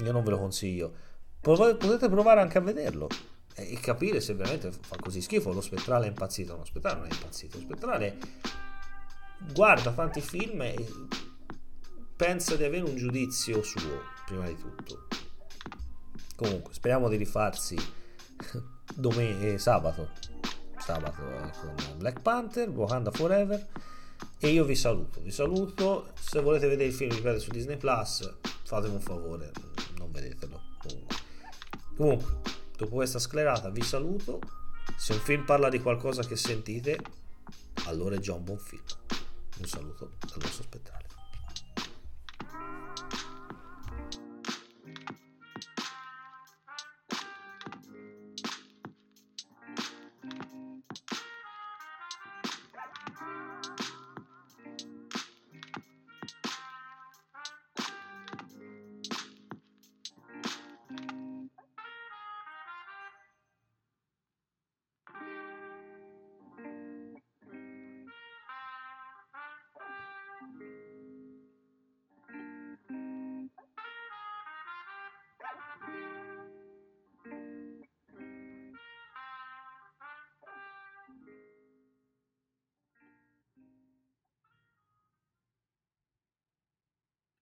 io 0.03 0.11
non 0.11 0.23
ve 0.23 0.29
lo 0.29 0.37
consiglio. 0.37 0.93
Potete 1.41 2.07
provare 2.07 2.41
anche 2.41 2.59
a 2.59 2.61
vederlo 2.61 3.07
e 3.55 3.79
capire 3.79 4.19
se 4.19 4.35
veramente 4.35 4.71
fa 4.71 4.97
così 4.97 5.21
schifo. 5.21 5.51
Lo 5.51 5.61
spettrale 5.61 6.05
è 6.05 6.09
impazzito, 6.09 6.55
lo 6.55 6.65
spettrale 6.65 6.99
non 6.99 7.07
è 7.07 7.11
impazzito, 7.11 7.57
lo 7.57 7.63
spettrale 7.63 8.17
guarda 9.53 9.91
tanti 9.91 10.21
film 10.21 10.61
e 10.61 10.75
pensa 12.15 12.55
di 12.55 12.63
avere 12.63 12.83
un 12.83 12.95
giudizio 12.95 13.61
suo, 13.61 14.01
prima 14.25 14.47
di 14.47 14.55
tutto. 14.55 15.07
Comunque, 16.35 16.73
speriamo 16.73 17.09
di 17.09 17.17
rifarsi 17.17 17.75
domen- 18.95 19.43
eh, 19.43 19.57
sabato, 19.57 20.09
sabato 20.77 21.21
eh, 21.21 21.51
con 21.59 21.97
Black 21.97 22.21
Panther, 22.21 22.69
Wakanda 22.69 23.11
Forever. 23.11 23.67
E 24.39 24.49
io 24.49 24.63
vi 24.63 24.75
saluto, 24.75 25.21
vi 25.21 25.31
saluto. 25.31 26.11
Se 26.19 26.41
volete 26.41 26.67
vedere 26.67 26.89
il 26.89 26.95
film, 26.95 27.11
ripeto, 27.11 27.39
su 27.39 27.51
Disney 27.51 27.77
Plus, 27.77 28.37
fatemi 28.63 28.95
un 28.95 29.01
favore, 29.01 29.51
non 29.97 30.11
vedetelo. 30.11 30.61
Comunque. 30.77 31.15
Comunque, 31.95 32.37
dopo 32.77 32.95
questa 32.95 33.19
sclerata, 33.19 33.69
vi 33.69 33.81
saluto. 33.81 34.39
Se 34.97 35.13
un 35.13 35.19
film 35.19 35.43
parla 35.43 35.69
di 35.69 35.81
qualcosa 35.81 36.23
che 36.23 36.35
sentite, 36.35 36.99
allora 37.85 38.15
è 38.15 38.19
già 38.19 38.33
un 38.33 38.43
buon 38.43 38.59
film. 38.59 38.83
Un 39.57 39.65
saluto 39.65 40.11
dal 40.19 40.39
vostro 40.39 40.63
spettacolo. 40.63 41.14